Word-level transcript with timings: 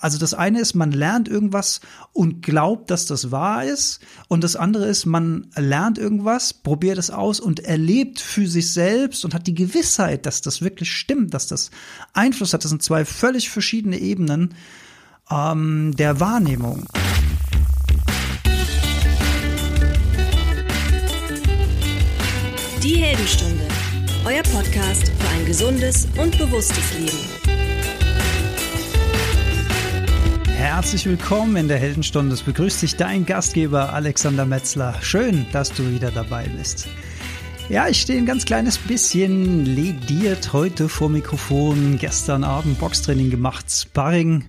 Also 0.00 0.16
das 0.16 0.32
eine 0.32 0.60
ist, 0.60 0.74
man 0.74 0.92
lernt 0.92 1.26
irgendwas 1.26 1.80
und 2.12 2.40
glaubt, 2.40 2.88
dass 2.90 3.06
das 3.06 3.32
wahr 3.32 3.64
ist. 3.64 3.98
Und 4.28 4.44
das 4.44 4.54
andere 4.54 4.86
ist, 4.86 5.06
man 5.06 5.48
lernt 5.56 5.98
irgendwas, 5.98 6.52
probiert 6.52 6.98
es 6.98 7.10
aus 7.10 7.40
und 7.40 7.60
erlebt 7.60 8.20
für 8.20 8.46
sich 8.46 8.72
selbst 8.72 9.24
und 9.24 9.34
hat 9.34 9.48
die 9.48 9.56
Gewissheit, 9.56 10.24
dass 10.24 10.40
das 10.40 10.62
wirklich 10.62 10.92
stimmt, 10.92 11.34
dass 11.34 11.48
das 11.48 11.72
Einfluss 12.12 12.52
hat. 12.52 12.62
Das 12.62 12.70
sind 12.70 12.82
zwei 12.82 13.04
völlig 13.04 13.50
verschiedene 13.50 13.98
Ebenen 13.98 14.54
ähm, 15.32 15.92
der 15.96 16.20
Wahrnehmung. 16.20 16.86
Die 22.84 22.94
Heldenstunde, 22.94 23.66
euer 24.24 24.44
Podcast 24.44 25.08
für 25.08 25.28
ein 25.34 25.44
gesundes 25.44 26.06
und 26.16 26.38
bewusstes 26.38 26.94
Leben. 26.96 27.37
Herzlich 30.70 31.06
willkommen 31.06 31.56
in 31.56 31.66
der 31.66 31.78
Heldenstunde. 31.78 32.34
Es 32.34 32.42
begrüßt 32.42 32.82
dich 32.82 32.94
dein 32.94 33.24
Gastgeber 33.24 33.94
Alexander 33.94 34.44
Metzler. 34.44 34.94
Schön, 35.00 35.46
dass 35.50 35.72
du 35.72 35.90
wieder 35.90 36.10
dabei 36.10 36.46
bist. 36.46 36.88
Ja, 37.70 37.88
ich 37.88 38.02
stehe 38.02 38.18
ein 38.18 38.26
ganz 38.26 38.44
kleines 38.44 38.76
bisschen 38.76 39.64
lediert 39.64 40.52
heute 40.52 40.90
vor 40.90 41.08
Mikrofon. 41.08 41.96
Gestern 41.98 42.44
Abend 42.44 42.78
Boxtraining 42.78 43.30
gemacht, 43.30 43.64
Sparring 43.70 44.44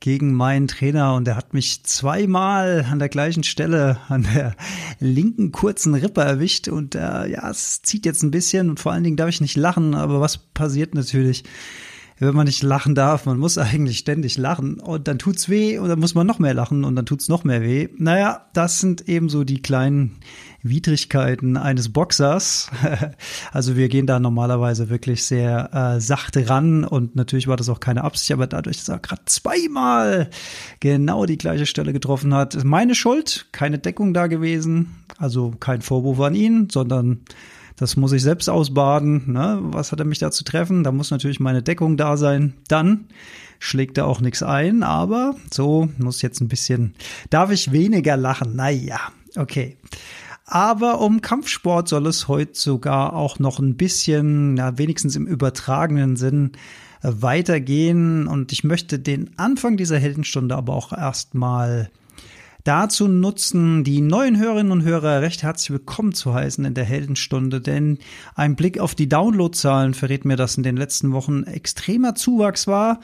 gegen 0.00 0.34
meinen 0.34 0.66
Trainer 0.66 1.14
und 1.14 1.28
er 1.28 1.36
hat 1.36 1.54
mich 1.54 1.84
zweimal 1.84 2.84
an 2.90 2.98
der 2.98 3.08
gleichen 3.08 3.44
Stelle 3.44 3.98
an 4.08 4.26
der 4.34 4.56
linken 4.98 5.52
kurzen 5.52 5.94
Rippe 5.94 6.22
erwischt 6.22 6.66
und 6.66 6.96
äh, 6.96 7.28
ja, 7.28 7.48
es 7.48 7.80
zieht 7.82 8.06
jetzt 8.06 8.24
ein 8.24 8.32
bisschen 8.32 8.70
und 8.70 8.80
vor 8.80 8.90
allen 8.90 9.04
Dingen 9.04 9.16
darf 9.16 9.28
ich 9.28 9.40
nicht 9.40 9.56
lachen, 9.56 9.94
aber 9.94 10.20
was 10.20 10.36
passiert 10.36 10.96
natürlich? 10.96 11.44
Wenn 12.20 12.34
man 12.34 12.46
nicht 12.46 12.62
lachen 12.62 12.94
darf, 12.94 13.26
man 13.26 13.38
muss 13.38 13.58
eigentlich 13.58 13.98
ständig 13.98 14.38
lachen 14.38 14.78
und 14.78 15.08
dann 15.08 15.18
tut's 15.18 15.48
weh 15.48 15.78
und 15.78 15.88
dann 15.88 15.98
muss 15.98 16.14
man 16.14 16.26
noch 16.26 16.38
mehr 16.38 16.54
lachen 16.54 16.84
und 16.84 16.94
dann 16.94 17.06
tut's 17.06 17.28
noch 17.28 17.44
mehr 17.44 17.62
weh. 17.62 17.88
Naja, 17.96 18.46
das 18.52 18.78
sind 18.78 19.08
eben 19.08 19.28
so 19.28 19.42
die 19.42 19.62
kleinen 19.62 20.18
Widrigkeiten 20.62 21.56
eines 21.56 21.92
Boxers. 21.92 22.70
also 23.52 23.76
wir 23.76 23.88
gehen 23.88 24.06
da 24.06 24.20
normalerweise 24.20 24.90
wirklich 24.90 25.24
sehr 25.24 25.70
äh, 25.72 26.00
sachte 26.00 26.48
ran 26.48 26.84
und 26.84 27.16
natürlich 27.16 27.48
war 27.48 27.56
das 27.56 27.70
auch 27.70 27.80
keine 27.80 28.04
Absicht, 28.04 28.32
aber 28.32 28.46
dadurch, 28.46 28.76
dass 28.76 28.88
er 28.88 28.98
gerade 28.98 29.22
zweimal 29.24 30.28
genau 30.80 31.24
die 31.24 31.38
gleiche 31.38 31.66
Stelle 31.66 31.92
getroffen 31.92 32.34
hat, 32.34 32.54
ist 32.54 32.64
meine 32.64 32.94
Schuld, 32.94 33.46
keine 33.52 33.78
Deckung 33.78 34.12
da 34.12 34.26
gewesen, 34.26 35.04
also 35.16 35.52
kein 35.58 35.80
Vorwurf 35.80 36.20
an 36.20 36.34
ihn, 36.34 36.68
sondern 36.70 37.22
das 37.80 37.96
muss 37.96 38.12
ich 38.12 38.22
selbst 38.22 38.48
ausbaden. 38.50 39.32
Ne? 39.32 39.58
Was 39.62 39.90
hat 39.90 40.00
er 40.00 40.04
mich 40.04 40.18
da 40.18 40.30
zu 40.30 40.44
treffen? 40.44 40.84
Da 40.84 40.92
muss 40.92 41.10
natürlich 41.10 41.40
meine 41.40 41.62
Deckung 41.62 41.96
da 41.96 42.18
sein. 42.18 42.52
Dann 42.68 43.06
schlägt 43.58 43.96
er 43.96 44.06
auch 44.06 44.20
nichts 44.20 44.42
ein, 44.42 44.82
aber 44.82 45.34
so 45.50 45.88
muss 45.98 46.20
jetzt 46.20 46.40
ein 46.40 46.48
bisschen, 46.48 46.94
darf 47.30 47.50
ich 47.50 47.72
weniger 47.72 48.18
lachen? 48.18 48.54
Naja, 48.54 49.00
okay. 49.36 49.78
Aber 50.44 51.00
um 51.00 51.22
Kampfsport 51.22 51.88
soll 51.88 52.06
es 52.06 52.28
heute 52.28 52.52
sogar 52.54 53.14
auch 53.14 53.38
noch 53.38 53.58
ein 53.58 53.76
bisschen, 53.76 54.58
ja, 54.58 54.76
wenigstens 54.76 55.16
im 55.16 55.26
übertragenen 55.26 56.16
Sinn, 56.16 56.52
äh, 57.02 57.10
weitergehen. 57.12 58.26
Und 58.26 58.52
ich 58.52 58.62
möchte 58.62 58.98
den 58.98 59.30
Anfang 59.38 59.78
dieser 59.78 59.98
Heldenstunde 59.98 60.54
aber 60.54 60.74
auch 60.74 60.92
erstmal 60.92 61.90
dazu 62.64 63.08
nutzen, 63.08 63.84
die 63.84 64.00
neuen 64.00 64.38
Hörerinnen 64.38 64.72
und 64.72 64.84
Hörer 64.84 65.22
recht 65.22 65.42
herzlich 65.42 65.70
willkommen 65.70 66.12
zu 66.12 66.34
heißen 66.34 66.64
in 66.64 66.74
der 66.74 66.84
Heldenstunde, 66.84 67.60
denn 67.60 67.98
ein 68.34 68.56
Blick 68.56 68.78
auf 68.78 68.94
die 68.94 69.08
Downloadzahlen 69.08 69.94
verrät 69.94 70.24
mir, 70.24 70.36
dass 70.36 70.56
in 70.56 70.62
den 70.62 70.76
letzten 70.76 71.12
Wochen 71.12 71.44
extremer 71.44 72.14
Zuwachs 72.14 72.66
war, 72.66 73.00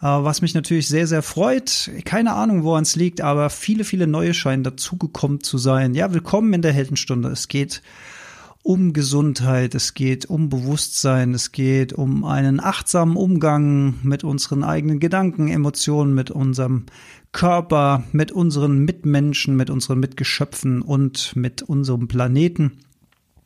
äh, 0.00 0.06
was 0.06 0.42
mich 0.42 0.54
natürlich 0.54 0.88
sehr, 0.88 1.06
sehr 1.06 1.22
freut. 1.22 1.90
Keine 2.04 2.32
Ahnung, 2.32 2.64
woran 2.64 2.82
es 2.82 2.96
liegt, 2.96 3.20
aber 3.20 3.50
viele, 3.50 3.84
viele 3.84 4.06
neue 4.06 4.34
scheinen 4.34 4.64
dazugekommen 4.64 5.40
zu 5.42 5.58
sein. 5.58 5.94
Ja, 5.94 6.12
willkommen 6.12 6.52
in 6.52 6.62
der 6.62 6.72
Heldenstunde. 6.72 7.30
Es 7.30 7.48
geht 7.48 7.82
um 8.62 8.92
Gesundheit, 8.92 9.74
es 9.74 9.94
geht 9.94 10.26
um 10.26 10.48
Bewusstsein, 10.48 11.32
es 11.34 11.52
geht 11.52 11.92
um 11.92 12.24
einen 12.24 12.60
achtsamen 12.60 13.16
Umgang 13.16 13.94
mit 14.02 14.22
unseren 14.22 14.64
eigenen 14.64 15.00
Gedanken, 15.00 15.48
Emotionen, 15.48 16.14
mit 16.14 16.30
unserem 16.30 16.84
Körper, 17.32 18.04
mit 18.12 18.32
unseren 18.32 18.84
Mitmenschen, 18.84 19.56
mit 19.56 19.70
unseren 19.70 20.00
Mitgeschöpfen 20.00 20.82
und 20.82 21.34
mit 21.36 21.62
unserem 21.62 22.08
Planeten. 22.08 22.72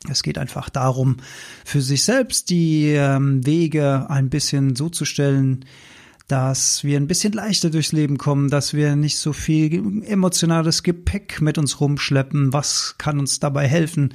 Es 0.09 0.23
geht 0.23 0.37
einfach 0.37 0.69
darum, 0.69 1.19
für 1.65 1.81
sich 1.81 2.03
selbst 2.03 2.51
die 2.51 2.91
ähm, 2.91 3.47
Wege 3.47 4.07
ein 4.11 4.29
bisschen 4.31 4.75
so 4.75 4.89
zu 4.89 5.05
stellen, 5.05 5.65
dass 6.29 6.85
wir 6.85 6.99
ein 6.99 7.07
bisschen 7.07 7.33
leichter 7.33 7.71
durchs 7.71 7.93
Leben 7.93 8.19
kommen, 8.19 8.49
dass 8.49 8.75
wir 8.75 8.97
nicht 8.97 9.19
so 9.19 9.33
viel 9.33 10.03
emotionales 10.05 10.83
Gepäck 10.83 11.41
mit 11.41 11.59
uns 11.59 11.81
rumschleppen. 11.81 12.53
Was 12.53 12.97
kann 12.99 13.19
uns 13.19 13.41
dabei 13.41 13.69
helfen? 13.69 14.15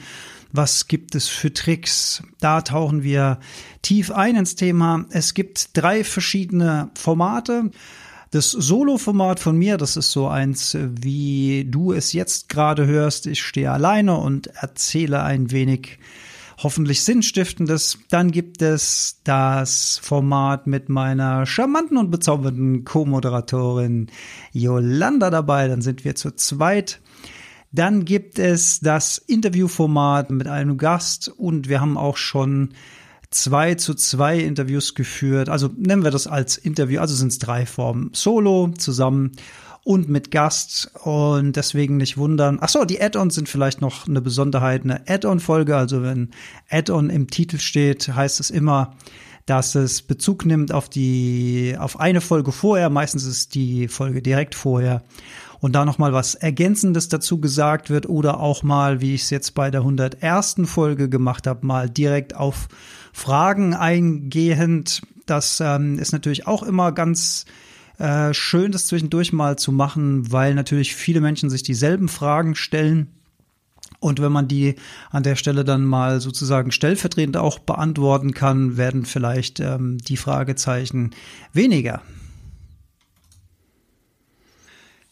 Was 0.51 0.87
gibt 0.87 1.13
es 1.13 1.27
für 1.27 1.53
Tricks? 1.53 2.23
Da 2.39 2.61
tauchen 2.61 3.03
wir 3.03 3.39
tief 3.81 4.11
ein 4.11 4.35
ins 4.35 4.55
Thema. 4.55 5.05
Es 5.11 5.33
gibt 5.33 5.77
drei 5.77 6.03
verschiedene 6.03 6.89
Formate. 6.95 7.69
Das 8.31 8.51
Solo-Format 8.51 9.39
von 9.39 9.57
mir, 9.57 9.77
das 9.77 9.95
ist 9.95 10.11
so 10.11 10.27
eins, 10.27 10.77
wie 10.79 11.65
du 11.67 11.93
es 11.93 12.13
jetzt 12.13 12.49
gerade 12.49 12.85
hörst. 12.85 13.27
Ich 13.27 13.41
stehe 13.41 13.71
alleine 13.71 14.17
und 14.17 14.47
erzähle 14.47 15.23
ein 15.23 15.51
wenig 15.51 15.99
hoffentlich 16.61 17.03
Sinnstiftendes. 17.03 17.99
Dann 18.09 18.31
gibt 18.31 18.61
es 18.61 19.21
das 19.23 19.99
Format 20.03 20.67
mit 20.67 20.89
meiner 20.89 21.45
charmanten 21.45 21.97
und 21.97 22.11
bezaubernden 22.11 22.85
Co-Moderatorin 22.85 24.07
Yolanda 24.51 25.29
dabei. 25.29 25.67
Dann 25.67 25.81
sind 25.81 26.05
wir 26.05 26.15
zu 26.15 26.31
zweit. 26.31 27.01
Dann 27.71 28.05
gibt 28.05 28.39
es 28.39 28.79
das 28.79 29.17
Interviewformat 29.19 30.31
mit 30.31 30.47
einem 30.47 30.77
Gast 30.77 31.27
und 31.27 31.69
wir 31.69 31.81
haben 31.81 31.97
auch 31.97 32.17
schon 32.17 32.73
zwei 33.29 33.75
zu 33.75 33.93
zwei 33.93 34.39
Interviews 34.39 34.95
geführt. 34.95 35.49
Also 35.49 35.69
nennen 35.77 36.03
wir 36.03 36.11
das 36.11 36.25
als 36.25 36.57
Interview. 36.57 36.99
Also 36.99 37.15
sind 37.15 37.31
es 37.31 37.39
drei 37.39 37.65
Formen. 37.65 38.09
Solo 38.13 38.73
zusammen 38.77 39.33
und 39.83 40.09
mit 40.09 40.31
Gast 40.31 40.91
und 41.03 41.55
deswegen 41.55 41.97
nicht 41.97 42.17
wundern. 42.17 42.57
Ach 42.61 42.69
so, 42.69 42.85
die 42.85 43.01
Add-ons 43.01 43.35
sind 43.35 43.47
vielleicht 43.47 43.81
noch 43.81 44.07
eine 44.07 44.21
Besonderheit, 44.21 44.83
eine 44.83 45.07
Add-on-Folge. 45.07 45.75
Also 45.75 46.03
wenn 46.03 46.31
Add-on 46.69 47.09
im 47.09 47.29
Titel 47.29 47.59
steht, 47.59 48.07
heißt 48.07 48.39
es 48.39 48.49
immer, 48.49 48.95
dass 49.49 49.73
es 49.73 50.03
Bezug 50.03 50.45
nimmt 50.45 50.71
auf 50.71 50.89
die, 50.89 51.75
auf 51.79 51.99
eine 51.99 52.21
Folge 52.21 52.51
vorher. 52.51 52.89
Meistens 52.89 53.25
ist 53.25 53.55
die 53.55 53.87
Folge 53.87 54.21
direkt 54.21 54.53
vorher 54.53 55.01
und 55.59 55.73
da 55.73 55.85
nochmal 55.85 56.13
was 56.13 56.35
Ergänzendes 56.35 57.09
dazu 57.09 57.41
gesagt 57.41 57.89
wird 57.89 58.07
oder 58.07 58.39
auch 58.39 58.61
mal, 58.61 59.01
wie 59.01 59.15
ich 59.15 59.23
es 59.23 59.29
jetzt 59.31 59.55
bei 59.55 59.71
der 59.71 59.81
101. 59.81 60.57
Folge 60.65 61.09
gemacht 61.09 61.47
habe, 61.47 61.65
mal 61.65 61.89
direkt 61.89 62.35
auf 62.35 62.67
Fragen 63.11 63.73
eingehend. 63.73 65.01
Das 65.25 65.59
ähm, 65.59 65.97
ist 65.97 66.11
natürlich 66.11 66.45
auch 66.45 66.61
immer 66.61 66.91
ganz 66.91 67.45
äh, 67.97 68.33
schön, 68.33 68.71
das 68.71 68.87
zwischendurch 68.87 69.33
mal 69.33 69.57
zu 69.57 69.71
machen, 69.71 70.31
weil 70.31 70.53
natürlich 70.53 70.95
viele 70.95 71.21
Menschen 71.21 71.49
sich 71.49 71.63
dieselben 71.63 72.07
Fragen 72.07 72.55
stellen. 72.55 73.18
Und 73.99 74.21
wenn 74.21 74.31
man 74.31 74.47
die 74.47 74.75
an 75.11 75.23
der 75.23 75.35
Stelle 75.35 75.65
dann 75.65 75.83
mal 75.83 76.21
sozusagen 76.21 76.71
stellvertretend 76.71 77.37
auch 77.37 77.59
beantworten 77.59 78.33
kann, 78.33 78.77
werden 78.77 79.05
vielleicht 79.05 79.59
ähm, 79.59 79.97
die 79.97 80.17
Fragezeichen 80.17 81.11
weniger. 81.53 82.01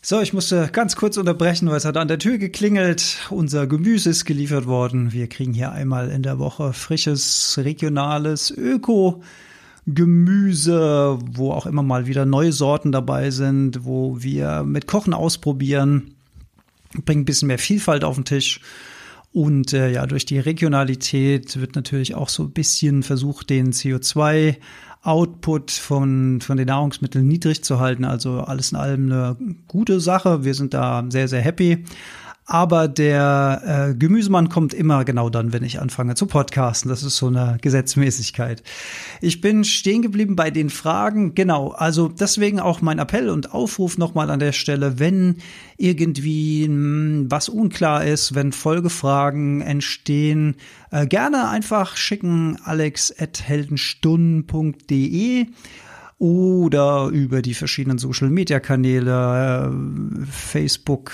So, 0.02 0.22
ich 0.22 0.32
musste 0.32 0.70
ganz 0.72 0.96
kurz 0.96 1.18
unterbrechen, 1.18 1.68
weil 1.68 1.76
es 1.76 1.84
hat 1.84 1.98
an 1.98 2.08
der 2.08 2.18
Tür 2.18 2.38
geklingelt. 2.38 3.18
Unser 3.30 3.68
Gemüse 3.68 4.10
ist 4.10 4.24
geliefert 4.24 4.66
worden. 4.66 5.12
Wir 5.12 5.28
kriegen 5.28 5.54
hier 5.54 5.74
einmal 5.74 6.10
in 6.10 6.24
der 6.24 6.40
Woche 6.40 6.72
frisches, 6.72 7.60
regionales 7.62 8.50
Öko. 8.52 9.22
Gemüse, 9.86 11.18
wo 11.32 11.52
auch 11.52 11.66
immer 11.66 11.84
mal 11.84 12.08
wieder 12.08 12.26
neue 12.26 12.54
Sorten 12.54 12.94
dabei 12.94 13.32
sind, 13.32 13.86
wo 13.86 14.22
wir 14.22 14.64
mit 14.64 14.86
Kochen 14.88 15.14
ausprobieren, 15.14 16.16
bringen 17.06 17.22
ein 17.22 17.26
bisschen 17.26 17.48
mehr 17.48 17.60
Vielfalt 17.60 18.04
auf 18.04 18.16
den 18.16 18.26
Tisch. 18.26 18.62
Und 19.38 19.72
äh, 19.72 19.92
ja, 19.92 20.08
durch 20.08 20.26
die 20.26 20.40
Regionalität 20.40 21.62
wird 21.62 21.76
natürlich 21.76 22.16
auch 22.16 22.28
so 22.28 22.46
ein 22.46 22.54
bisschen 22.54 23.04
versucht, 23.04 23.52
den 23.52 23.72
CO2 23.72 24.56
Output 25.04 25.70
von, 25.70 26.42
von 26.42 26.58
den 26.58 26.66
Nahrungsmitteln 26.66 27.28
niedrig 27.28 27.64
zu 27.64 27.80
halten. 27.80 28.04
Also 28.04 28.40
alles 28.40 28.72
in 28.72 28.80
allem 28.80 29.12
eine 29.12 29.38
gute 29.68 30.00
Sache. 30.00 30.44
Wir 30.44 30.56
sind 30.56 30.74
da 30.74 31.06
sehr, 31.10 31.28
sehr 31.28 31.42
happy. 31.42 31.86
Aber 32.50 32.88
der 32.88 33.90
äh, 33.92 33.94
Gemüsemann 33.94 34.48
kommt 34.48 34.74
immer 34.74 35.04
genau 35.04 35.30
dann, 35.30 35.52
wenn 35.52 35.66
ich 35.66 35.82
anfange 35.82 36.16
zu 36.16 36.28
podcasten. 36.28 36.88
Das 36.88 37.04
ist 37.04 37.18
so 37.18 37.28
eine 37.28 37.58
Gesetzmäßigkeit. 37.62 38.64
Ich 39.20 39.42
bin 39.42 39.66
stehen 39.66 40.02
geblieben 40.02 40.38
bei 40.38 40.50
den 40.50 40.70
Fragen. 40.70 41.36
Genau, 41.36 41.72
also 41.72 42.08
deswegen 42.08 42.62
auch 42.62 42.82
mein 42.82 43.00
Appell 43.00 43.30
und 43.30 43.54
Aufruf 43.54 43.98
nochmal 43.98 44.30
an 44.30 44.40
der 44.40 44.54
Stelle, 44.54 44.98
wenn 44.98 45.40
irgendwie 45.76 46.70
mh, 46.70 46.74
hm, 46.74 47.30
was 47.30 47.50
unklar 47.50 48.06
ist, 48.06 48.34
wenn 48.34 48.54
Folgefragen 48.54 49.60
entstehen, 49.60 50.56
äh, 50.92 51.06
gerne 51.06 51.50
einfach 51.50 51.98
schicken 51.98 52.60
alex.heldenstunden.de 52.64 55.48
oder 56.18 57.10
über 57.10 57.42
die 57.42 57.54
verschiedenen 57.54 57.98
Social-Media-Kanäle, 57.98 59.70
äh, 59.70 59.72
Facebook 60.32 61.12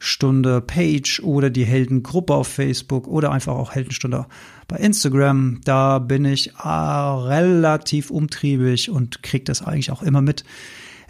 Heldenstunde 0.00 0.62
Page 0.62 1.20
oder 1.22 1.50
die 1.50 1.66
Heldengruppe 1.66 2.32
auf 2.34 2.48
Facebook 2.48 3.06
oder 3.06 3.32
einfach 3.32 3.54
auch 3.54 3.74
Heldenstunde 3.74 4.26
bei 4.66 4.76
Instagram. 4.76 5.60
Da 5.64 5.98
bin 5.98 6.24
ich 6.24 6.54
äh, 6.54 6.68
relativ 6.68 8.10
umtriebig 8.10 8.90
und 8.90 9.22
kriege 9.22 9.44
das 9.44 9.62
eigentlich 9.62 9.90
auch 9.90 10.02
immer 10.02 10.22
mit, 10.22 10.44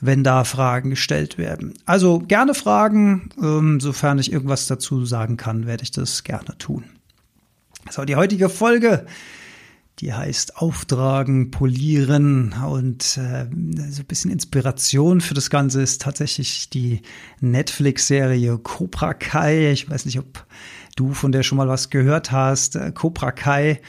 wenn 0.01 0.25
da 0.25 0.43
Fragen 0.43 0.91
gestellt 0.91 1.39
werden. 1.39 1.75
Also 1.87 2.19
gerne 2.19 2.53
Fragen, 2.53 3.31
ähm, 3.41 3.79
sofern 3.79 4.19
ich 4.19 4.33
irgendwas 4.33 4.67
dazu 4.67 5.07
sagen 5.07 5.37
kann, 5.37 5.67
werde 5.67 5.85
ich 5.85 5.93
das 5.93 6.25
gerne 6.25 6.59
tun. 6.59 6.85
So, 7.91 8.05
die 8.05 8.17
heutige 8.17 8.49
Folge 8.49 9.07
die 10.01 10.15
heißt 10.15 10.57
Auftragen, 10.57 11.51
Polieren 11.51 12.55
und 12.67 13.19
äh, 13.19 13.47
so 13.91 14.03
ein 14.03 14.07
bisschen 14.09 14.31
Inspiration 14.31 15.21
für 15.21 15.35
das 15.35 15.51
Ganze 15.51 15.83
ist 15.83 16.01
tatsächlich 16.01 16.71
die 16.71 17.03
Netflix-Serie 17.41 18.59
Cobra 18.59 19.13
Kai. 19.13 19.71
Ich 19.73 19.91
weiß 19.91 20.07
nicht, 20.07 20.19
ob 20.19 20.47
du 20.97 21.13
von 21.13 21.33
der 21.33 21.43
schon 21.43 21.59
mal 21.59 21.69
was 21.69 21.91
gehört 21.91 22.33
hast. 22.33 22.77
Äh, 22.77 22.93
Cobra 22.93 23.31
Kai 23.33 23.81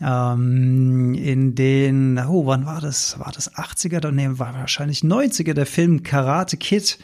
ähm, 0.00 1.14
in 1.14 1.54
den, 1.54 2.18
oh, 2.18 2.46
wann 2.46 2.66
war 2.66 2.80
das? 2.80 3.18
War 3.20 3.30
das 3.32 3.54
80er? 3.54 4.10
Nee, 4.10 4.28
war 4.32 4.54
wahrscheinlich 4.54 5.00
90er, 5.00 5.54
der 5.54 5.66
Film 5.66 6.02
Karate 6.02 6.56
Kid. 6.56 6.98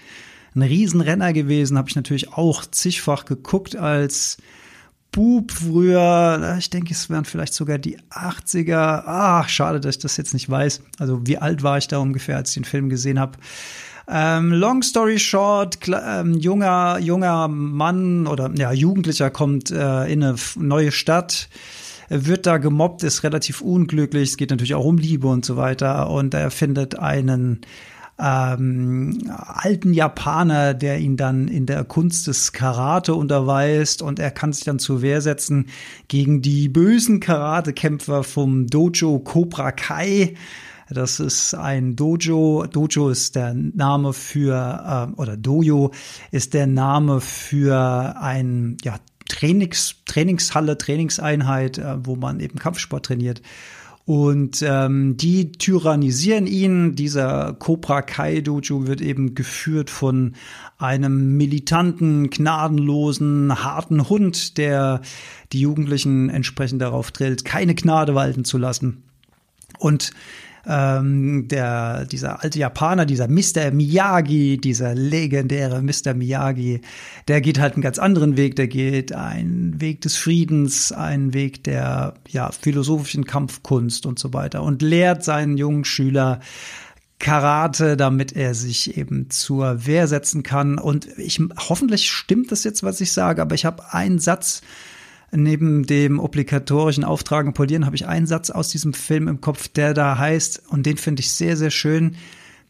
Ein 0.56 0.62
Riesenrenner 0.62 1.32
gewesen, 1.32 1.78
habe 1.78 1.88
ich 1.88 1.94
natürlich 1.94 2.32
auch 2.32 2.66
zigfach 2.66 3.24
geguckt 3.24 3.76
als 3.76 4.38
Bub 5.12 5.50
früher, 5.50 6.56
ich 6.58 6.70
denke, 6.70 6.92
es 6.92 7.10
wären 7.10 7.24
vielleicht 7.24 7.54
sogar 7.54 7.78
die 7.78 7.98
80er. 8.10 9.02
Ach, 9.06 9.48
schade, 9.48 9.80
dass 9.80 9.96
ich 9.96 10.02
das 10.02 10.16
jetzt 10.16 10.34
nicht 10.34 10.48
weiß. 10.48 10.82
Also 10.98 11.26
wie 11.26 11.38
alt 11.38 11.62
war 11.62 11.78
ich 11.78 11.88
da 11.88 11.98
ungefähr, 11.98 12.36
als 12.36 12.50
ich 12.50 12.54
den 12.54 12.64
Film 12.64 12.88
gesehen 12.88 13.18
habe? 13.18 13.38
Ähm, 14.08 14.52
long 14.52 14.82
story 14.82 15.18
short, 15.18 15.78
ähm, 15.88 16.34
junger, 16.34 16.98
junger 16.98 17.48
Mann 17.48 18.26
oder 18.26 18.50
ja, 18.56 18.72
Jugendlicher 18.72 19.30
kommt 19.30 19.70
äh, 19.70 20.06
in 20.06 20.24
eine 20.24 20.34
neue 20.56 20.90
Stadt, 20.90 21.48
wird 22.08 22.46
da 22.46 22.58
gemobbt, 22.58 23.04
ist 23.04 23.22
relativ 23.22 23.60
unglücklich. 23.60 24.30
Es 24.30 24.36
geht 24.36 24.50
natürlich 24.50 24.74
auch 24.74 24.84
um 24.84 24.98
Liebe 24.98 25.28
und 25.28 25.44
so 25.44 25.56
weiter. 25.56 26.10
Und 26.10 26.34
er 26.34 26.50
findet 26.50 26.98
einen 26.98 27.60
ähm, 28.20 29.18
alten 29.36 29.94
Japaner, 29.94 30.74
der 30.74 30.98
ihn 30.98 31.16
dann 31.16 31.48
in 31.48 31.66
der 31.66 31.84
Kunst 31.84 32.26
des 32.26 32.52
Karate 32.52 33.14
unterweist 33.14 34.02
und 34.02 34.18
er 34.18 34.30
kann 34.30 34.52
sich 34.52 34.64
dann 34.64 34.78
zur 34.78 35.02
Wehr 35.02 35.20
setzen 35.20 35.66
gegen 36.08 36.42
die 36.42 36.68
bösen 36.68 37.20
Karatekämpfer 37.20 38.22
vom 38.22 38.66
Dojo 38.66 39.18
Cobra 39.20 39.72
Kai. 39.72 40.34
Das 40.90 41.20
ist 41.20 41.54
ein 41.54 41.94
Dojo. 41.94 42.66
Dojo 42.66 43.10
ist 43.10 43.36
der 43.36 43.54
Name 43.54 44.12
für, 44.12 45.10
äh, 45.14 45.20
oder 45.20 45.36
Dojo 45.36 45.92
ist 46.32 46.52
der 46.52 46.66
Name 46.66 47.20
für 47.20 48.16
ein, 48.20 48.76
ja, 48.82 48.96
Trainings, 49.28 49.94
Trainingshalle, 50.06 50.76
Trainingseinheit, 50.76 51.78
äh, 51.78 52.04
wo 52.04 52.16
man 52.16 52.40
eben 52.40 52.58
Kampfsport 52.58 53.06
trainiert. 53.06 53.40
Und 54.06 54.62
ähm, 54.66 55.16
die 55.16 55.52
tyrannisieren 55.52 56.46
ihn. 56.46 56.96
Dieser 56.96 57.54
Cobra 57.54 58.02
Kai 58.02 58.40
Dojo 58.40 58.86
wird 58.86 59.00
eben 59.00 59.34
geführt 59.34 59.90
von 59.90 60.34
einem 60.78 61.36
militanten, 61.36 62.30
gnadenlosen, 62.30 63.62
harten 63.62 64.08
Hund, 64.08 64.58
der 64.58 65.02
die 65.52 65.60
Jugendlichen 65.60 66.28
entsprechend 66.30 66.82
darauf 66.82 67.10
drillt, 67.12 67.44
keine 67.44 67.74
Gnade 67.74 68.14
walten 68.14 68.44
zu 68.44 68.58
lassen. 68.58 69.02
Und 69.78 70.12
ähm, 70.66 71.48
der, 71.48 72.04
dieser 72.06 72.42
alte 72.42 72.58
Japaner, 72.58 73.06
dieser 73.06 73.28
Mr. 73.28 73.70
Miyagi, 73.72 74.58
dieser 74.58 74.94
legendäre 74.94 75.82
Mr. 75.82 76.14
Miyagi, 76.14 76.80
der 77.28 77.40
geht 77.40 77.58
halt 77.58 77.74
einen 77.74 77.82
ganz 77.82 77.98
anderen 77.98 78.36
Weg. 78.36 78.56
Der 78.56 78.68
geht 78.68 79.12
einen 79.12 79.80
Weg 79.80 80.00
des 80.02 80.16
Friedens, 80.16 80.92
einen 80.92 81.34
Weg 81.34 81.64
der 81.64 82.14
ja, 82.28 82.50
philosophischen 82.52 83.24
Kampfkunst 83.24 84.06
und 84.06 84.18
so 84.18 84.32
weiter 84.32 84.62
und 84.62 84.82
lehrt 84.82 85.24
seinen 85.24 85.56
jungen 85.56 85.84
Schüler 85.84 86.40
Karate, 87.20 87.96
damit 87.96 88.34
er 88.34 88.54
sich 88.54 88.96
eben 88.96 89.30
zur 89.30 89.86
Wehr 89.86 90.08
setzen 90.08 90.42
kann. 90.42 90.78
Und 90.78 91.06
ich 91.18 91.40
hoffentlich 91.68 92.10
stimmt 92.10 92.50
das 92.50 92.64
jetzt, 92.64 92.82
was 92.82 93.00
ich 93.00 93.12
sage, 93.12 93.42
aber 93.42 93.54
ich 93.54 93.64
habe 93.64 93.92
einen 93.92 94.18
Satz 94.18 94.62
neben 95.32 95.86
dem 95.86 96.18
obligatorischen 96.18 97.04
Auftragen 97.04 97.54
polieren 97.54 97.86
habe 97.86 97.96
ich 97.96 98.06
einen 98.06 98.26
Satz 98.26 98.50
aus 98.50 98.68
diesem 98.68 98.92
Film 98.92 99.28
im 99.28 99.40
Kopf, 99.40 99.68
der 99.68 99.94
da 99.94 100.18
heißt, 100.18 100.62
und 100.68 100.86
den 100.86 100.96
finde 100.96 101.20
ich 101.20 101.32
sehr, 101.32 101.56
sehr 101.56 101.70
schön, 101.70 102.16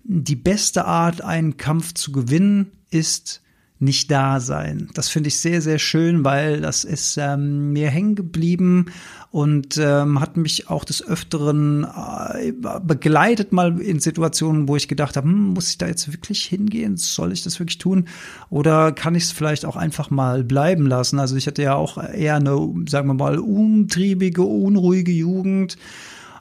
die 0.04 0.36
beste 0.36 0.84
Art, 0.84 1.22
einen 1.22 1.56
Kampf 1.56 1.94
zu 1.94 2.12
gewinnen, 2.12 2.72
ist 2.90 3.42
nicht 3.80 4.10
da 4.10 4.40
sein. 4.40 4.88
Das 4.92 5.08
finde 5.08 5.28
ich 5.28 5.38
sehr, 5.38 5.62
sehr 5.62 5.78
schön, 5.78 6.22
weil 6.22 6.60
das 6.60 6.84
ist 6.84 7.16
ähm, 7.16 7.72
mir 7.72 7.88
hängen 7.88 8.14
geblieben 8.14 8.86
und 9.30 9.78
ähm, 9.78 10.20
hat 10.20 10.36
mich 10.36 10.68
auch 10.68 10.84
des 10.84 11.06
Öfteren 11.06 11.84
äh, 11.84 12.52
begleitet 12.82 13.52
mal 13.52 13.80
in 13.80 13.98
Situationen, 13.98 14.68
wo 14.68 14.76
ich 14.76 14.86
gedacht 14.86 15.16
habe, 15.16 15.26
hm, 15.26 15.54
muss 15.54 15.70
ich 15.70 15.78
da 15.78 15.86
jetzt 15.86 16.12
wirklich 16.12 16.44
hingehen? 16.44 16.98
Soll 16.98 17.32
ich 17.32 17.42
das 17.42 17.58
wirklich 17.58 17.78
tun? 17.78 18.06
Oder 18.50 18.92
kann 18.92 19.14
ich 19.14 19.24
es 19.24 19.32
vielleicht 19.32 19.64
auch 19.64 19.76
einfach 19.76 20.10
mal 20.10 20.44
bleiben 20.44 20.86
lassen? 20.86 21.18
Also 21.18 21.36
ich 21.36 21.46
hatte 21.46 21.62
ja 21.62 21.74
auch 21.74 21.96
eher 21.96 22.36
eine, 22.36 22.74
sagen 22.86 23.08
wir 23.08 23.14
mal, 23.14 23.38
umtriebige, 23.38 24.42
unruhige 24.42 25.12
Jugend 25.12 25.78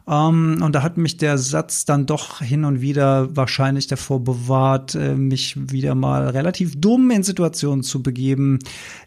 um, 0.10 0.56
ähm, 0.58 0.64
und 0.64 0.74
da 0.74 0.82
hat 0.82 0.98
mich 0.98 1.18
der 1.18 1.38
Satz 1.38 1.86
dann 1.86 2.08
doch 2.08 2.42
hin 2.42 2.66
und 2.66 2.82
wieder 2.82 3.36
wahrscheinlich 3.36 3.86
davor 3.86 4.24
bewahrt, 4.24 4.96
äh, 4.96 5.14
mich 5.14 5.56
wieder 5.72 5.94
mal 5.94 6.28
relativ 6.30 6.82
dumm 6.82 7.12
in 7.12 7.22
Situationen 7.22 7.84
zu 7.84 8.02
begeben, 8.02 8.58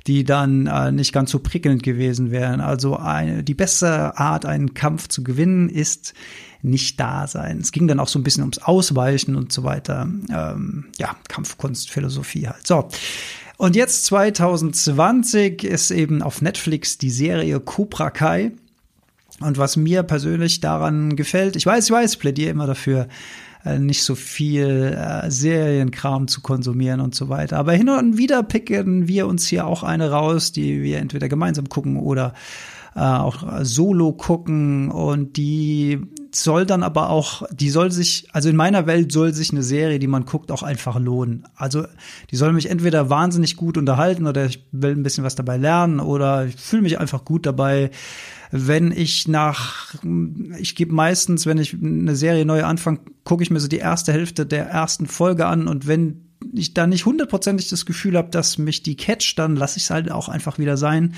die 0.06 0.22
dann 0.22 0.68
äh, 0.68 0.92
nicht 0.92 1.12
ganz 1.12 1.32
so 1.32 1.40
prickelnd 1.40 1.82
gewesen 1.82 2.30
wären. 2.30 2.60
Also 2.60 2.96
eine, 2.96 3.42
die 3.42 3.54
beste 3.54 4.16
Art, 4.16 4.46
einen 4.46 4.74
Kampf 4.74 5.08
zu 5.08 5.24
gewinnen, 5.24 5.68
ist 5.68 6.14
nicht 6.62 7.00
da 7.00 7.26
sein. 7.26 7.58
Es 7.58 7.72
ging 7.72 7.88
dann 7.88 7.98
auch 7.98 8.06
so 8.06 8.20
ein 8.20 8.22
bisschen 8.22 8.44
ums 8.44 8.58
Ausweichen 8.58 9.34
und 9.34 9.52
so 9.52 9.64
weiter. 9.64 10.08
Ähm, 10.32 10.84
ja, 10.98 11.16
Kampfkunst, 11.26 11.90
Philosophie 11.90 12.46
halt. 12.46 12.64
So. 12.64 12.88
Und 13.56 13.74
jetzt 13.74 14.04
2020 14.06 15.64
ist 15.64 15.90
eben 15.90 16.22
auf 16.22 16.42
Netflix 16.42 16.96
die 16.98 17.10
Serie 17.10 17.58
Cobra 17.58 18.10
Kai. 18.10 18.52
Und 19.42 19.58
was 19.58 19.76
mir 19.76 20.02
persönlich 20.02 20.60
daran 20.60 21.16
gefällt, 21.16 21.56
ich 21.56 21.66
weiß, 21.66 21.86
ich 21.86 21.90
weiß, 21.90 22.12
ich 22.14 22.18
plädiere 22.18 22.50
immer 22.50 22.66
dafür, 22.66 23.08
äh, 23.64 23.78
nicht 23.78 24.02
so 24.02 24.14
viel 24.14 24.96
äh, 24.98 25.30
Serienkram 25.30 26.28
zu 26.28 26.40
konsumieren 26.40 27.00
und 27.00 27.14
so 27.14 27.28
weiter. 27.28 27.58
Aber 27.58 27.72
hin 27.72 27.88
und 27.88 28.18
wieder 28.18 28.42
picken 28.42 29.08
wir 29.08 29.26
uns 29.26 29.46
hier 29.46 29.66
auch 29.66 29.82
eine 29.82 30.10
raus, 30.10 30.52
die 30.52 30.82
wir 30.82 30.98
entweder 30.98 31.28
gemeinsam 31.28 31.68
gucken 31.68 31.96
oder 31.96 32.34
äh, 32.94 33.00
auch 33.00 33.44
solo 33.62 34.12
gucken 34.12 34.90
und 34.90 35.36
die 35.36 36.00
soll 36.34 36.66
dann 36.66 36.82
aber 36.82 37.10
auch, 37.10 37.42
die 37.52 37.70
soll 37.70 37.90
sich, 37.90 38.28
also 38.32 38.48
in 38.48 38.56
meiner 38.56 38.86
Welt 38.86 39.12
soll 39.12 39.34
sich 39.34 39.50
eine 39.50 39.62
Serie, 39.62 39.98
die 39.98 40.06
man 40.06 40.24
guckt, 40.24 40.50
auch 40.50 40.62
einfach 40.62 40.98
lohnen. 40.98 41.46
Also 41.54 41.84
die 42.30 42.36
soll 42.36 42.52
mich 42.52 42.70
entweder 42.70 43.10
wahnsinnig 43.10 43.56
gut 43.56 43.76
unterhalten 43.76 44.26
oder 44.26 44.46
ich 44.46 44.66
will 44.72 44.92
ein 44.92 45.02
bisschen 45.02 45.24
was 45.24 45.34
dabei 45.34 45.56
lernen 45.56 46.00
oder 46.00 46.46
ich 46.46 46.56
fühle 46.56 46.82
mich 46.82 46.98
einfach 46.98 47.24
gut 47.24 47.46
dabei 47.46 47.90
wenn 48.54 48.92
ich 48.92 49.26
nach, 49.28 49.94
ich 50.58 50.76
gebe 50.76 50.92
meistens, 50.92 51.46
wenn 51.46 51.56
ich 51.56 51.72
eine 51.72 52.14
Serie 52.14 52.44
neu 52.44 52.64
anfange, 52.64 53.00
gucke 53.24 53.42
ich 53.42 53.50
mir 53.50 53.60
so 53.60 53.66
die 53.66 53.78
erste 53.78 54.12
Hälfte 54.12 54.44
der 54.44 54.66
ersten 54.66 55.06
Folge 55.06 55.46
an 55.46 55.68
und 55.68 55.86
wenn 55.86 56.28
ich 56.52 56.74
da 56.74 56.86
nicht 56.86 57.06
hundertprozentig 57.06 57.70
das 57.70 57.86
Gefühl 57.86 58.16
habe, 58.16 58.28
dass 58.28 58.58
mich 58.58 58.82
die 58.82 58.96
catcht, 58.96 59.38
dann 59.38 59.56
lasse 59.56 59.78
ich 59.78 59.84
es 59.84 59.90
halt 59.90 60.10
auch 60.10 60.28
einfach 60.28 60.58
wieder 60.58 60.76
sein. 60.76 61.14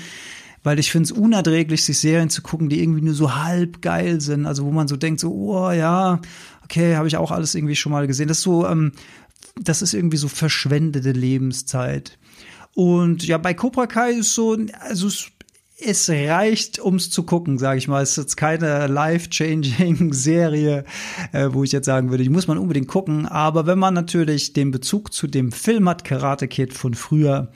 Weil 0.65 0.79
ich 0.79 0.91
finde 0.91 1.05
es 1.05 1.11
unerträglich, 1.11 1.85
sich 1.85 1.99
Serien 1.99 2.31
zu 2.31 2.41
gucken, 2.41 2.69
die 2.69 2.81
irgendwie 2.81 3.03
nur 3.03 3.13
so 3.13 3.35
halb 3.35 3.83
geil 3.83 4.19
sind. 4.19 4.47
Also 4.47 4.65
wo 4.65 4.71
man 4.71 4.87
so 4.87 4.97
denkt, 4.97 5.19
so, 5.19 5.31
oh 5.31 5.71
ja, 5.71 6.19
okay, 6.63 6.95
habe 6.95 7.07
ich 7.07 7.17
auch 7.17 7.29
alles 7.29 7.53
irgendwie 7.53 7.75
schon 7.75 7.91
mal 7.91 8.07
gesehen. 8.07 8.27
Das 8.27 8.39
ist 8.39 8.43
so, 8.43 8.67
ähm, 8.67 8.91
das 9.61 9.83
ist 9.83 9.93
irgendwie 9.93 10.17
so 10.17 10.27
verschwendete 10.27 11.11
Lebenszeit. 11.11 12.17
Und 12.73 13.27
ja, 13.27 13.37
bei 13.37 13.53
Cobra 13.53 13.85
Kai 13.85 14.13
ist 14.13 14.33
so, 14.33 14.57
also 14.79 15.07
es 15.79 16.09
reicht, 16.09 16.83
ums 16.83 17.11
zu 17.11 17.21
gucken, 17.21 17.59
sage 17.59 17.77
ich 17.77 17.87
mal. 17.87 18.01
Es 18.01 18.11
ist 18.11 18.17
jetzt 18.17 18.37
keine 18.37 18.87
life-changing 18.87 20.13
Serie, 20.13 20.83
äh, 21.31 21.49
wo 21.51 21.63
ich 21.63 21.73
jetzt 21.73 21.85
sagen 21.85 22.09
würde, 22.09 22.23
die 22.23 22.29
muss 22.29 22.47
man 22.47 22.57
unbedingt 22.57 22.87
gucken. 22.87 23.27
Aber 23.27 23.67
wenn 23.67 23.77
man 23.77 23.93
natürlich 23.93 24.53
den 24.53 24.71
Bezug 24.71 25.13
zu 25.13 25.27
dem 25.27 25.51
Film 25.51 25.87
hat, 25.87 26.03
Karate 26.03 26.47
Kid 26.47 26.73
von 26.73 26.95
früher, 26.95 27.51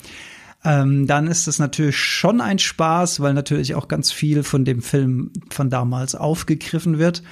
ähm, 0.63 1.07
dann 1.07 1.27
ist 1.27 1.47
es 1.47 1.59
natürlich 1.59 1.97
schon 1.97 2.41
ein 2.41 2.59
Spaß, 2.59 3.21
weil 3.21 3.33
natürlich 3.33 3.75
auch 3.75 3.87
ganz 3.87 4.11
viel 4.11 4.43
von 4.43 4.65
dem 4.65 4.81
Film 4.81 5.31
von 5.49 5.69
damals 5.69 6.15
aufgegriffen 6.15 6.99
wird. 6.99 7.23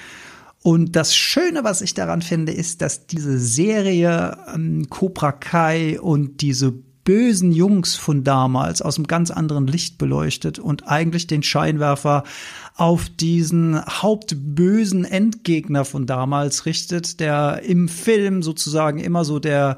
Und 0.64 0.96
das 0.96 1.16
Schöne, 1.16 1.64
was 1.64 1.82
ich 1.82 1.94
daran 1.94 2.22
finde, 2.22 2.52
ist, 2.52 2.82
dass 2.82 3.08
diese 3.08 3.38
Serie 3.38 4.38
ähm, 4.54 4.90
Cobra 4.90 5.32
Kai 5.32 6.00
und 6.00 6.42
diese 6.42 6.74
bösen 7.08 7.54
Jungs 7.54 7.96
von 7.96 8.26
damals 8.26 8.82
aus 8.82 8.98
einem 8.98 9.08
ganz 9.08 9.32
anderen 9.32 9.66
Licht 9.66 9.98
beleuchtet 9.98 10.60
und 10.60 10.90
eigentlich 10.90 11.26
den 11.26 11.42
Scheinwerfer 11.42 12.24
auf 12.76 13.08
diesen 13.08 13.82
hauptbösen 13.86 15.06
Endgegner 15.06 15.86
von 15.86 16.06
damals 16.06 16.66
richtet, 16.66 17.22
der 17.22 17.62
im 17.64 17.88
Film 17.88 18.44
sozusagen 18.44 19.00
immer 19.00 19.24
so 19.24 19.40
der 19.40 19.78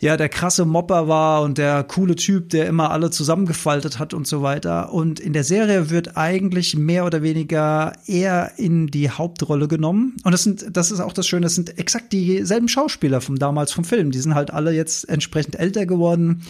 ja, 0.00 0.16
der 0.16 0.28
krasse 0.28 0.64
Mopper 0.64 1.08
war 1.08 1.42
und 1.42 1.56
der 1.56 1.84
coole 1.84 2.16
Typ, 2.16 2.50
der 2.50 2.66
immer 2.66 2.90
alle 2.90 3.10
zusammengefaltet 3.10 3.98
hat 3.98 4.12
und 4.12 4.26
so 4.26 4.42
weiter. 4.42 4.92
Und 4.92 5.20
in 5.20 5.32
der 5.32 5.44
Serie 5.44 5.88
wird 5.88 6.16
eigentlich 6.16 6.76
mehr 6.76 7.06
oder 7.06 7.22
weniger 7.22 7.92
eher 8.06 8.52
in 8.58 8.88
die 8.88 9.08
Hauptrolle 9.08 9.68
genommen. 9.68 10.16
Und 10.24 10.32
das 10.32 10.42
sind, 10.42 10.76
das 10.76 10.90
ist 10.90 11.00
auch 11.00 11.12
das 11.12 11.26
Schöne, 11.26 11.44
das 11.44 11.54
sind 11.54 11.78
exakt 11.78 12.12
dieselben 12.12 12.68
Schauspieler 12.68 13.20
vom 13.20 13.38
damals 13.38 13.72
vom 13.72 13.84
Film. 13.84 14.10
Die 14.10 14.18
sind 14.18 14.34
halt 14.34 14.52
alle 14.52 14.72
jetzt 14.72 15.08
entsprechend 15.08 15.58
älter 15.58 15.86
geworden, 15.86 16.42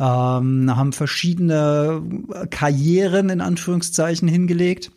ähm, 0.00 0.76
haben 0.76 0.92
verschiedene 0.92 2.02
Karrieren 2.50 3.30
in 3.30 3.40
Anführungszeichen 3.40 4.28
hingelegt. 4.28 4.90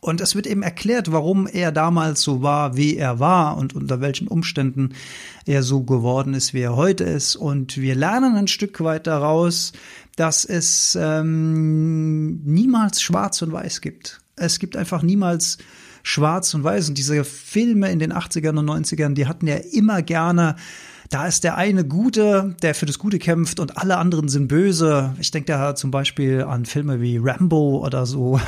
Und 0.00 0.20
es 0.22 0.34
wird 0.34 0.46
eben 0.46 0.62
erklärt, 0.62 1.12
warum 1.12 1.46
er 1.46 1.72
damals 1.72 2.22
so 2.22 2.42
war, 2.42 2.76
wie 2.76 2.96
er 2.96 3.20
war 3.20 3.58
und 3.58 3.74
unter 3.74 4.00
welchen 4.00 4.28
Umständen 4.28 4.94
er 5.44 5.62
so 5.62 5.82
geworden 5.82 6.32
ist, 6.32 6.54
wie 6.54 6.62
er 6.62 6.76
heute 6.76 7.04
ist. 7.04 7.36
Und 7.36 7.76
wir 7.76 7.94
lernen 7.94 8.34
ein 8.34 8.48
Stück 8.48 8.82
weit 8.82 9.06
daraus, 9.06 9.72
dass 10.16 10.44
es 10.46 10.96
ähm, 11.00 12.40
niemals 12.44 13.02
Schwarz 13.02 13.42
und 13.42 13.52
Weiß 13.52 13.82
gibt. 13.82 14.20
Es 14.36 14.58
gibt 14.58 14.74
einfach 14.76 15.02
niemals 15.02 15.58
Schwarz 16.02 16.54
und 16.54 16.64
Weiß. 16.64 16.88
Und 16.88 16.96
diese 16.96 17.22
Filme 17.24 17.90
in 17.90 17.98
den 17.98 18.12
80ern 18.12 18.58
und 18.58 18.70
90ern, 18.70 19.12
die 19.12 19.26
hatten 19.26 19.46
ja 19.46 19.56
immer 19.56 20.00
gerne 20.00 20.56
da 21.10 21.26
ist 21.26 21.42
der 21.42 21.56
eine 21.56 21.84
Gute, 21.84 22.54
der 22.62 22.72
für 22.72 22.86
das 22.86 23.00
Gute 23.00 23.18
kämpft 23.18 23.58
und 23.58 23.76
alle 23.76 23.98
anderen 23.98 24.28
sind 24.28 24.46
böse. 24.46 25.12
Ich 25.18 25.32
denke 25.32 25.50
da 25.50 25.74
zum 25.74 25.90
Beispiel 25.90 26.42
an 26.42 26.66
Filme 26.66 27.00
wie 27.00 27.18
Rambo 27.18 27.84
oder 27.84 28.06
so. 28.06 28.40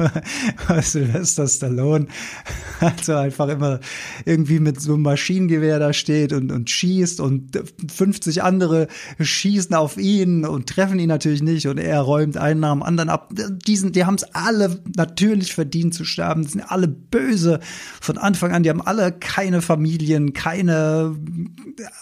Sylvester 0.82 1.46
Stallone 1.46 2.08
also 2.80 3.14
einfach 3.14 3.46
immer 3.46 3.78
irgendwie 4.24 4.58
mit 4.58 4.80
so 4.80 4.94
einem 4.94 5.02
Maschinengewehr 5.02 5.78
da 5.78 5.92
steht 5.92 6.32
und, 6.32 6.50
und 6.50 6.68
schießt 6.68 7.20
und 7.20 7.62
50 7.88 8.42
andere 8.42 8.88
schießen 9.20 9.74
auf 9.76 9.96
ihn 9.96 10.44
und 10.44 10.68
treffen 10.68 10.98
ihn 10.98 11.08
natürlich 11.08 11.42
nicht 11.42 11.68
und 11.68 11.78
er 11.78 12.00
räumt 12.00 12.36
einen 12.36 12.58
nach 12.58 12.72
dem 12.72 12.82
anderen 12.82 13.10
ab. 13.10 13.32
Diesen, 13.32 13.92
die 13.92 14.04
haben 14.04 14.16
es 14.16 14.24
alle 14.34 14.82
natürlich 14.96 15.54
verdient 15.54 15.94
zu 15.94 16.04
sterben. 16.04 16.42
Die 16.42 16.48
sind 16.48 16.62
alle 16.62 16.88
böse 16.88 17.60
von 18.00 18.18
Anfang 18.18 18.50
an. 18.50 18.64
Die 18.64 18.70
haben 18.70 18.82
alle 18.82 19.12
keine 19.12 19.62
Familien, 19.62 20.32
keine 20.32 21.14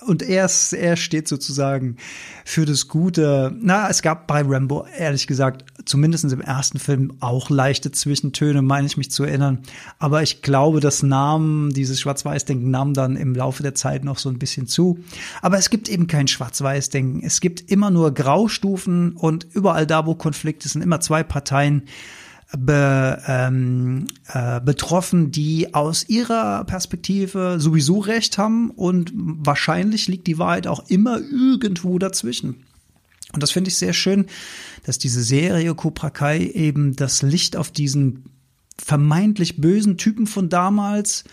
und 0.07 0.23
er, 0.23 0.51
er 0.73 0.97
steht 0.97 1.29
sozusagen 1.29 1.97
für 2.45 2.65
das 2.65 2.89
Gute. 2.89 3.55
Na, 3.61 3.89
es 3.89 4.03
gab 4.03 4.27
bei 4.27 4.43
Rambo, 4.43 4.87
ehrlich 4.97 5.27
gesagt, 5.27 5.65
zumindest 5.85 6.25
im 6.25 6.41
ersten 6.41 6.79
Film 6.79 7.13
auch 7.21 7.51
leichte 7.51 7.93
Zwischentöne, 7.93 8.63
meine 8.63 8.87
ich 8.87 8.97
mich 8.97 9.11
zu 9.11 9.25
erinnern. 9.25 9.61
Aber 9.99 10.23
ich 10.23 10.43
glaube, 10.43 10.81
das 10.81 11.03
nahm, 11.03 11.71
dieses 11.75 12.01
Schwarz-Weiß-Denken 12.01 12.71
nahm 12.71 12.95
dann 12.95 13.17
im 13.17 13.35
Laufe 13.35 13.63
der 13.63 13.75
Zeit 13.75 14.05
noch 14.05 14.19
so 14.19 14.29
ein 14.29 14.39
bisschen 14.39 14.67
zu. 14.67 14.99
Aber 15.43 15.59
es 15.59 15.71
gibt 15.71 15.89
eben 15.89 16.07
kein 16.07 16.29
Schwarz-Weiß-Denken. 16.29 17.23
Es 17.25 17.41
gibt 17.41 17.71
immer 17.71 17.91
nur 17.91 18.13
Graustufen 18.15 19.13
und 19.13 19.47
überall 19.53 19.87
da, 19.87 20.07
wo 20.07 20.15
Konflikte 20.15 20.69
sind, 20.69 20.83
immer 20.83 21.01
zwei 21.01 21.23
Parteien 21.23 21.83
be, 22.59 23.23
ähm, 23.26 24.07
äh, 24.28 24.61
betroffen, 24.61 25.30
die 25.30 25.75
aus 25.75 26.09
ihrer 26.09 26.64
Perspektive 26.64 27.57
sowieso 27.59 27.99
recht 27.99 28.38
haben 28.38 28.71
und 28.71 29.12
wahrscheinlich 29.14 30.09
liegt 30.09 30.26
die 30.26 30.38
Wahrheit 30.38 30.66
auch 30.66 30.88
immer 30.88 31.21
irgendwo 31.21 31.99
dazwischen. 31.99 32.64
Und 33.33 33.42
das 33.42 33.52
finde 33.52 33.69
ich 33.69 33.76
sehr 33.76 33.92
schön, 33.92 34.26
dass 34.85 34.99
diese 34.99 35.23
Serie 35.23 35.75
Cobra 35.75 36.11
Kai 36.11 36.38
eben 36.40 36.97
das 36.97 37.23
Licht 37.23 37.57
auf 37.57 37.71
diesen 37.71 38.25
vermeintlich 38.76 39.61
bösen 39.61 39.99
Typen 39.99 40.26
von 40.26 40.49
damals 40.49 41.23
äh, 41.23 41.28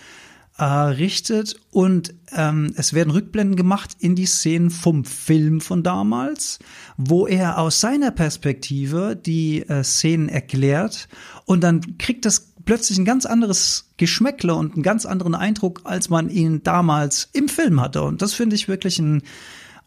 richtet 0.66 1.56
und 1.72 2.16
ähm, 2.36 2.74
es 2.76 2.94
werden 2.94 3.12
Rückblenden 3.12 3.56
gemacht 3.56 3.96
in 4.00 4.16
die 4.16 4.26
Szenen 4.26 4.72
vom 4.72 5.06
Film 5.06 5.62
von 5.62 5.84
damals, 5.84 6.60
wo 6.98 7.28
er 7.28 7.60
aus 7.60 7.80
seiner 7.80 8.12
Perspektive 8.12 9.16
die 9.16 9.62
äh, 9.70 9.84
Szenen 9.84 10.30
erklärt 10.30 11.10
und 11.46 11.64
dann 11.64 11.98
kriegt 11.98 12.26
das 12.26 12.54
plötzlich 12.66 12.98
ein 12.98 13.06
ganz 13.06 13.26
anderes 13.26 13.92
Geschmäckle 13.98 14.54
und 14.54 14.74
einen 14.74 14.84
ganz 14.84 15.06
anderen 15.06 15.36
Eindruck, 15.36 15.82
als 15.86 16.10
man 16.10 16.30
ihn 16.30 16.64
damals 16.64 17.30
im 17.34 17.50
Film 17.50 17.80
hatte. 17.80 18.04
Und 18.04 18.22
das 18.22 18.34
finde 18.34 18.56
ich 18.56 18.68
wirklich 18.68 19.00
ein 19.00 19.24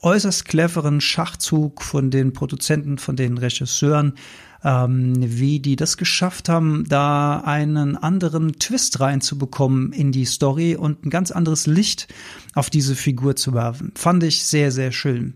äußerst 0.03 0.45
cleveren 0.45 1.01
Schachzug 1.01 1.83
von 1.83 2.11
den 2.11 2.33
Produzenten, 2.33 2.99
von 2.99 3.17
den 3.17 3.39
Regisseuren, 3.39 4.15
ähm, 4.63 5.15
wie 5.19 5.61
die 5.61 5.77
das 5.77 5.97
geschafft 5.97 6.49
haben, 6.49 6.85
da 6.89 7.41
einen 7.41 7.97
anderen 7.97 8.59
Twist 8.59 9.01
reinzubekommen 9.01 9.93
in 9.93 10.13
die 10.13 10.25
Story 10.25 10.77
und 10.77 11.05
ein 11.05 11.11
ganz 11.11 11.31
anderes 11.31 11.67
Licht 11.67 12.09
auf 12.55 12.71
diese 12.71 12.95
Figur 12.95 13.37
zu 13.37 13.55
werfen. 13.55 13.93
Fand 13.95 14.23
ich 14.23 14.45
sehr, 14.45 14.71
sehr 14.71 14.93
schön. 14.93 15.35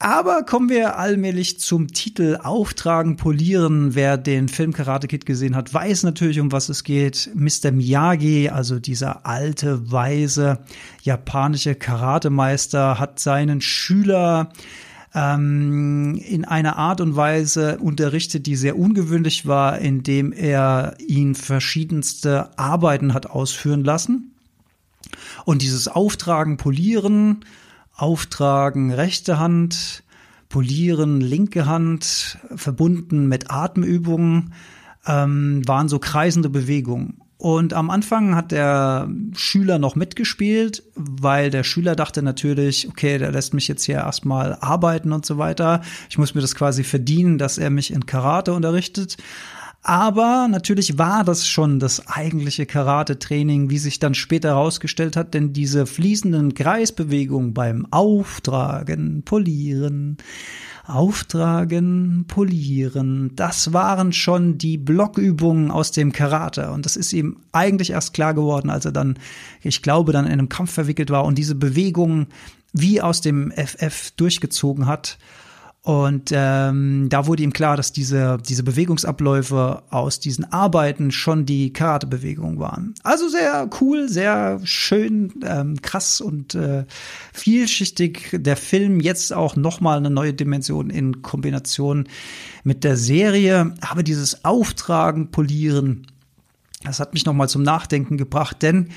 Aber 0.00 0.44
kommen 0.44 0.68
wir 0.68 0.96
allmählich 0.96 1.58
zum 1.58 1.88
Titel 1.88 2.38
Auftragen, 2.40 3.16
Polieren. 3.16 3.96
Wer 3.96 4.16
den 4.16 4.48
Film 4.48 4.72
Karate 4.72 5.08
Kid 5.08 5.26
gesehen 5.26 5.56
hat, 5.56 5.74
weiß 5.74 6.04
natürlich, 6.04 6.38
um 6.38 6.52
was 6.52 6.68
es 6.68 6.84
geht. 6.84 7.30
Mr. 7.34 7.72
Miyagi, 7.72 8.48
also 8.48 8.78
dieser 8.78 9.26
alte, 9.26 9.90
weise 9.90 10.60
japanische 11.02 11.74
Karatemeister, 11.74 13.00
hat 13.00 13.18
seinen 13.18 13.60
Schüler 13.60 14.50
ähm, 15.16 16.14
in 16.24 16.44
einer 16.44 16.76
Art 16.76 17.00
und 17.00 17.16
Weise 17.16 17.78
unterrichtet, 17.78 18.46
die 18.46 18.54
sehr 18.54 18.78
ungewöhnlich 18.78 19.46
war, 19.46 19.78
indem 19.78 20.32
er 20.32 20.94
ihn 21.04 21.34
verschiedenste 21.34 22.56
Arbeiten 22.56 23.14
hat 23.14 23.26
ausführen 23.26 23.82
lassen. 23.82 24.30
Und 25.44 25.62
dieses 25.62 25.88
Auftragen, 25.88 26.56
Polieren, 26.56 27.44
Auftragen 27.98 28.92
rechte 28.92 29.38
Hand, 29.38 30.02
Polieren 30.48 31.20
linke 31.20 31.66
Hand, 31.66 32.38
verbunden 32.54 33.28
mit 33.28 33.50
Atemübungen, 33.50 34.54
ähm, 35.06 35.60
waren 35.66 35.88
so 35.88 35.98
kreisende 35.98 36.48
Bewegungen. 36.48 37.20
Und 37.38 37.72
am 37.72 37.90
Anfang 37.90 38.34
hat 38.34 38.50
der 38.50 39.08
Schüler 39.36 39.78
noch 39.78 39.94
mitgespielt, 39.94 40.82
weil 40.96 41.50
der 41.50 41.62
Schüler 41.62 41.94
dachte 41.94 42.20
natürlich, 42.20 42.88
okay, 42.88 43.18
der 43.18 43.30
lässt 43.30 43.54
mich 43.54 43.68
jetzt 43.68 43.84
hier 43.84 43.96
erstmal 43.96 44.56
arbeiten 44.60 45.12
und 45.12 45.24
so 45.24 45.38
weiter. 45.38 45.82
Ich 46.10 46.18
muss 46.18 46.34
mir 46.34 46.40
das 46.40 46.56
quasi 46.56 46.82
verdienen, 46.82 47.38
dass 47.38 47.58
er 47.58 47.70
mich 47.70 47.92
in 47.92 48.06
Karate 48.06 48.52
unterrichtet. 48.52 49.18
Aber 49.88 50.48
natürlich 50.50 50.98
war 50.98 51.24
das 51.24 51.48
schon 51.48 51.80
das 51.80 52.08
eigentliche 52.08 52.66
Karate-Training, 52.66 53.70
wie 53.70 53.78
sich 53.78 53.98
dann 53.98 54.12
später 54.12 54.50
herausgestellt 54.50 55.16
hat, 55.16 55.32
denn 55.32 55.54
diese 55.54 55.86
fließenden 55.86 56.52
Kreisbewegungen 56.52 57.54
beim 57.54 57.86
Auftragen, 57.90 59.22
Polieren, 59.22 60.18
Auftragen, 60.86 62.26
Polieren, 62.28 63.34
das 63.34 63.72
waren 63.72 64.12
schon 64.12 64.58
die 64.58 64.76
Blockübungen 64.76 65.70
aus 65.70 65.90
dem 65.90 66.12
Karate. 66.12 66.70
Und 66.70 66.84
das 66.84 66.96
ist 66.96 67.14
ihm 67.14 67.38
eigentlich 67.52 67.92
erst 67.92 68.12
klar 68.12 68.34
geworden, 68.34 68.68
als 68.68 68.84
er 68.84 68.92
dann, 68.92 69.18
ich 69.62 69.80
glaube, 69.80 70.12
dann 70.12 70.26
in 70.26 70.32
einem 70.32 70.50
Kampf 70.50 70.70
verwickelt 70.70 71.08
war 71.08 71.24
und 71.24 71.38
diese 71.38 71.54
Bewegungen 71.54 72.26
wie 72.74 73.00
aus 73.00 73.22
dem 73.22 73.50
FF 73.52 74.10
durchgezogen 74.18 74.84
hat. 74.84 75.16
Und 75.82 76.32
ähm, 76.34 77.08
da 77.08 77.26
wurde 77.26 77.42
ihm 77.42 77.52
klar, 77.52 77.76
dass 77.76 77.92
diese, 77.92 78.36
diese 78.46 78.62
Bewegungsabläufe 78.62 79.84
aus 79.90 80.20
diesen 80.20 80.44
Arbeiten 80.52 81.10
schon 81.12 81.46
die 81.46 81.72
Karatebewegung 81.72 82.58
waren. 82.58 82.94
Also 83.04 83.28
sehr 83.28 83.70
cool, 83.80 84.08
sehr 84.08 84.60
schön, 84.64 85.32
ähm, 85.46 85.80
krass 85.80 86.20
und 86.20 86.54
äh, 86.54 86.84
vielschichtig. 87.32 88.30
Der 88.32 88.56
Film 88.56 89.00
jetzt 89.00 89.32
auch 89.32 89.56
nochmal 89.56 89.98
eine 89.98 90.10
neue 90.10 90.34
Dimension 90.34 90.90
in 90.90 91.22
Kombination 91.22 92.08
mit 92.64 92.84
der 92.84 92.96
Serie. 92.96 93.72
Aber 93.80 94.02
dieses 94.02 94.44
Auftragen, 94.44 95.30
Polieren, 95.30 96.06
das 96.84 97.00
hat 97.00 97.14
mich 97.14 97.24
nochmal 97.24 97.48
zum 97.48 97.62
Nachdenken 97.62 98.18
gebracht, 98.18 98.62
denn 98.62 98.90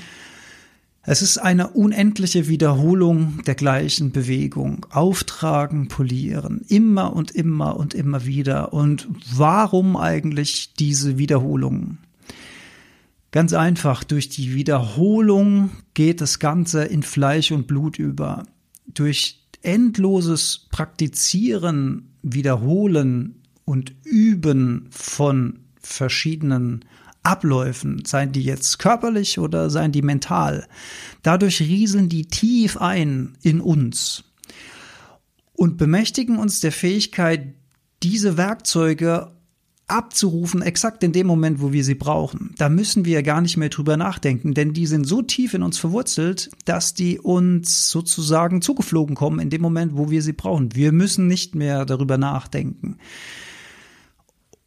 es 1.04 1.20
ist 1.20 1.38
eine 1.38 1.70
unendliche 1.70 2.46
Wiederholung 2.46 3.42
der 3.44 3.56
gleichen 3.56 4.12
Bewegung. 4.12 4.86
Auftragen, 4.90 5.88
polieren. 5.88 6.62
Immer 6.68 7.14
und 7.14 7.32
immer 7.32 7.76
und 7.76 7.92
immer 7.92 8.24
wieder. 8.24 8.72
Und 8.72 9.08
warum 9.34 9.96
eigentlich 9.96 10.74
diese 10.74 11.18
Wiederholung? 11.18 11.98
Ganz 13.32 13.52
einfach, 13.52 14.04
durch 14.04 14.28
die 14.28 14.54
Wiederholung 14.54 15.70
geht 15.94 16.20
das 16.20 16.38
Ganze 16.38 16.84
in 16.84 17.02
Fleisch 17.02 17.50
und 17.50 17.66
Blut 17.66 17.98
über. 17.98 18.44
Durch 18.86 19.40
endloses 19.62 20.68
Praktizieren, 20.70 22.10
Wiederholen 22.22 23.42
und 23.64 23.92
Üben 24.04 24.86
von 24.90 25.58
verschiedenen 25.80 26.84
Abläufen, 27.22 28.04
seien 28.04 28.32
die 28.32 28.42
jetzt 28.42 28.78
körperlich 28.78 29.38
oder 29.38 29.70
seien 29.70 29.92
die 29.92 30.02
mental. 30.02 30.66
Dadurch 31.22 31.60
rieseln 31.60 32.08
die 32.08 32.26
tief 32.26 32.76
ein 32.76 33.36
in 33.42 33.60
uns. 33.60 34.24
und 35.54 35.76
bemächtigen 35.76 36.38
uns 36.38 36.58
der 36.58 36.72
Fähigkeit, 36.72 37.54
diese 38.02 38.36
Werkzeuge 38.36 39.30
abzurufen, 39.86 40.62
exakt 40.62 41.04
in 41.04 41.12
dem 41.12 41.26
Moment, 41.26 41.60
wo 41.60 41.72
wir 41.72 41.84
sie 41.84 41.94
brauchen. 41.94 42.54
Da 42.56 42.68
müssen 42.68 43.04
wir 43.04 43.22
gar 43.22 43.40
nicht 43.40 43.56
mehr 43.56 43.68
drüber 43.68 43.96
nachdenken, 43.96 44.54
denn 44.54 44.72
die 44.72 44.86
sind 44.86 45.04
so 45.04 45.22
tief 45.22 45.54
in 45.54 45.62
uns 45.62 45.78
verwurzelt, 45.78 46.50
dass 46.64 46.94
die 46.94 47.20
uns 47.20 47.90
sozusagen 47.90 48.62
zugeflogen 48.62 49.14
kommen 49.14 49.38
in 49.38 49.50
dem 49.50 49.60
Moment, 49.60 49.96
wo 49.96 50.10
wir 50.10 50.22
sie 50.22 50.32
brauchen. 50.32 50.74
Wir 50.74 50.92
müssen 50.92 51.26
nicht 51.26 51.54
mehr 51.54 51.84
darüber 51.84 52.16
nachdenken. 52.16 52.96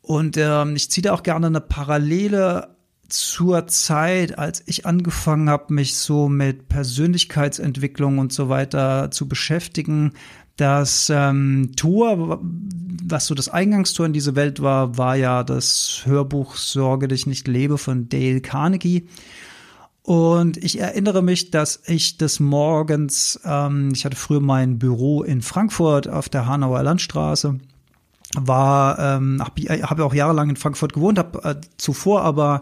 Und 0.06 0.38
ähm, 0.38 0.76
ich 0.76 0.92
ziehe 0.92 1.02
da 1.02 1.14
auch 1.14 1.24
gerne 1.24 1.48
eine 1.48 1.62
Parallele 1.62 2.76
zur 3.10 3.66
Zeit, 3.68 4.38
als 4.38 4.62
ich 4.68 4.86
angefangen 4.86 5.50
habe, 5.50 5.74
mich 5.74 5.96
so 5.96 6.30
mit 6.30 6.70
Persönlichkeitsentwicklung 6.70 8.20
und 8.20 8.32
so 8.32 8.48
weiter 8.48 9.10
zu 9.10 9.28
beschäftigen. 9.28 10.14
Das 10.58 11.12
ähm, 11.14 11.72
Tor, 11.76 12.40
was 13.04 13.26
so 13.26 13.34
das 13.34 13.50
Eingangstor 13.50 14.06
in 14.06 14.14
diese 14.14 14.36
Welt 14.36 14.62
war, 14.62 14.98
war 14.98 15.16
ja 15.16 15.44
das 15.44 16.04
Hörbuch 16.06 16.56
Sorge 16.56 17.08
dich 17.08 17.26
nicht 17.26 17.48
lebe 17.48 17.80
von 17.80 18.08
Dale 18.08 18.42
Carnegie. 18.42 19.08
Und 20.04 20.58
ich 20.58 20.80
erinnere 20.80 21.24
mich, 21.24 21.50
dass 21.50 21.82
ich 21.88 22.18
des 22.18 22.40
Morgens, 22.40 23.40
ähm, 23.44 23.90
ich 23.92 24.06
hatte 24.06 24.16
früher 24.16 24.40
mein 24.40 24.78
Büro 24.78 25.24
in 25.24 25.42
Frankfurt 25.42 26.08
auf 26.08 26.30
der 26.30 26.46
Hanauer 26.46 26.84
Landstraße, 26.84 27.58
war, 28.36 29.00
ähm, 29.00 29.42
habe 29.42 30.06
auch 30.06 30.14
jahrelang 30.14 30.50
in 30.50 30.56
Frankfurt 30.56 30.94
gewohnt, 30.94 31.18
habe 31.18 31.44
äh, 31.44 31.56
zuvor 31.78 32.22
aber 32.22 32.62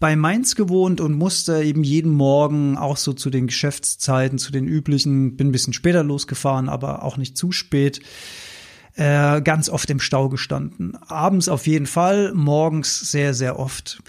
bei 0.00 0.16
Mainz 0.16 0.54
gewohnt 0.54 1.00
und 1.00 1.14
musste 1.14 1.62
eben 1.62 1.84
jeden 1.84 2.12
Morgen 2.12 2.76
auch 2.76 2.96
so 2.96 3.12
zu 3.12 3.30
den 3.30 3.46
Geschäftszeiten, 3.46 4.38
zu 4.38 4.52
den 4.52 4.66
üblichen, 4.66 5.36
bin 5.36 5.48
ein 5.48 5.52
bisschen 5.52 5.72
später 5.72 6.02
losgefahren, 6.02 6.68
aber 6.68 7.02
auch 7.02 7.16
nicht 7.16 7.36
zu 7.36 7.52
spät, 7.52 8.00
äh, 8.96 9.40
ganz 9.40 9.68
oft 9.68 9.88
im 9.90 10.00
Stau 10.00 10.28
gestanden. 10.28 10.96
Abends 11.06 11.48
auf 11.48 11.66
jeden 11.66 11.86
Fall, 11.86 12.32
morgens 12.34 13.10
sehr, 13.10 13.34
sehr 13.34 13.58
oft. 13.58 14.02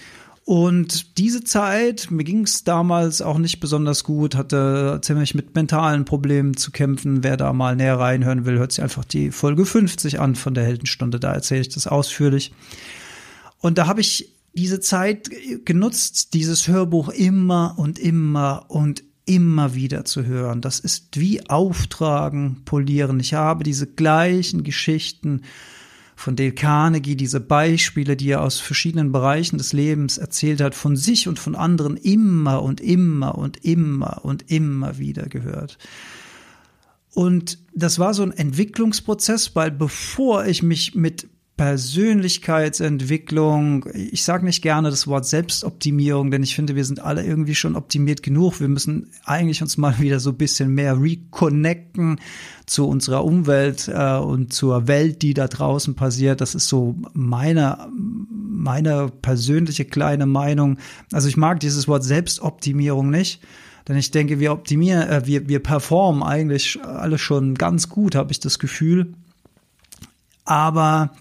Und 0.45 1.17
diese 1.17 1.43
Zeit, 1.43 2.11
mir 2.11 2.23
ging 2.23 2.43
es 2.43 2.63
damals 2.63 3.23
auch 3.23 3.39
nicht 3.39 3.59
besonders 3.59 4.03
gut, 4.03 4.35
hatte 4.35 4.99
ziemlich 5.01 5.33
mit 5.33 5.55
mentalen 5.55 6.05
Problemen 6.05 6.55
zu 6.55 6.69
kämpfen. 6.69 7.23
Wer 7.23 7.35
da 7.35 7.51
mal 7.51 7.75
näher 7.75 7.97
reinhören 7.97 8.45
will, 8.45 8.59
hört 8.59 8.71
sich 8.71 8.83
einfach 8.83 9.05
die 9.05 9.31
Folge 9.31 9.65
50 9.65 10.19
an 10.19 10.35
von 10.35 10.53
der 10.53 10.63
Heldenstunde, 10.63 11.19
da 11.19 11.33
erzähle 11.33 11.61
ich 11.61 11.69
das 11.69 11.87
ausführlich. 11.87 12.53
Und 13.59 13.79
da 13.79 13.87
habe 13.87 14.01
ich 14.01 14.29
diese 14.53 14.79
Zeit 14.79 15.31
genutzt, 15.65 16.35
dieses 16.35 16.67
Hörbuch 16.67 17.09
immer 17.09 17.73
und 17.77 17.97
immer 17.97 18.65
und 18.67 19.03
immer 19.25 19.73
wieder 19.73 20.05
zu 20.05 20.25
hören. 20.25 20.61
Das 20.61 20.79
ist 20.79 21.19
wie 21.19 21.49
Auftragen, 21.49 22.61
Polieren. 22.65 23.19
Ich 23.19 23.33
habe 23.33 23.63
diese 23.63 23.87
gleichen 23.87 24.63
Geschichten 24.63 25.41
von 26.15 26.35
Dale 26.35 26.53
Carnegie, 26.53 27.15
diese 27.15 27.39
Beispiele, 27.39 28.15
die 28.15 28.29
er 28.29 28.41
aus 28.41 28.59
verschiedenen 28.59 29.11
Bereichen 29.11 29.57
des 29.57 29.73
Lebens 29.73 30.17
erzählt 30.17 30.61
hat, 30.61 30.73
von 30.73 30.95
sich 30.95 31.27
und 31.27 31.39
von 31.39 31.55
anderen 31.55 31.97
immer 31.97 32.63
und 32.63 32.81
immer 32.81 33.37
und 33.37 33.63
immer 33.63 34.23
und 34.23 34.49
immer 34.49 34.97
wieder 34.97 35.27
gehört. 35.27 35.77
Und 37.13 37.59
das 37.73 37.99
war 37.99 38.13
so 38.13 38.23
ein 38.23 38.31
Entwicklungsprozess, 38.31 39.55
weil 39.55 39.71
bevor 39.71 40.45
ich 40.45 40.63
mich 40.63 40.95
mit 40.95 41.29
Persönlichkeitsentwicklung. 41.57 43.85
Ich 43.93 44.23
sage 44.25 44.43
nicht 44.43 44.61
gerne 44.61 44.89
das 44.89 45.07
Wort 45.07 45.25
Selbstoptimierung, 45.25 46.29
denn 46.29 46.43
ich 46.43 46.53
finde, 46.53 46.75
wir 46.75 46.83
sind 46.83 46.99
alle 46.99 47.25
irgendwie 47.25 47.55
schon 47.55 47.77
optimiert 47.77 48.23
genug. 48.23 48.59
Wir 48.59 48.67
müssen 48.67 49.09
eigentlich 49.23 49.61
uns 49.61 49.77
mal 49.77 49.97
wieder 49.99 50.19
so 50.19 50.31
ein 50.31 50.37
bisschen 50.37 50.73
mehr 50.73 51.01
reconnecten 51.01 52.19
zu 52.65 52.89
unserer 52.89 53.23
Umwelt 53.23 53.87
äh, 53.87 54.17
und 54.17 54.51
zur 54.51 54.89
Welt, 54.89 55.21
die 55.21 55.33
da 55.33 55.47
draußen 55.47 55.95
passiert. 55.95 56.41
Das 56.41 56.55
ist 56.55 56.67
so 56.67 56.97
meine, 57.13 57.87
meine 57.89 59.09
persönliche 59.21 59.85
kleine 59.85 60.25
Meinung. 60.25 60.77
Also 61.13 61.29
ich 61.29 61.37
mag 61.37 61.61
dieses 61.61 61.87
Wort 61.87 62.03
Selbstoptimierung 62.03 63.09
nicht. 63.09 63.39
Denn 63.87 63.97
ich 63.97 64.09
denke, 64.11 64.39
wir 64.39 64.51
optimieren, 64.51 65.07
äh, 65.07 65.25
wir, 65.25 65.47
wir 65.47 65.63
performen 65.63 66.23
eigentlich 66.23 66.77
alle 66.83 67.17
schon 67.17 67.55
ganz 67.55 67.87
gut, 67.87 68.15
habe 68.15 68.31
ich 68.31 68.41
das 68.41 68.59
Gefühl. 68.59 69.13
Aber 70.45 71.11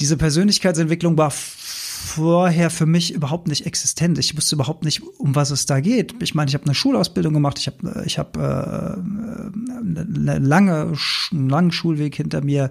diese 0.00 0.16
Persönlichkeitsentwicklung 0.16 1.16
war 1.16 1.30
vorher 1.30 2.68
für 2.68 2.86
mich 2.86 3.14
überhaupt 3.14 3.46
nicht 3.46 3.64
existent. 3.64 4.18
Ich 4.18 4.36
wusste 4.36 4.56
überhaupt 4.56 4.84
nicht, 4.84 5.02
um 5.18 5.34
was 5.36 5.50
es 5.50 5.66
da 5.66 5.80
geht. 5.80 6.14
Ich 6.20 6.34
meine, 6.34 6.48
ich 6.48 6.54
habe 6.54 6.64
eine 6.64 6.74
Schulausbildung 6.74 7.32
gemacht, 7.32 7.58
ich 7.58 7.68
habe 7.68 8.02
ich 8.04 8.18
hab, 8.18 8.36
äh, 8.36 8.40
eine 8.40 10.38
lange, 10.40 10.92
einen 11.30 11.48
langen 11.48 11.72
Schulweg 11.72 12.16
hinter 12.16 12.42
mir 12.42 12.70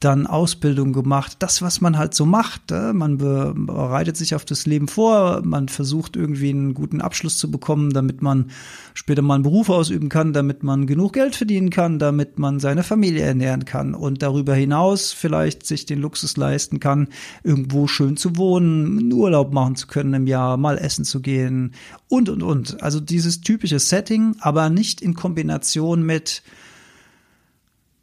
dann 0.00 0.28
Ausbildung 0.28 0.92
gemacht. 0.92 1.36
Das, 1.40 1.60
was 1.60 1.80
man 1.80 1.98
halt 1.98 2.14
so 2.14 2.24
macht. 2.24 2.70
Äh, 2.70 2.92
man 2.92 3.18
bereitet 3.18 4.16
sich 4.16 4.34
auf 4.34 4.44
das 4.44 4.64
Leben 4.64 4.86
vor, 4.86 5.42
man 5.44 5.68
versucht 5.68 6.14
irgendwie 6.16 6.50
einen 6.50 6.74
guten 6.74 7.00
Abschluss 7.00 7.36
zu 7.36 7.50
bekommen, 7.50 7.92
damit 7.92 8.22
man 8.22 8.50
später 8.94 9.22
mal 9.22 9.34
einen 9.34 9.42
Beruf 9.42 9.70
ausüben 9.70 10.08
kann, 10.08 10.32
damit 10.32 10.62
man 10.62 10.86
genug 10.86 11.14
Geld 11.14 11.34
verdienen 11.34 11.70
kann, 11.70 11.98
damit 11.98 12.38
man 12.38 12.60
seine 12.60 12.84
Familie 12.84 13.22
ernähren 13.22 13.64
kann 13.64 13.94
und 13.94 14.22
darüber 14.22 14.54
hinaus 14.54 15.12
vielleicht 15.12 15.66
sich 15.66 15.84
den 15.84 16.00
Luxus 16.00 16.36
leisten 16.36 16.78
kann, 16.78 17.08
irgendwo 17.42 17.88
schön 17.88 18.16
zu 18.16 18.36
wohnen, 18.36 18.98
einen 18.98 19.12
Urlaub 19.12 19.52
machen 19.52 19.74
zu 19.74 19.88
können 19.88 20.14
im 20.14 20.26
Jahr, 20.28 20.56
mal 20.56 20.78
essen 20.78 21.04
zu 21.04 21.20
gehen 21.20 21.72
und, 22.08 22.28
und, 22.28 22.42
und. 22.44 22.82
Also 22.82 23.00
dieses 23.00 23.40
typische 23.40 23.80
Setting, 23.80 24.36
aber 24.40 24.70
nicht 24.70 25.00
in 25.00 25.14
Kombination 25.14 26.04
mit 26.04 26.42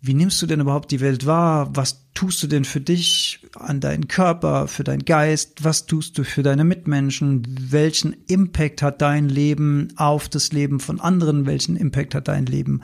wie 0.06 0.14
nimmst 0.14 0.42
du 0.42 0.46
denn 0.46 0.60
überhaupt 0.60 0.92
die 0.92 1.02
Welt 1.02 1.26
wahr? 1.26 1.70
Was 1.74 2.06
tust 2.14 2.42
du 2.44 2.48
denn 2.48 2.64
für 2.64 2.80
dich, 2.80 3.40
an 3.56 3.80
deinen 3.80 4.08
Körper, 4.08 4.68
für 4.68 4.84
deinen 4.84 5.04
Geist? 5.04 5.64
Was 5.64 5.88
tust 5.88 6.18
du 6.18 6.24
für 6.24 6.44
deine 6.44 6.64
Mitmenschen? 6.64 7.44
Welchen 7.70 8.16
Impact 8.28 8.84
hat 8.84 9.02
dein 9.02 9.30
Leben 9.30 9.88
auf 9.96 10.30
das 10.30 10.52
Leben 10.52 10.80
von 10.80 11.00
anderen? 11.00 11.48
Welchen 11.48 11.76
Impact 11.76 12.14
hat 12.14 12.28
dein 12.28 12.46
Leben 12.46 12.82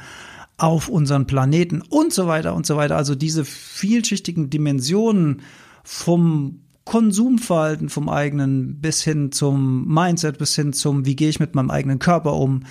auf 0.57 0.89
unseren 0.89 1.27
Planeten? 1.27 1.81
Und 1.81 2.11
so 2.11 2.25
weiter 2.27 2.55
und 2.55 2.65
so 2.65 2.75
weiter. 2.75 2.97
Also 2.97 3.13
diese 3.13 3.45
vielschichtigen 3.45 4.49
Dimensionen 4.49 5.41
vom 5.83 6.61
Konsumverhalten 6.85 7.89
vom 7.89 8.09
eigenen 8.09 8.81
bis 8.81 9.03
hin 9.03 9.31
zum 9.31 9.87
Mindset, 9.87 10.39
bis 10.39 10.55
hin 10.55 10.73
zum, 10.73 11.05
wie 11.05 11.15
gehe 11.15 11.29
ich 11.29 11.39
mit 11.39 11.53
meinem 11.53 11.69
eigenen 11.69 11.99
Körper 11.99 12.33
um, 12.33 12.63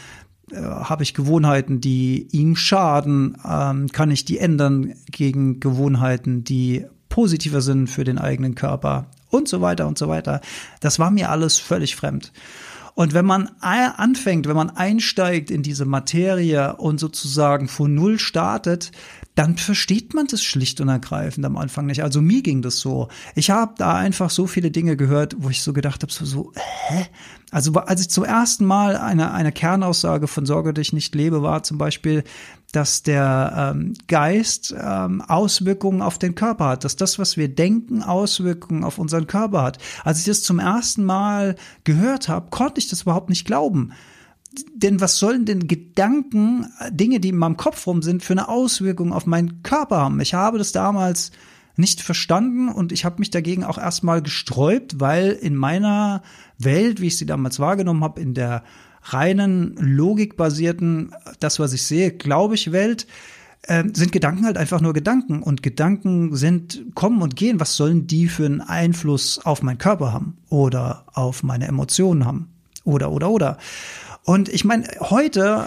äh, 0.52 0.60
habe 0.60 1.02
ich 1.02 1.14
Gewohnheiten, 1.14 1.80
die 1.80 2.28
ihm 2.32 2.56
schaden, 2.56 3.36
ähm, 3.48 3.88
kann 3.88 4.10
ich 4.10 4.24
die 4.24 4.38
ändern 4.38 4.94
gegen 5.10 5.60
Gewohnheiten, 5.60 6.44
die 6.44 6.86
positiver 7.08 7.60
sind 7.60 7.88
für 7.88 8.04
den 8.04 8.18
eigenen 8.18 8.54
Körper 8.54 9.06
und 9.28 9.48
so 9.48 9.60
weiter 9.60 9.86
und 9.86 9.98
so 9.98 10.08
weiter. 10.08 10.40
Das 10.80 10.98
war 10.98 11.10
mir 11.10 11.30
alles 11.30 11.58
völlig 11.58 11.96
fremd. 11.96 12.32
Und 12.94 13.14
wenn 13.14 13.24
man 13.24 13.48
anfängt, 13.60 14.46
wenn 14.46 14.56
man 14.56 14.70
einsteigt 14.70 15.50
in 15.50 15.62
diese 15.62 15.84
Materie 15.84 16.76
und 16.76 16.98
sozusagen 16.98 17.68
von 17.68 17.94
Null 17.94 18.18
startet, 18.18 18.92
dann 19.36 19.56
versteht 19.56 20.12
man 20.12 20.26
das 20.26 20.42
schlicht 20.42 20.80
und 20.80 20.88
ergreifend 20.88 21.46
am 21.46 21.56
Anfang 21.56 21.86
nicht. 21.86 22.02
Also 22.02 22.20
mir 22.20 22.42
ging 22.42 22.62
das 22.62 22.78
so. 22.78 23.08
Ich 23.34 23.50
habe 23.50 23.74
da 23.78 23.94
einfach 23.94 24.28
so 24.28 24.46
viele 24.46 24.70
Dinge 24.70 24.96
gehört, 24.96 25.36
wo 25.38 25.50
ich 25.50 25.62
so 25.62 25.72
gedacht 25.72 26.02
habe, 26.02 26.12
so, 26.12 26.24
so 26.24 26.52
hä? 26.54 27.06
Also 27.52 27.72
als 27.74 28.00
ich 28.00 28.10
zum 28.10 28.24
ersten 28.24 28.64
Mal 28.64 28.96
eine, 28.96 29.32
eine 29.32 29.52
Kernaussage 29.52 30.26
von 30.26 30.46
Sorge 30.46 30.74
dich 30.74 30.92
nicht 30.92 31.14
lebe, 31.14 31.42
war 31.42 31.62
zum 31.62 31.78
Beispiel, 31.78 32.24
dass 32.72 33.02
der 33.02 33.72
ähm, 33.74 33.94
Geist 34.06 34.74
ähm, 34.78 35.22
Auswirkungen 35.22 36.02
auf 36.02 36.18
den 36.18 36.34
Körper 36.34 36.66
hat, 36.66 36.84
dass 36.84 36.96
das, 36.96 37.18
was 37.18 37.36
wir 37.36 37.48
denken, 37.48 38.02
Auswirkungen 38.02 38.84
auf 38.84 38.98
unseren 38.98 39.26
Körper 39.26 39.62
hat. 39.62 39.78
Als 40.04 40.20
ich 40.20 40.26
das 40.26 40.42
zum 40.42 40.58
ersten 40.58 41.04
Mal 41.04 41.56
gehört 41.84 42.28
habe, 42.28 42.50
konnte 42.50 42.78
ich 42.78 42.88
das 42.88 43.02
überhaupt 43.02 43.28
nicht 43.28 43.44
glauben. 43.44 43.92
Denn 44.74 45.00
was 45.00 45.18
sollen 45.18 45.44
denn 45.44 45.68
Gedanken, 45.68 46.66
Dinge, 46.90 47.20
die 47.20 47.28
in 47.28 47.36
meinem 47.36 47.56
Kopf 47.56 47.86
rum 47.86 48.02
sind, 48.02 48.24
für 48.24 48.32
eine 48.32 48.48
Auswirkung 48.48 49.12
auf 49.12 49.26
meinen 49.26 49.62
Körper 49.62 49.98
haben? 49.98 50.20
Ich 50.20 50.34
habe 50.34 50.58
das 50.58 50.72
damals 50.72 51.30
nicht 51.76 52.00
verstanden 52.00 52.68
und 52.68 52.92
ich 52.92 53.04
habe 53.04 53.20
mich 53.20 53.30
dagegen 53.30 53.64
auch 53.64 53.78
erstmal 53.78 54.22
gesträubt, 54.22 55.00
weil 55.00 55.30
in 55.30 55.54
meiner 55.54 56.22
Welt, 56.58 57.00
wie 57.00 57.06
ich 57.06 57.18
sie 57.18 57.26
damals 57.26 57.60
wahrgenommen 57.60 58.02
habe, 58.04 58.20
in 58.20 58.34
der 58.34 58.64
reinen 59.02 59.76
logikbasierten, 59.76 61.14
das 61.38 61.58
was 61.58 61.72
ich 61.72 61.84
sehe, 61.84 62.12
glaube 62.12 62.54
ich 62.54 62.72
Welt, 62.72 63.06
äh, 63.62 63.84
sind 63.92 64.12
Gedanken 64.12 64.44
halt 64.44 64.56
einfach 64.56 64.80
nur 64.80 64.92
Gedanken 64.92 65.42
und 65.42 65.62
Gedanken 65.62 66.34
sind 66.34 66.86
kommen 66.94 67.22
und 67.22 67.36
gehen. 67.36 67.60
Was 67.60 67.76
sollen 67.76 68.06
die 68.06 68.28
für 68.28 68.46
einen 68.46 68.60
Einfluss 68.60 69.38
auf 69.38 69.62
meinen 69.62 69.78
Körper 69.78 70.12
haben 70.12 70.38
oder 70.48 71.04
auf 71.12 71.42
meine 71.42 71.66
Emotionen 71.66 72.24
haben 72.24 72.48
oder 72.84 73.10
oder 73.10 73.30
oder? 73.30 73.58
Und 74.30 74.48
ich 74.48 74.64
meine, 74.64 74.86
heute, 75.00 75.66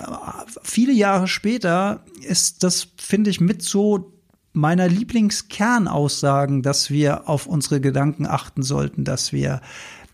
viele 0.64 0.94
Jahre 0.94 1.28
später, 1.28 2.00
ist 2.22 2.64
das, 2.64 2.88
finde 2.96 3.30
ich, 3.30 3.42
mit 3.42 3.62
so 3.62 4.14
meiner 4.54 4.88
Lieblingskernaussagen, 4.88 6.62
dass 6.62 6.90
wir 6.90 7.28
auf 7.28 7.46
unsere 7.46 7.82
Gedanken 7.82 8.26
achten 8.26 8.64
sollten, 8.64 9.04
dass 9.04 9.34
wir 9.34 9.60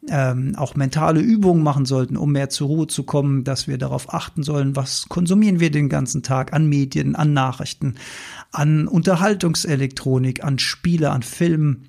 ähm, 0.07 0.55
auch 0.55 0.73
mentale 0.73 1.19
Übungen 1.19 1.61
machen 1.61 1.85
sollten, 1.85 2.17
um 2.17 2.31
mehr 2.31 2.49
zur 2.49 2.69
Ruhe 2.69 2.87
zu 2.87 3.03
kommen, 3.03 3.43
dass 3.43 3.67
wir 3.67 3.77
darauf 3.77 4.15
achten 4.15 4.41
sollen, 4.41 4.75
was 4.75 5.07
konsumieren 5.09 5.59
wir 5.59 5.69
den 5.69 5.87
ganzen 5.87 6.23
Tag 6.23 6.51
an 6.51 6.67
Medien, 6.67 7.15
an 7.15 7.33
Nachrichten, 7.33 7.97
an 8.51 8.87
Unterhaltungselektronik, 8.87 10.43
an 10.43 10.57
Spiele, 10.57 11.11
an 11.11 11.21
Filmen. 11.21 11.87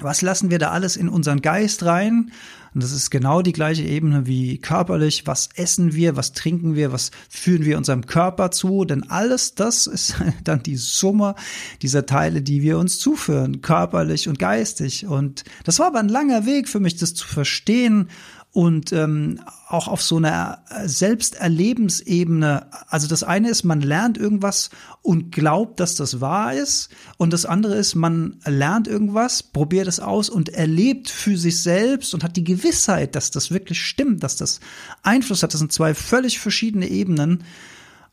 Was 0.00 0.22
lassen 0.22 0.50
wir 0.50 0.58
da 0.58 0.70
alles 0.70 0.96
in 0.96 1.08
unseren 1.08 1.42
Geist 1.42 1.84
rein? 1.84 2.30
Und 2.74 2.82
das 2.82 2.92
ist 2.92 3.10
genau 3.10 3.42
die 3.42 3.52
gleiche 3.52 3.82
Ebene 3.82 4.26
wie 4.26 4.58
körperlich. 4.58 5.26
Was 5.26 5.48
essen 5.54 5.94
wir? 5.94 6.16
Was 6.16 6.32
trinken 6.32 6.76
wir? 6.76 6.92
Was 6.92 7.10
führen 7.28 7.64
wir 7.64 7.76
unserem 7.78 8.06
Körper 8.06 8.50
zu? 8.50 8.84
Denn 8.84 9.10
alles 9.10 9.54
das 9.54 9.86
ist 9.86 10.14
dann 10.44 10.62
die 10.62 10.76
Summe 10.76 11.34
dieser 11.82 12.06
Teile, 12.06 12.42
die 12.42 12.62
wir 12.62 12.78
uns 12.78 12.98
zuführen, 12.98 13.62
körperlich 13.62 14.28
und 14.28 14.38
geistig. 14.38 15.06
Und 15.06 15.44
das 15.64 15.78
war 15.78 15.88
aber 15.88 15.98
ein 15.98 16.08
langer 16.08 16.46
Weg 16.46 16.68
für 16.68 16.80
mich, 16.80 16.96
das 16.96 17.14
zu 17.14 17.26
verstehen 17.26 18.08
und 18.52 18.92
ähm, 18.92 19.40
auch 19.68 19.88
auf 19.88 20.02
so 20.02 20.16
einer 20.16 20.62
Selbsterlebensebene. 20.84 22.66
Also 22.88 23.06
das 23.06 23.22
eine 23.22 23.50
ist, 23.50 23.62
man 23.62 23.80
lernt 23.82 24.16
irgendwas 24.16 24.70
und 25.02 25.30
glaubt, 25.30 25.80
dass 25.80 25.94
das 25.94 26.20
wahr 26.20 26.54
ist. 26.54 26.88
Und 27.18 27.32
das 27.32 27.44
andere 27.44 27.76
ist, 27.76 27.94
man 27.94 28.38
lernt 28.46 28.88
irgendwas, 28.88 29.42
probiert 29.42 29.86
es 29.86 30.00
aus 30.00 30.30
und 30.30 30.48
erlebt 30.48 31.10
für 31.10 31.36
sich 31.36 31.62
selbst 31.62 32.14
und 32.14 32.24
hat 32.24 32.36
die 32.36 32.44
Gewissheit, 32.44 33.14
dass 33.14 33.30
das 33.30 33.50
wirklich 33.50 33.82
stimmt, 33.82 34.22
dass 34.22 34.36
das 34.36 34.60
Einfluss 35.02 35.42
hat. 35.42 35.52
Das 35.52 35.60
sind 35.60 35.72
zwei 35.72 35.94
völlig 35.94 36.38
verschiedene 36.38 36.88
Ebenen 36.88 37.44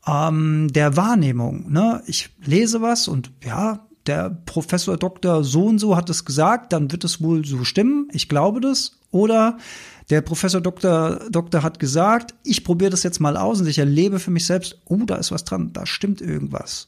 ähm, 0.06 0.68
der 0.72 0.98
Wahrnehmung. 0.98 1.72
Ne? 1.72 2.04
Ich 2.08 2.30
lese 2.46 2.82
was 2.82 3.08
und 3.08 3.32
ja, 3.44 3.86
der 4.06 4.30
Professor 4.46 4.98
Dr. 4.98 5.44
so 5.44 5.66
und 5.66 5.80
so 5.80 5.96
hat 5.96 6.10
es 6.10 6.26
gesagt, 6.26 6.74
dann 6.74 6.92
wird 6.92 7.04
es 7.04 7.22
wohl 7.22 7.46
so 7.46 7.64
stimmen. 7.64 8.08
Ich 8.12 8.30
glaube 8.30 8.62
das. 8.62 9.00
Oder 9.12 9.58
der 10.10 10.22
Professor 10.22 10.62
Doktor, 10.62 11.22
Doktor 11.30 11.64
hat 11.64 11.80
gesagt, 11.80 12.34
ich 12.44 12.64
probiere 12.64 12.92
das 12.92 13.04
jetzt 13.04 13.20
mal 13.20 13.38
aus 13.38 13.62
und 13.62 13.68
ich 13.68 13.80
erlebe 13.80 14.20
für 14.20 14.32
mich 14.32 14.46
selbst, 14.46 14.80
oh, 14.86 15.04
da 15.06 15.16
ist 15.16 15.32
was 15.32 15.44
dran, 15.44 15.72
da 15.74 15.86
stimmt 15.86 16.22
irgendwas. 16.22 16.88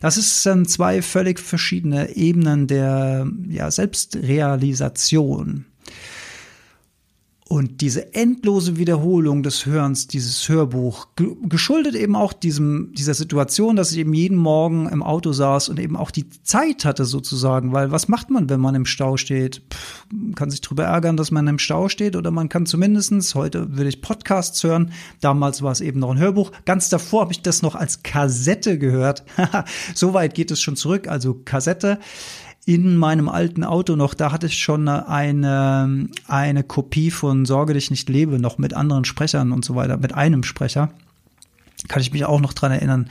Das 0.00 0.16
ist 0.16 0.46
ähm, 0.46 0.66
zwei 0.66 1.02
völlig 1.02 1.40
verschiedene 1.40 2.16
Ebenen 2.16 2.66
der 2.66 3.26
ja, 3.48 3.70
Selbstrealisation. 3.70 5.66
Und 7.48 7.80
diese 7.80 8.14
endlose 8.14 8.76
Wiederholung 8.76 9.42
des 9.42 9.64
Hörens, 9.64 10.06
dieses 10.06 10.46
Hörbuch, 10.50 11.08
geschuldet 11.16 11.94
eben 11.94 12.14
auch 12.14 12.34
diesem, 12.34 12.92
dieser 12.92 13.14
Situation, 13.14 13.74
dass 13.74 13.90
ich 13.90 13.96
eben 13.98 14.12
jeden 14.12 14.36
Morgen 14.36 14.86
im 14.86 15.02
Auto 15.02 15.32
saß 15.32 15.70
und 15.70 15.80
eben 15.80 15.96
auch 15.96 16.10
die 16.10 16.28
Zeit 16.42 16.84
hatte 16.84 17.06
sozusagen, 17.06 17.72
weil 17.72 17.90
was 17.90 18.06
macht 18.06 18.28
man, 18.28 18.50
wenn 18.50 18.60
man 18.60 18.74
im 18.74 18.84
Stau 18.84 19.16
steht? 19.16 19.62
Pff, 19.72 20.06
kann 20.34 20.50
sich 20.50 20.60
darüber 20.60 20.84
ärgern, 20.84 21.16
dass 21.16 21.30
man 21.30 21.46
im 21.46 21.58
Stau 21.58 21.88
steht 21.88 22.16
oder 22.16 22.30
man 22.30 22.50
kann 22.50 22.66
zumindestens 22.66 23.34
heute 23.34 23.78
will 23.78 23.86
ich 23.86 24.02
Podcasts 24.02 24.62
hören, 24.62 24.92
damals 25.22 25.62
war 25.62 25.72
es 25.72 25.80
eben 25.80 26.00
noch 26.00 26.10
ein 26.10 26.18
Hörbuch, 26.18 26.52
ganz 26.66 26.90
davor 26.90 27.22
habe 27.22 27.32
ich 27.32 27.40
das 27.40 27.62
noch 27.62 27.74
als 27.74 28.02
Kassette 28.02 28.78
gehört. 28.78 29.24
so 29.94 30.12
weit 30.12 30.34
geht 30.34 30.50
es 30.50 30.60
schon 30.60 30.76
zurück, 30.76 31.08
also 31.08 31.32
Kassette 31.32 31.98
in 32.68 32.98
meinem 32.98 33.30
alten 33.30 33.64
Auto 33.64 33.96
noch, 33.96 34.12
da 34.12 34.30
hatte 34.30 34.44
ich 34.44 34.58
schon 34.58 34.88
eine, 34.88 36.10
eine 36.26 36.62
Kopie 36.62 37.10
von 37.10 37.46
Sorge 37.46 37.72
dich 37.72 37.90
nicht 37.90 38.10
lebe, 38.10 38.38
noch 38.38 38.58
mit 38.58 38.74
anderen 38.74 39.06
Sprechern 39.06 39.52
und 39.52 39.64
so 39.64 39.74
weiter, 39.74 39.96
mit 39.96 40.12
einem 40.12 40.42
Sprecher. 40.42 40.90
Kann 41.88 42.02
ich 42.02 42.12
mich 42.12 42.26
auch 42.26 42.42
noch 42.42 42.52
dran 42.52 42.70
erinnern. 42.70 43.08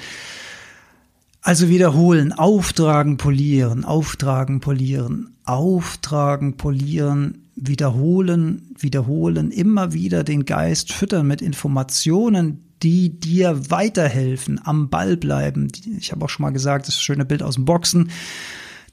Also 1.42 1.70
wiederholen, 1.70 2.34
auftragen, 2.34 3.18
polieren, 3.18 3.84
auftragen, 3.84 4.60
polieren, 4.60 5.36
auftragen, 5.44 6.58
polieren, 6.58 7.50
wiederholen, 7.56 8.76
wiederholen, 8.78 9.50
immer 9.50 9.92
wieder 9.92 10.24
den 10.24 10.46
Geist 10.46 10.94
füttern 10.94 11.26
mit 11.26 11.42
Informationen, 11.42 12.64
die 12.84 13.20
dir 13.20 13.72
weiterhelfen, 13.72 14.62
am 14.64 14.90
Ball 14.90 15.18
bleiben. 15.18 15.70
Ich 15.98 16.12
habe 16.12 16.24
auch 16.24 16.30
schon 16.30 16.44
mal 16.44 16.52
gesagt, 16.52 16.88
das 16.88 17.02
schöne 17.02 17.26
Bild 17.26 17.42
aus 17.42 17.56
dem 17.56 17.66
Boxen. 17.66 18.12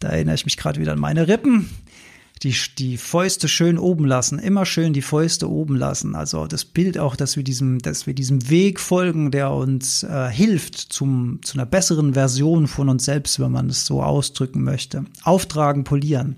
Da 0.00 0.08
erinnere 0.08 0.34
ich 0.34 0.44
mich 0.44 0.56
gerade 0.56 0.80
wieder 0.80 0.92
an 0.92 0.98
meine 0.98 1.28
Rippen. 1.28 1.70
Die, 2.42 2.54
die 2.78 2.98
Fäuste 2.98 3.48
schön 3.48 3.78
oben 3.78 4.04
lassen, 4.04 4.38
immer 4.38 4.66
schön 4.66 4.92
die 4.92 5.02
Fäuste 5.02 5.48
oben 5.48 5.76
lassen. 5.76 6.14
Also 6.14 6.46
das 6.46 6.64
Bild 6.64 6.98
auch, 6.98 7.16
dass 7.16 7.36
wir 7.36 7.44
diesem, 7.44 7.78
dass 7.78 8.06
wir 8.06 8.12
diesem 8.12 8.50
Weg 8.50 8.80
folgen, 8.80 9.30
der 9.30 9.52
uns 9.52 10.02
äh, 10.02 10.28
hilft 10.28 10.76
zum, 10.76 11.40
zu 11.42 11.54
einer 11.54 11.64
besseren 11.64 12.14
Version 12.14 12.66
von 12.66 12.88
uns 12.88 13.04
selbst, 13.04 13.40
wenn 13.40 13.52
man 13.52 13.70
es 13.70 13.86
so 13.86 14.02
ausdrücken 14.02 14.62
möchte. 14.62 15.04
Auftragen, 15.22 15.84
polieren. 15.84 16.36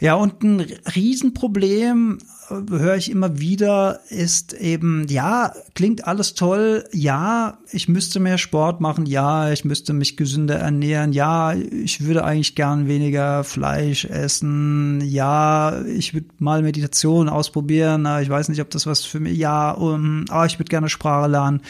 Ja, 0.00 0.14
und 0.14 0.42
ein 0.42 0.60
Riesenproblem 0.94 2.18
höre 2.48 2.96
ich 2.96 3.10
immer 3.10 3.38
wieder, 3.38 4.00
ist 4.08 4.54
eben, 4.54 5.06
ja, 5.08 5.52
klingt 5.74 6.06
alles 6.06 6.34
toll, 6.34 6.84
ja, 6.92 7.58
ich 7.70 7.88
müsste 7.88 8.18
mehr 8.18 8.38
Sport 8.38 8.80
machen, 8.80 9.06
ja, 9.06 9.52
ich 9.52 9.64
müsste 9.64 9.92
mich 9.92 10.16
gesünder 10.16 10.56
ernähren, 10.56 11.12
ja, 11.12 11.52
ich 11.52 12.04
würde 12.04 12.24
eigentlich 12.24 12.54
gern 12.54 12.88
weniger 12.88 13.44
Fleisch 13.44 14.04
essen, 14.06 15.00
ja, 15.04 15.82
ich 15.82 16.14
würde 16.14 16.28
mal 16.38 16.62
Meditation 16.62 17.28
ausprobieren, 17.28 18.08
ich 18.22 18.30
weiß 18.30 18.48
nicht, 18.48 18.60
ob 18.60 18.70
das 18.70 18.86
was 18.86 19.04
für 19.04 19.20
mich, 19.20 19.36
ja, 19.36 19.70
um, 19.70 20.24
aber 20.28 20.46
ich 20.46 20.58
würde 20.58 20.70
gerne 20.70 20.88
Sprache 20.88 21.28
lernen 21.30 21.60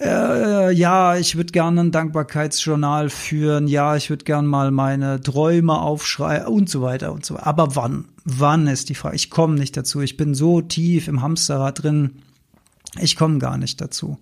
äh, 0.00 0.72
ja, 0.72 1.16
ich 1.16 1.36
würde 1.36 1.52
gerne 1.52 1.80
ein 1.80 1.90
Dankbarkeitsjournal 1.90 3.08
führen, 3.08 3.66
ja, 3.66 3.96
ich 3.96 4.10
würde 4.10 4.24
gerne 4.24 4.46
mal 4.46 4.70
meine 4.70 5.20
Träume 5.20 5.78
aufschreiben 5.78 6.48
und 6.48 6.68
so 6.68 6.82
weiter 6.82 7.12
und 7.12 7.24
so 7.24 7.34
weiter. 7.34 7.46
Aber 7.46 7.76
wann? 7.76 8.06
Wann 8.24 8.66
ist 8.66 8.88
die 8.88 8.94
Frage? 8.94 9.16
Ich 9.16 9.30
komme 9.30 9.54
nicht 9.54 9.76
dazu. 9.76 10.00
Ich 10.00 10.16
bin 10.16 10.34
so 10.34 10.60
tief 10.60 11.08
im 11.08 11.22
Hamsterrad 11.22 11.82
drin, 11.82 12.22
ich 13.00 13.16
komme 13.16 13.38
gar 13.38 13.56
nicht 13.58 13.80
dazu. 13.80 14.18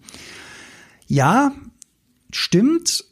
Ja, 1.07 1.53
stimmt, 2.31 3.05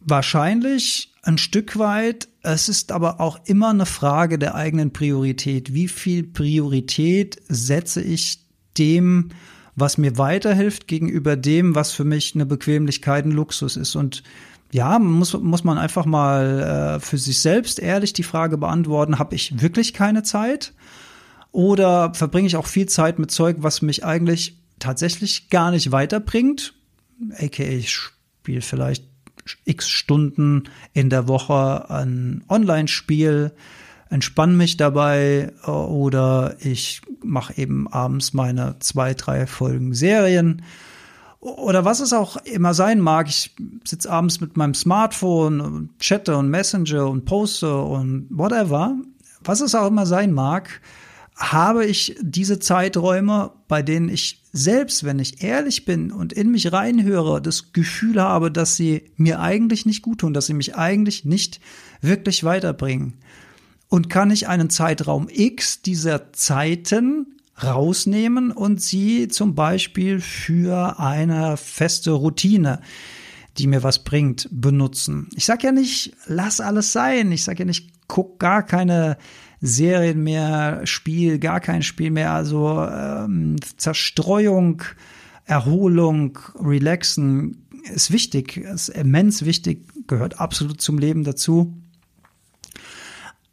wahrscheinlich 0.00 1.12
ein 1.22 1.38
Stück 1.38 1.78
weit. 1.78 2.28
Es 2.42 2.68
ist 2.68 2.92
aber 2.92 3.20
auch 3.20 3.38
immer 3.44 3.70
eine 3.70 3.86
Frage 3.86 4.38
der 4.38 4.54
eigenen 4.54 4.92
Priorität. 4.92 5.74
Wie 5.74 5.88
viel 5.88 6.22
Priorität 6.24 7.40
setze 7.48 8.02
ich 8.02 8.46
dem, 8.78 9.30
was 9.76 9.98
mir 9.98 10.18
weiterhilft 10.18 10.86
gegenüber 10.88 11.36
dem, 11.36 11.74
was 11.74 11.92
für 11.92 12.04
mich 12.04 12.34
eine 12.34 12.46
Bequemlichkeit, 12.46 13.24
ein 13.24 13.32
Luxus 13.32 13.76
ist. 13.76 13.96
Und 13.96 14.22
ja, 14.72 14.98
muss, 14.98 15.32
muss 15.34 15.64
man 15.64 15.78
einfach 15.78 16.06
mal 16.06 16.96
äh, 16.96 17.00
für 17.00 17.18
sich 17.18 17.40
selbst 17.40 17.78
ehrlich 17.78 18.12
die 18.12 18.22
Frage 18.22 18.56
beantworten, 18.56 19.18
habe 19.18 19.34
ich 19.34 19.60
wirklich 19.60 19.94
keine 19.94 20.22
Zeit? 20.22 20.72
Oder 21.52 22.14
verbringe 22.14 22.46
ich 22.46 22.56
auch 22.56 22.66
viel 22.66 22.86
Zeit 22.86 23.18
mit 23.18 23.30
Zeug, 23.30 23.56
was 23.60 23.82
mich 23.82 24.04
eigentlich 24.04 24.56
tatsächlich 24.78 25.50
gar 25.50 25.72
nicht 25.72 25.90
weiterbringt? 25.90 26.74
AKA, 27.32 27.64
ich 27.64 27.90
spiele 27.90 28.62
vielleicht 28.62 29.04
x 29.64 29.88
Stunden 29.88 30.64
in 30.92 31.10
der 31.10 31.26
Woche 31.26 31.90
ein 31.90 32.44
Online-Spiel, 32.48 33.52
entspanne 34.10 34.54
mich 34.54 34.76
dabei 34.76 35.52
äh, 35.64 35.70
oder 35.70 36.56
ich 36.60 37.00
mache 37.22 37.56
eben 37.56 37.88
abends 37.88 38.34
meine 38.34 38.76
zwei, 38.80 39.14
drei 39.14 39.46
Folgen 39.46 39.94
Serien 39.94 40.62
oder 41.38 41.86
was 41.86 42.00
es 42.00 42.12
auch 42.12 42.36
immer 42.44 42.74
sein 42.74 43.00
mag. 43.00 43.28
Ich 43.28 43.54
sitze 43.84 44.10
abends 44.10 44.40
mit 44.40 44.58
meinem 44.58 44.74
Smartphone 44.74 45.60
und 45.60 45.98
chatte 45.98 46.36
und 46.36 46.50
Messenger 46.50 47.08
und 47.08 47.24
poste 47.24 47.80
und 47.80 48.26
whatever. 48.30 48.96
Was 49.42 49.62
es 49.62 49.74
auch 49.74 49.86
immer 49.86 50.04
sein 50.04 50.32
mag, 50.32 50.82
habe 51.36 51.86
ich 51.86 52.14
diese 52.20 52.58
Zeiträume, 52.58 53.52
bei 53.68 53.80
denen 53.80 54.10
ich 54.10 54.42
selbst, 54.52 55.04
wenn 55.04 55.18
ich 55.18 55.42
ehrlich 55.42 55.86
bin 55.86 56.12
und 56.12 56.34
in 56.34 56.50
mich 56.50 56.72
reinhöre, 56.72 57.40
das 57.40 57.72
Gefühl 57.72 58.20
habe, 58.20 58.50
dass 58.50 58.76
sie 58.76 59.10
mir 59.16 59.40
eigentlich 59.40 59.86
nicht 59.86 60.02
gut 60.02 60.18
tun, 60.18 60.34
dass 60.34 60.46
sie 60.46 60.54
mich 60.54 60.76
eigentlich 60.76 61.24
nicht 61.24 61.60
wirklich 62.02 62.44
weiterbringen 62.44 63.14
und 63.90 64.08
kann 64.08 64.30
ich 64.30 64.48
einen 64.48 64.70
Zeitraum 64.70 65.28
X 65.28 65.82
dieser 65.82 66.32
Zeiten 66.32 67.26
rausnehmen 67.62 68.52
und 68.52 68.80
sie 68.80 69.28
zum 69.28 69.54
Beispiel 69.54 70.20
für 70.20 70.98
eine 70.98 71.58
feste 71.58 72.12
Routine, 72.12 72.80
die 73.58 73.66
mir 73.66 73.82
was 73.82 74.04
bringt, 74.04 74.48
benutzen. 74.50 75.28
Ich 75.34 75.44
sage 75.44 75.66
ja 75.66 75.72
nicht, 75.72 76.12
lass 76.26 76.60
alles 76.60 76.92
sein. 76.92 77.32
Ich 77.32 77.44
sage 77.44 77.58
ja 77.58 77.64
nicht, 77.66 77.90
guck 78.06 78.38
gar 78.38 78.62
keine 78.62 79.18
Serien 79.60 80.22
mehr, 80.22 80.80
Spiel, 80.84 81.38
gar 81.38 81.60
kein 81.60 81.82
Spiel 81.82 82.12
mehr. 82.12 82.32
Also 82.32 82.80
ähm, 82.80 83.56
Zerstreuung, 83.76 84.82
Erholung, 85.44 86.38
Relaxen 86.62 87.66
ist 87.92 88.12
wichtig, 88.12 88.56
ist 88.56 88.88
immens 88.88 89.44
wichtig, 89.44 89.86
gehört 90.06 90.38
absolut 90.38 90.80
zum 90.80 90.98
Leben 90.98 91.24
dazu. 91.24 91.74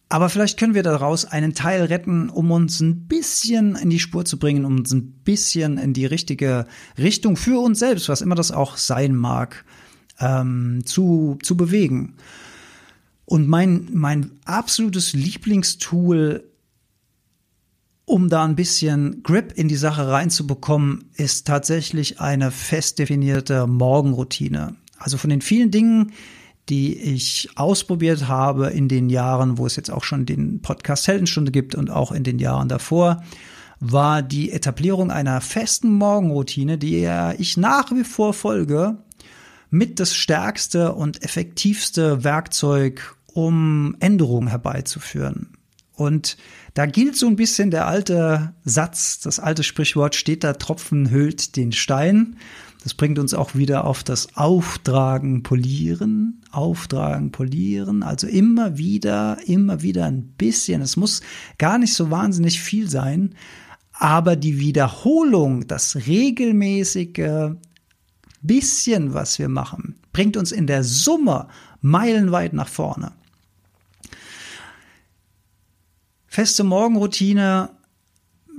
Aber 0.10 0.30
vielleicht 0.30 0.58
können 0.58 0.74
wir 0.74 0.84
daraus 0.84 1.26
einen 1.26 1.54
Teil 1.54 1.84
retten, 1.84 2.30
um 2.30 2.52
uns 2.52 2.80
ein 2.80 3.08
bisschen 3.08 3.76
in 3.76 3.90
die 3.90 4.00
Spur 4.00 4.24
zu 4.24 4.40
bringen, 4.40 4.64
um 4.64 4.78
uns 4.78 4.94
ein 4.94 5.12
bisschen 5.24 5.78
in 5.78 5.94
die 5.94 6.06
richtige 6.06 6.66
Richtung 6.98 7.36
für 7.36 7.60
uns 7.60 7.80
selbst, 7.80 8.08
was 8.08 8.22
immer 8.22 8.36
das 8.36 8.52
auch 8.52 8.78
sein 8.78 9.16
mag, 9.16 9.66
ähm, 10.20 10.84
zu, 10.86 11.38
zu 11.44 11.58
bewegen. 11.58 12.16
Und 13.26 13.50
mein, 13.50 13.90
mein 13.92 14.32
absolutes 14.46 15.12
Lieblingstool 15.12 16.44
um 18.08 18.30
da 18.30 18.46
ein 18.46 18.56
bisschen 18.56 19.22
Grip 19.22 19.52
in 19.58 19.68
die 19.68 19.76
Sache 19.76 20.08
reinzubekommen, 20.08 21.10
ist 21.16 21.46
tatsächlich 21.46 22.22
eine 22.22 22.52
fest 22.52 23.00
definierte 23.00 23.68
Morgenroutine. 23.68 24.78
Also 24.98 25.18
von 25.18 25.30
den 25.30 25.42
vielen 25.42 25.72
Dingen, 25.72 26.14
die 26.70 26.98
ich 26.98 27.50
ausprobiert 27.56 28.28
habe 28.28 28.68
in 28.68 28.88
den 28.88 29.10
Jahren, 29.10 29.58
wo 29.58 29.66
es 29.66 29.76
jetzt 29.76 29.92
auch 29.92 30.04
schon 30.04 30.26
den 30.26 30.62
Podcast 30.62 31.08
Heldenstunde 31.08 31.52
gibt 31.52 31.76
und 31.76 31.90
auch 31.90 32.12
in 32.12 32.24
den 32.24 32.40
Jahren 32.40 32.68
davor, 32.68 33.24
war 33.80 34.22
die 34.22 34.52
Etablierung 34.52 35.12
einer 35.12 35.40
festen 35.42 35.92
Morgenroutine, 35.92 36.78
die 36.78 37.10
ich 37.38 37.58
nach 37.58 37.92
wie 37.92 38.04
vor 38.04 38.34
folge, 38.34 38.98
mit 39.70 40.00
das 40.00 40.16
stärkste 40.16 40.94
und 40.94 41.24
effektivste 41.24 42.24
Werkzeug, 42.24 43.16
um 43.34 43.96
Änderungen 44.00 44.48
herbeizuführen. 44.48 45.58
Und 45.94 46.38
da 46.74 46.86
gilt 46.86 47.16
so 47.16 47.28
ein 47.28 47.36
bisschen 47.36 47.72
der 47.72 47.88
alte 47.88 48.54
Satz, 48.64 49.20
das 49.20 49.40
alte 49.40 49.64
Sprichwort, 49.64 50.16
steht 50.16 50.44
da 50.44 50.54
Tropfen 50.54 51.10
hüllt 51.10 51.56
den 51.56 51.72
Stein. 51.72 52.38
Das 52.84 52.94
bringt 52.94 53.20
uns 53.20 53.34
auch 53.34 53.56
wieder 53.56 53.86
auf 53.86 54.04
das 54.04 54.36
Auftragen, 54.36 55.44
Polieren, 55.44 56.42
Auftragen, 56.52 57.32
Polieren. 57.32 58.04
Also 58.04 58.28
immer 58.28 58.78
wieder, 58.78 59.38
immer 59.46 59.82
wieder 59.82 60.06
ein 60.06 60.24
bisschen. 60.38 60.82
Es 60.82 60.96
muss 60.96 61.22
gar 61.58 61.78
nicht 61.78 61.94
so 61.94 62.12
wahnsinnig 62.12 62.62
viel 62.62 62.90
sein, 62.90 63.36
aber 63.94 64.36
die 64.36 64.60
Wiederholung, 64.60 65.68
das 65.68 65.96
regelmäßige 66.08 67.56
bisschen, 68.42 69.14
was 69.14 69.40
wir 69.40 69.50
machen, 69.50 69.96
bringt 70.14 70.38
uns 70.38 70.52
in 70.52 70.68
der 70.68 70.84
Summe 70.84 71.48
meilenweit 71.82 72.54
nach 72.54 72.68
vorne. 72.68 73.12
Feste 76.28 76.64
Morgenroutine 76.64 77.70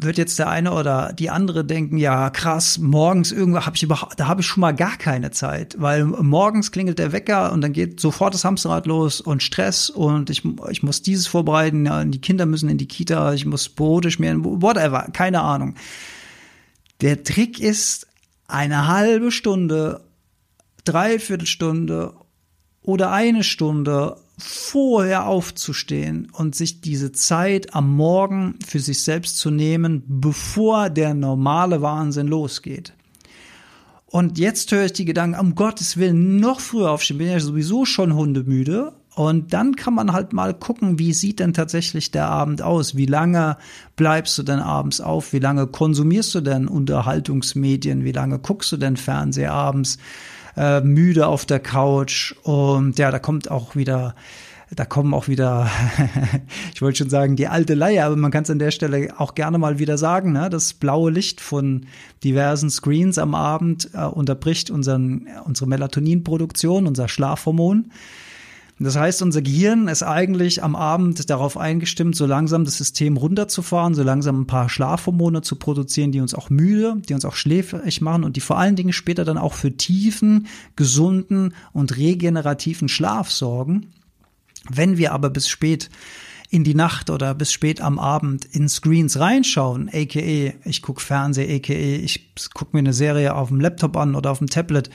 wird 0.00 0.16
jetzt 0.16 0.38
der 0.38 0.48
eine 0.48 0.72
oder 0.72 1.12
die 1.12 1.28
andere 1.28 1.64
denken, 1.64 1.98
ja 1.98 2.30
krass, 2.30 2.78
morgens 2.78 3.32
irgendwo 3.32 3.66
habe 3.66 3.74
ich 3.74 3.82
überhaupt, 3.82 4.18
da 4.18 4.28
habe 4.28 4.42
ich 4.42 4.46
schon 4.46 4.60
mal 4.60 4.72
gar 4.72 4.96
keine 4.96 5.32
Zeit, 5.32 5.74
weil 5.78 6.04
morgens 6.04 6.70
klingelt 6.70 7.00
der 7.00 7.10
Wecker 7.12 7.52
und 7.52 7.62
dann 7.62 7.72
geht 7.72 7.98
sofort 7.98 8.32
das 8.32 8.44
Hamsterrad 8.44 8.86
los 8.86 9.20
und 9.20 9.42
Stress 9.42 9.90
und 9.90 10.30
ich, 10.30 10.44
ich 10.70 10.84
muss 10.84 11.02
dieses 11.02 11.26
vorbereiten, 11.26 11.84
ja, 11.84 12.04
die 12.04 12.20
Kinder 12.20 12.46
müssen 12.46 12.68
in 12.68 12.78
die 12.78 12.86
Kita, 12.86 13.34
ich 13.34 13.44
muss 13.44 13.68
Brote 13.68 14.12
schmieren, 14.12 14.44
whatever, 14.44 15.08
keine 15.12 15.40
Ahnung. 15.40 15.74
Der 17.00 17.24
Trick 17.24 17.58
ist 17.58 18.06
eine 18.46 18.86
halbe 18.86 19.32
Stunde, 19.32 20.04
dreiviertel 20.84 21.46
Stunde 21.46 22.14
oder 22.82 23.10
eine 23.10 23.42
Stunde 23.42 24.16
vorher 24.38 25.26
aufzustehen 25.26 26.28
und 26.32 26.54
sich 26.54 26.80
diese 26.80 27.12
Zeit 27.12 27.74
am 27.74 27.96
Morgen 27.96 28.54
für 28.66 28.78
sich 28.78 29.02
selbst 29.02 29.38
zu 29.38 29.50
nehmen, 29.50 30.02
bevor 30.06 30.90
der 30.90 31.14
normale 31.14 31.82
Wahnsinn 31.82 32.28
losgeht. 32.28 32.92
Und 34.06 34.38
jetzt 34.38 34.72
höre 34.72 34.86
ich 34.86 34.94
die 34.94 35.04
Gedanken, 35.04 35.38
um 35.38 35.54
Gottes 35.54 35.98
Willen, 35.98 36.36
noch 36.36 36.60
früher 36.60 36.90
aufstehen, 36.90 37.18
bin 37.18 37.30
ja 37.30 37.40
sowieso 37.40 37.84
schon 37.84 38.14
hundemüde. 38.14 38.92
Und 39.14 39.52
dann 39.52 39.74
kann 39.74 39.94
man 39.94 40.12
halt 40.12 40.32
mal 40.32 40.54
gucken, 40.54 41.00
wie 41.00 41.12
sieht 41.12 41.40
denn 41.40 41.52
tatsächlich 41.52 42.12
der 42.12 42.28
Abend 42.28 42.62
aus? 42.62 42.96
Wie 42.96 43.06
lange 43.06 43.58
bleibst 43.96 44.38
du 44.38 44.44
denn 44.44 44.60
abends 44.60 45.00
auf? 45.00 45.32
Wie 45.32 45.40
lange 45.40 45.66
konsumierst 45.66 46.36
du 46.36 46.40
denn 46.40 46.68
Unterhaltungsmedien? 46.68 48.04
Wie 48.04 48.12
lange 48.12 48.38
guckst 48.38 48.70
du 48.70 48.76
denn 48.76 48.96
Fernseher 48.96 49.52
abends? 49.52 49.98
Äh, 50.58 50.80
müde 50.80 51.26
auf 51.26 51.46
der 51.46 51.60
Couch 51.60 52.34
und 52.42 52.98
ja, 52.98 53.10
da 53.10 53.18
kommt 53.18 53.50
auch 53.50 53.76
wieder 53.76 54.14
da 54.74 54.84
kommen 54.84 55.14
auch 55.14 55.28
wieder, 55.28 55.70
ich 56.74 56.82
wollte 56.82 56.98
schon 56.98 57.10
sagen, 57.10 57.36
die 57.36 57.48
alte 57.48 57.74
Leier, 57.74 58.06
aber 58.06 58.16
man 58.16 58.30
kann 58.30 58.42
es 58.42 58.50
an 58.50 58.58
der 58.58 58.70
Stelle 58.70 59.14
auch 59.18 59.34
gerne 59.34 59.56
mal 59.56 59.78
wieder 59.78 59.96
sagen, 59.96 60.32
ne? 60.32 60.50
das 60.50 60.74
blaue 60.74 61.10
Licht 61.10 61.40
von 61.40 61.86
diversen 62.22 62.68
Screens 62.68 63.18
am 63.18 63.34
Abend 63.34 63.88
äh, 63.94 64.04
unterbricht 64.04 64.70
unseren, 64.70 65.26
unsere 65.44 65.68
Melatoninproduktion, 65.68 66.86
unser 66.86 67.08
Schlafhormon. 67.08 67.90
Das 68.80 68.96
heißt, 68.96 69.22
unser 69.22 69.42
Gehirn 69.42 69.88
ist 69.88 70.04
eigentlich 70.04 70.62
am 70.62 70.76
Abend 70.76 71.28
darauf 71.30 71.56
eingestimmt, 71.56 72.14
so 72.14 72.26
langsam 72.26 72.64
das 72.64 72.78
System 72.78 73.16
runterzufahren, 73.16 73.94
so 73.94 74.04
langsam 74.04 74.42
ein 74.42 74.46
paar 74.46 74.68
Schlafhormone 74.68 75.42
zu 75.42 75.56
produzieren, 75.56 76.12
die 76.12 76.20
uns 76.20 76.32
auch 76.32 76.48
müde, 76.48 76.94
die 77.08 77.14
uns 77.14 77.24
auch 77.24 77.34
schläfrig 77.34 78.00
machen 78.00 78.22
und 78.22 78.36
die 78.36 78.40
vor 78.40 78.56
allen 78.56 78.76
Dingen 78.76 78.92
später 78.92 79.24
dann 79.24 79.36
auch 79.36 79.54
für 79.54 79.76
tiefen, 79.76 80.46
gesunden 80.76 81.54
und 81.72 81.96
regenerativen 81.96 82.88
Schlaf 82.88 83.32
sorgen. 83.32 83.88
Wenn 84.70 84.96
wir 84.96 85.12
aber 85.12 85.30
bis 85.30 85.48
spät 85.48 85.90
in 86.50 86.62
die 86.62 86.74
Nacht 86.74 87.10
oder 87.10 87.34
bis 87.34 87.52
spät 87.52 87.80
am 87.80 87.98
Abend 87.98 88.44
in 88.44 88.68
Screens 88.68 89.18
reinschauen, 89.18 89.88
aka 89.88 90.54
ich 90.64 90.82
gucke 90.82 91.00
Fernseh, 91.00 91.56
aka 91.56 91.74
ich 91.74 92.32
gucke 92.54 92.76
mir 92.76 92.80
eine 92.80 92.92
Serie 92.92 93.34
auf 93.34 93.48
dem 93.48 93.60
Laptop 93.60 93.96
an 93.96 94.14
oder 94.14 94.30
auf 94.30 94.38
dem 94.38 94.48
Tablet 94.48 94.88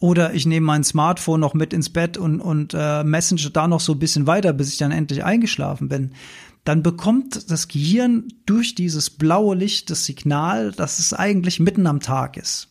oder 0.00 0.32
ich 0.32 0.46
nehme 0.46 0.66
mein 0.66 0.82
Smartphone 0.82 1.40
noch 1.40 1.54
mit 1.54 1.72
ins 1.72 1.90
Bett 1.90 2.16
und, 2.16 2.40
und 2.40 2.74
äh, 2.74 3.04
messenger 3.04 3.50
da 3.50 3.68
noch 3.68 3.80
so 3.80 3.92
ein 3.92 3.98
bisschen 3.98 4.26
weiter, 4.26 4.52
bis 4.52 4.72
ich 4.72 4.78
dann 4.78 4.92
endlich 4.92 5.22
eingeschlafen 5.22 5.88
bin. 5.88 6.12
Dann 6.64 6.82
bekommt 6.82 7.50
das 7.50 7.68
Gehirn 7.68 8.28
durch 8.46 8.74
dieses 8.74 9.10
blaue 9.10 9.54
Licht 9.54 9.90
das 9.90 10.06
Signal, 10.06 10.72
dass 10.72 10.98
es 10.98 11.12
eigentlich 11.12 11.60
mitten 11.60 11.86
am 11.86 12.00
Tag 12.00 12.36
ist. 12.38 12.68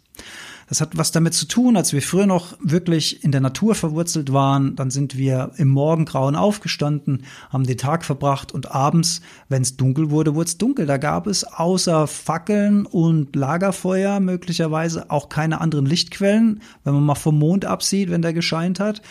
Das 0.70 0.82
hat 0.82 0.96
was 0.96 1.12
damit 1.12 1.34
zu 1.34 1.48
tun, 1.48 1.76
als 1.76 1.94
wir 1.94 2.02
früher 2.04 2.28
noch 2.28 2.56
wirklich 2.62 3.24
in 3.24 3.32
der 3.32 3.42
Natur 3.42 3.74
verwurzelt 3.74 4.32
waren, 4.32 4.76
dann 4.76 4.92
sind 4.92 5.18
wir 5.18 5.52
im 5.58 5.68
Morgengrauen 5.68 6.36
aufgestanden, 6.36 7.24
haben 7.50 7.66
den 7.66 7.78
Tag 7.78 8.06
verbracht 8.06 8.52
und 8.52 8.72
abends, 8.72 9.22
wenn 9.50 9.64
es 9.64 9.78
dunkel 9.78 10.12
wurde, 10.12 10.36
wurde 10.36 10.48
es 10.48 10.60
dunkel. 10.60 10.86
Da 10.86 10.98
gab 10.98 11.26
es 11.26 11.44
außer 11.44 12.06
Fackeln 12.06 12.86
und 12.86 13.36
Lagerfeuer 13.36 14.20
möglicherweise 14.20 15.10
auch 15.10 15.30
keine 15.30 15.60
anderen 15.60 15.88
Lichtquellen, 15.88 16.62
wenn 16.84 16.94
man 16.94 17.04
mal 17.04 17.16
vom 17.16 17.40
Mond 17.40 17.66
absieht, 17.66 18.12
wenn 18.12 18.22
der 18.22 18.34
gescheint 18.34 18.80
hat 18.80 19.02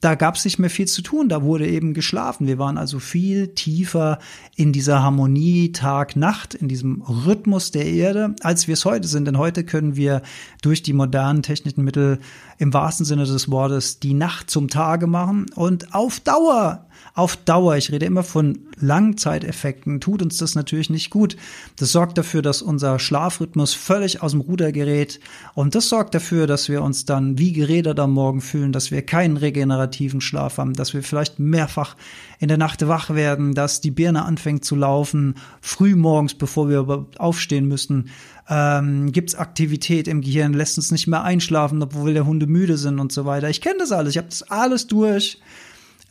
da 0.00 0.14
gab 0.14 0.36
es 0.36 0.44
nicht 0.44 0.58
mehr 0.58 0.70
viel 0.70 0.86
zu 0.86 1.02
tun, 1.02 1.28
da 1.28 1.42
wurde 1.42 1.66
eben 1.66 1.92
geschlafen. 1.92 2.46
Wir 2.46 2.58
waren 2.58 2.78
also 2.78 3.00
viel 3.00 3.48
tiefer 3.48 4.18
in 4.54 4.72
dieser 4.72 5.02
Harmonie 5.02 5.72
Tag-Nacht, 5.72 6.54
in 6.54 6.68
diesem 6.68 7.02
Rhythmus 7.02 7.72
der 7.72 7.86
Erde, 7.86 8.34
als 8.42 8.68
wir 8.68 8.74
es 8.74 8.84
heute 8.84 9.08
sind. 9.08 9.24
Denn 9.24 9.38
heute 9.38 9.64
können 9.64 9.96
wir 9.96 10.22
durch 10.62 10.82
die 10.82 10.92
modernen 10.92 11.42
technischen 11.42 11.84
Mittel 11.84 12.20
im 12.58 12.72
wahrsten 12.72 13.06
Sinne 13.06 13.24
des 13.24 13.50
Wortes 13.50 13.98
die 13.98 14.14
Nacht 14.14 14.50
zum 14.50 14.68
Tage 14.68 15.06
machen 15.06 15.46
und 15.54 15.94
auf 15.94 16.20
Dauer 16.20 16.87
auf 17.18 17.36
Dauer, 17.36 17.76
ich 17.76 17.90
rede 17.90 18.06
immer 18.06 18.22
von 18.22 18.60
Langzeiteffekten, 18.78 20.00
tut 20.00 20.22
uns 20.22 20.36
das 20.36 20.54
natürlich 20.54 20.88
nicht 20.88 21.10
gut. 21.10 21.36
Das 21.74 21.90
sorgt 21.90 22.16
dafür, 22.16 22.42
dass 22.42 22.62
unser 22.62 23.00
Schlafrhythmus 23.00 23.74
völlig 23.74 24.22
aus 24.22 24.30
dem 24.30 24.40
Ruder 24.40 24.70
gerät 24.70 25.18
und 25.54 25.74
das 25.74 25.88
sorgt 25.88 26.14
dafür, 26.14 26.46
dass 26.46 26.68
wir 26.68 26.80
uns 26.80 27.06
dann 27.06 27.36
wie 27.36 27.52
gerädert 27.52 27.98
am 27.98 28.12
Morgen 28.12 28.40
fühlen, 28.40 28.70
dass 28.70 28.92
wir 28.92 29.02
keinen 29.02 29.36
regenerativen 29.36 30.20
Schlaf 30.20 30.58
haben, 30.58 30.74
dass 30.74 30.94
wir 30.94 31.02
vielleicht 31.02 31.40
mehrfach 31.40 31.96
in 32.38 32.46
der 32.46 32.56
Nacht 32.56 32.86
wach 32.86 33.10
werden, 33.10 33.52
dass 33.52 33.80
die 33.80 33.90
Birne 33.90 34.24
anfängt 34.24 34.64
zu 34.64 34.76
laufen, 34.76 35.34
früh 35.60 35.96
morgens, 35.96 36.34
bevor 36.34 36.68
wir 36.68 37.06
aufstehen 37.18 37.66
müssen. 37.66 38.10
Ähm, 38.48 39.10
Gibt 39.10 39.30
es 39.30 39.34
Aktivität 39.34 40.06
im 40.06 40.20
Gehirn, 40.20 40.52
lässt 40.52 40.78
uns 40.78 40.92
nicht 40.92 41.08
mehr 41.08 41.24
einschlafen, 41.24 41.82
obwohl 41.82 42.14
wir 42.14 42.26
Hunde 42.26 42.46
müde 42.46 42.76
sind 42.76 43.00
und 43.00 43.10
so 43.10 43.24
weiter. 43.24 43.50
Ich 43.50 43.60
kenne 43.60 43.78
das 43.80 43.90
alles, 43.90 44.10
ich 44.10 44.18
habe 44.18 44.28
das 44.28 44.44
alles 44.44 44.86
durch. 44.86 45.40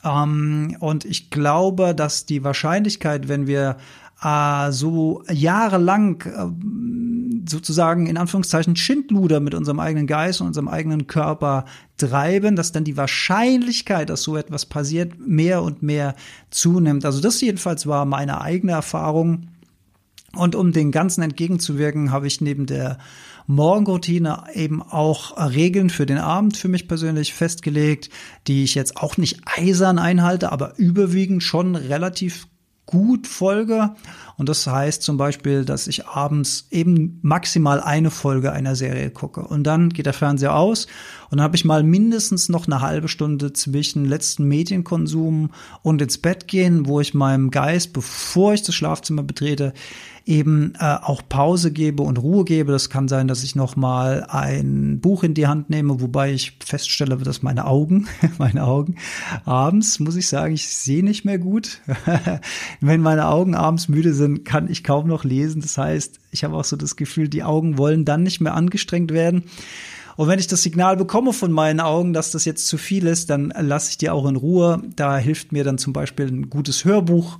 Ähm, 0.03 0.75
und 0.79 1.05
ich 1.05 1.29
glaube, 1.29 1.95
dass 1.95 2.25
die 2.25 2.43
Wahrscheinlichkeit, 2.43 3.27
wenn 3.27 3.47
wir 3.47 3.77
äh, 4.23 4.71
so 4.71 5.23
jahrelang 5.31 6.21
äh, 6.23 7.49
sozusagen 7.49 8.07
in 8.07 8.17
Anführungszeichen 8.17 8.75
Schindluder 8.75 9.39
mit 9.39 9.53
unserem 9.53 9.79
eigenen 9.79 10.07
Geist 10.07 10.41
und 10.41 10.47
unserem 10.47 10.67
eigenen 10.67 11.07
Körper 11.07 11.65
treiben, 11.97 12.55
dass 12.55 12.71
dann 12.71 12.83
die 12.83 12.97
Wahrscheinlichkeit, 12.97 14.09
dass 14.09 14.23
so 14.23 14.35
etwas 14.35 14.65
passiert, 14.65 15.19
mehr 15.19 15.61
und 15.61 15.83
mehr 15.83 16.15
zunimmt. 16.49 17.05
Also 17.05 17.21
das 17.21 17.39
jedenfalls 17.41 17.87
war 17.87 18.05
meine 18.05 18.41
eigene 18.41 18.73
Erfahrung. 18.73 19.47
Und 20.35 20.55
um 20.55 20.71
den 20.71 20.91
Ganzen 20.91 21.23
entgegenzuwirken, 21.23 22.11
habe 22.11 22.27
ich 22.27 22.41
neben 22.41 22.65
der 22.65 22.97
Morgenroutine 23.47 24.43
eben 24.53 24.83
auch 24.83 25.37
Regeln 25.37 25.89
für 25.89 26.05
den 26.05 26.17
Abend 26.17 26.57
für 26.57 26.67
mich 26.67 26.87
persönlich 26.87 27.33
festgelegt, 27.33 28.09
die 28.45 28.63
ich 28.63 28.75
jetzt 28.75 28.97
auch 28.97 29.17
nicht 29.17 29.41
eisern 29.45 29.99
einhalte, 29.99 30.51
aber 30.51 30.77
überwiegend 30.77 31.41
schon 31.41 31.75
relativ 31.75 32.47
gut 32.87 33.27
folge. 33.27 33.91
Und 34.37 34.49
das 34.49 34.65
heißt 34.65 35.03
zum 35.03 35.17
Beispiel, 35.17 35.65
dass 35.65 35.87
ich 35.87 36.07
abends 36.07 36.67
eben 36.71 37.19
maximal 37.21 37.81
eine 37.81 38.09
Folge 38.09 38.51
einer 38.51 38.75
Serie 38.75 39.11
gucke. 39.11 39.41
Und 39.41 39.65
dann 39.65 39.89
geht 39.89 40.05
der 40.05 40.13
Fernseher 40.13 40.55
aus 40.55 40.85
und 41.29 41.37
dann 41.37 41.43
habe 41.43 41.55
ich 41.55 41.65
mal 41.65 41.83
mindestens 41.83 42.49
noch 42.49 42.65
eine 42.65 42.81
halbe 42.81 43.09
Stunde 43.09 43.53
zwischen 43.53 44.05
letzten 44.05 44.45
Medienkonsum 44.45 45.51
und 45.83 46.01
ins 46.01 46.17
Bett 46.17 46.47
gehen, 46.47 46.87
wo 46.87 46.99
ich 47.01 47.13
meinem 47.13 47.51
Geist, 47.51 47.93
bevor 47.93 48.53
ich 48.53 48.63
das 48.63 48.73
Schlafzimmer 48.73 49.23
betrete, 49.23 49.73
eben 50.27 50.73
äh, 50.79 50.97
auch 51.01 51.21
Pause 51.27 51.71
gebe 51.71 52.03
und 52.03 52.17
Ruhe 52.17 52.43
gebe. 52.43 52.71
Das 52.71 52.89
kann 52.89 53.07
sein, 53.07 53.27
dass 53.27 53.43
ich 53.43 53.55
noch 53.55 53.75
mal 53.75 54.25
ein 54.29 54.99
Buch 54.99 55.23
in 55.23 55.33
die 55.33 55.47
Hand 55.47 55.69
nehme, 55.69 56.01
wobei 56.01 56.33
ich 56.33 56.57
feststelle, 56.63 57.17
dass 57.17 57.41
meine 57.41 57.65
Augen, 57.65 58.07
meine 58.37 58.65
Augen 58.65 58.95
abends, 59.45 59.99
muss 59.99 60.17
ich 60.17 60.27
sagen, 60.27 60.53
ich 60.53 60.67
sehe 60.67 61.03
nicht 61.03 61.23
mehr 61.23 61.39
gut. 61.39 61.81
wenn 62.81 63.01
meine 63.01 63.27
Augen 63.27 63.55
abends 63.55 63.87
müde 63.87 64.13
sind, 64.13 64.43
kann 64.43 64.69
ich 64.69 64.83
kaum 64.83 65.07
noch 65.07 65.23
lesen. 65.23 65.61
Das 65.61 65.77
heißt, 65.77 66.19
ich 66.31 66.43
habe 66.43 66.55
auch 66.55 66.65
so 66.65 66.75
das 66.75 66.97
Gefühl, 66.97 67.29
die 67.29 67.43
Augen 67.43 67.77
wollen 67.77 68.03
dann 68.03 68.23
nicht 68.23 68.41
mehr 68.41 68.53
angestrengt 68.53 69.11
werden. 69.11 69.43
Und 70.17 70.27
wenn 70.27 70.39
ich 70.39 70.47
das 70.47 70.63
Signal 70.63 70.97
bekomme 70.97 71.31
von 71.31 71.51
meinen 71.51 71.79
Augen, 71.79 72.11
dass 72.11 72.31
das 72.31 72.43
jetzt 72.43 72.67
zu 72.67 72.77
viel 72.77 73.05
ist, 73.05 73.29
dann 73.29 73.53
lasse 73.57 73.91
ich 73.91 73.97
die 73.97 74.09
auch 74.09 74.27
in 74.27 74.35
Ruhe. 74.35 74.81
Da 74.95 75.17
hilft 75.17 75.51
mir 75.51 75.63
dann 75.63 75.77
zum 75.77 75.93
Beispiel 75.93 76.27
ein 76.27 76.49
gutes 76.49 76.83
Hörbuch. 76.83 77.39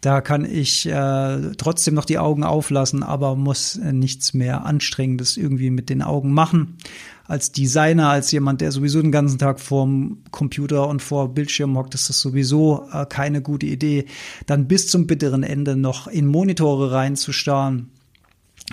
Da 0.00 0.22
kann 0.22 0.46
ich 0.46 0.86
äh, 0.86 1.52
trotzdem 1.58 1.92
noch 1.92 2.06
die 2.06 2.18
Augen 2.18 2.42
auflassen, 2.42 3.02
aber 3.02 3.36
muss 3.36 3.76
äh, 3.76 3.92
nichts 3.92 4.32
mehr 4.32 4.64
Anstrengendes 4.64 5.36
irgendwie 5.36 5.70
mit 5.70 5.90
den 5.90 6.00
Augen 6.00 6.32
machen. 6.32 6.78
Als 7.26 7.52
Designer, 7.52 8.08
als 8.08 8.32
jemand, 8.32 8.62
der 8.62 8.72
sowieso 8.72 9.02
den 9.02 9.12
ganzen 9.12 9.38
Tag 9.38 9.60
vorm 9.60 10.18
Computer 10.30 10.88
und 10.88 11.02
vor 11.02 11.34
Bildschirm 11.34 11.76
hockt, 11.76 11.94
ist 11.94 12.08
das 12.08 12.18
sowieso 12.18 12.88
äh, 12.92 13.04
keine 13.04 13.42
gute 13.42 13.66
Idee, 13.66 14.06
dann 14.46 14.68
bis 14.68 14.88
zum 14.88 15.06
bitteren 15.06 15.42
Ende 15.42 15.76
noch 15.76 16.06
in 16.06 16.26
Monitore 16.26 16.92
reinzustarren. 16.92 17.90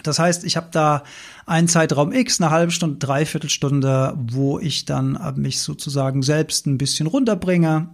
Das 0.04 0.20
heißt, 0.20 0.46
ich 0.46 0.56
habe 0.56 0.68
da 0.72 1.04
einen 1.46 1.68
Zeitraum 1.68 2.14
X, 2.14 2.40
eine 2.40 2.52
halbe 2.52 2.72
Stunde, 2.72 2.98
dreiviertel 2.98 3.50
Stunde, 3.50 4.14
wo 4.18 4.60
ich 4.60 4.86
dann 4.86 5.20
mich 5.36 5.60
sozusagen 5.60 6.22
selbst 6.22 6.68
ein 6.68 6.78
bisschen 6.78 7.08
runterbringe, 7.08 7.90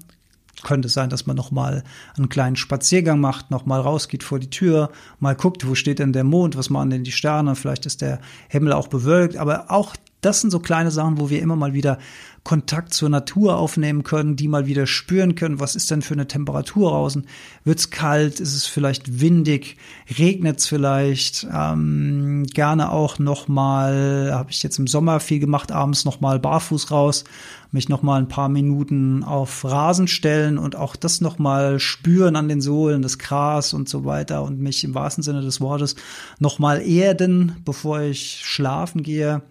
könnte 0.61 0.87
sein, 0.87 1.09
dass 1.09 1.25
man 1.25 1.35
noch 1.35 1.51
mal 1.51 1.83
einen 2.15 2.29
kleinen 2.29 2.55
Spaziergang 2.55 3.19
macht, 3.19 3.49
noch 3.49 3.65
mal 3.65 3.81
rausgeht 3.81 4.23
vor 4.23 4.39
die 4.39 4.49
Tür, 4.49 4.91
mal 5.19 5.35
guckt, 5.35 5.67
wo 5.67 5.75
steht 5.75 5.99
denn 5.99 6.13
der 6.13 6.23
Mond, 6.23 6.55
was 6.55 6.69
machen 6.69 6.91
denn 6.91 7.03
die 7.03 7.11
Sterne, 7.11 7.55
vielleicht 7.55 7.85
ist 7.85 8.01
der 8.01 8.19
Himmel 8.49 8.73
auch 8.73 8.87
bewölkt, 8.87 9.35
aber 9.37 9.71
auch 9.71 9.95
das 10.25 10.41
sind 10.41 10.49
so 10.49 10.59
kleine 10.59 10.91
Sachen, 10.91 11.19
wo 11.19 11.29
wir 11.29 11.41
immer 11.41 11.55
mal 11.55 11.73
wieder 11.73 11.97
Kontakt 12.43 12.93
zur 12.93 13.07
Natur 13.07 13.57
aufnehmen 13.57 14.03
können, 14.03 14.35
die 14.35 14.49
mal 14.49 14.65
wieder 14.65 14.85
spüren 14.85 15.35
können, 15.35 15.61
was 15.61 15.77
ist 15.77 15.89
denn 15.89 16.01
für 16.01 16.13
eine 16.13 16.27
Temperatur 16.27 16.89
draußen? 16.89 17.25
Wird's 17.63 17.89
kalt? 17.89 18.41
Ist 18.41 18.53
es 18.53 18.65
vielleicht 18.65 19.21
windig? 19.21 19.77
Regnet's 20.17 20.67
vielleicht? 20.67 21.47
Ähm, 21.53 22.45
gerne 22.53 22.91
auch 22.91 23.17
noch 23.17 23.47
mal, 23.47 24.31
habe 24.33 24.51
ich 24.51 24.61
jetzt 24.61 24.77
im 24.77 24.87
Sommer 24.87 25.21
viel 25.21 25.39
gemacht, 25.39 25.71
abends 25.71 26.03
noch 26.03 26.19
mal 26.19 26.37
barfuß 26.37 26.91
raus, 26.91 27.23
mich 27.71 27.87
noch 27.87 28.01
mal 28.01 28.17
ein 28.17 28.27
paar 28.27 28.49
Minuten 28.49 29.23
auf 29.23 29.63
Rasen 29.63 30.09
stellen 30.09 30.57
und 30.57 30.75
auch 30.75 30.97
das 30.97 31.21
noch 31.21 31.39
mal 31.39 31.79
spüren 31.79 32.35
an 32.35 32.49
den 32.49 32.59
Sohlen, 32.59 33.01
das 33.01 33.19
Gras 33.19 33.73
und 33.73 33.87
so 33.87 34.03
weiter 34.03 34.43
und 34.43 34.59
mich 34.59 34.83
im 34.83 34.93
wahrsten 34.95 35.23
Sinne 35.23 35.41
des 35.41 35.61
Wortes 35.61 35.95
noch 36.39 36.59
mal 36.59 36.81
erden, 36.85 37.55
bevor 37.63 38.01
ich 38.01 38.41
schlafen 38.43 39.01
gehe. 39.01 39.41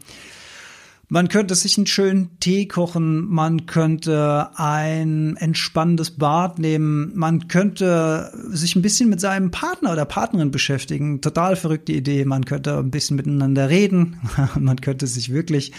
Man 1.13 1.29
könnte 1.29 1.55
sich 1.55 1.77
einen 1.77 1.87
schönen 1.87 2.41
Tee 2.41 2.65
kochen, 2.65 3.27
man 3.29 3.67
könnte 3.67 4.49
ein 4.55 5.37
entspannendes 5.37 6.13
Bad 6.13 6.59
nehmen, 6.59 7.13
man 7.15 7.49
könnte 7.49 8.33
sich 8.49 8.77
ein 8.77 8.81
bisschen 8.81 9.11
mit 9.11 9.21
seinem 9.21 9.51
Partner 9.51 9.93
oder 9.93 10.07
Partnerin 10.07 10.51
beschäftigen. 10.51 11.21
Total 11.21 11.57
verrückte 11.57 11.93
Idee. 11.93 12.25
Man 12.25 12.47
könnte 12.47 12.79
ein 12.79 12.91
bisschen 12.91 13.19
miteinander 13.19 13.69
reden, 13.69 14.21
man 14.59 14.81
könnte 14.81 15.07
sich 15.07 15.31
wirklich 15.31 15.73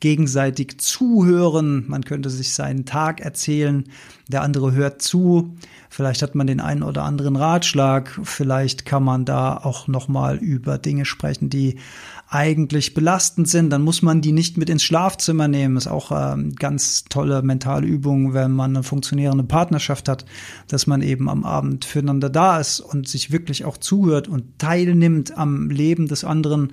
gegenseitig 0.00 0.78
zuhören, 0.78 1.84
man 1.86 2.02
könnte 2.02 2.28
sich 2.28 2.52
seinen 2.52 2.84
Tag 2.84 3.20
erzählen, 3.20 3.84
der 4.26 4.42
andere 4.42 4.72
hört 4.72 5.02
zu. 5.02 5.54
Vielleicht 5.88 6.20
hat 6.22 6.34
man 6.34 6.48
den 6.48 6.60
einen 6.60 6.82
oder 6.82 7.04
anderen 7.04 7.36
Ratschlag, 7.36 8.18
vielleicht 8.24 8.86
kann 8.86 9.04
man 9.04 9.24
da 9.24 9.56
auch 9.56 9.86
noch 9.86 10.08
mal 10.08 10.36
über 10.36 10.78
Dinge 10.78 11.04
sprechen, 11.04 11.48
die 11.48 11.78
eigentlich 12.32 12.94
belastend 12.94 13.48
sind, 13.48 13.70
dann 13.70 13.82
muss 13.82 14.02
man 14.02 14.20
die 14.20 14.30
nicht 14.30 14.56
mit 14.56 14.70
ins 14.70 14.84
Schlafzimmer 14.84 15.48
nehmen. 15.48 15.76
Ist 15.76 15.88
auch 15.88 16.12
ähm, 16.12 16.54
ganz 16.54 17.04
tolle 17.04 17.42
mentale 17.42 17.86
Übung, 17.86 18.34
wenn 18.34 18.52
man 18.52 18.76
eine 18.76 18.84
funktionierende 18.84 19.42
Partnerschaft 19.42 20.08
hat, 20.08 20.24
dass 20.68 20.86
man 20.86 21.02
eben 21.02 21.28
am 21.28 21.44
Abend 21.44 21.84
füreinander 21.84 22.30
da 22.30 22.60
ist 22.60 22.78
und 22.78 23.08
sich 23.08 23.32
wirklich 23.32 23.64
auch 23.64 23.76
zuhört 23.76 24.28
und 24.28 24.60
teilnimmt 24.60 25.36
am 25.36 25.70
Leben 25.70 26.06
des 26.06 26.22
anderen 26.22 26.72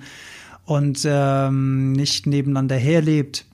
und 0.64 1.00
ähm, 1.04 1.90
nicht 1.90 2.28
nebeneinander 2.28 2.76
herlebt. 2.76 3.44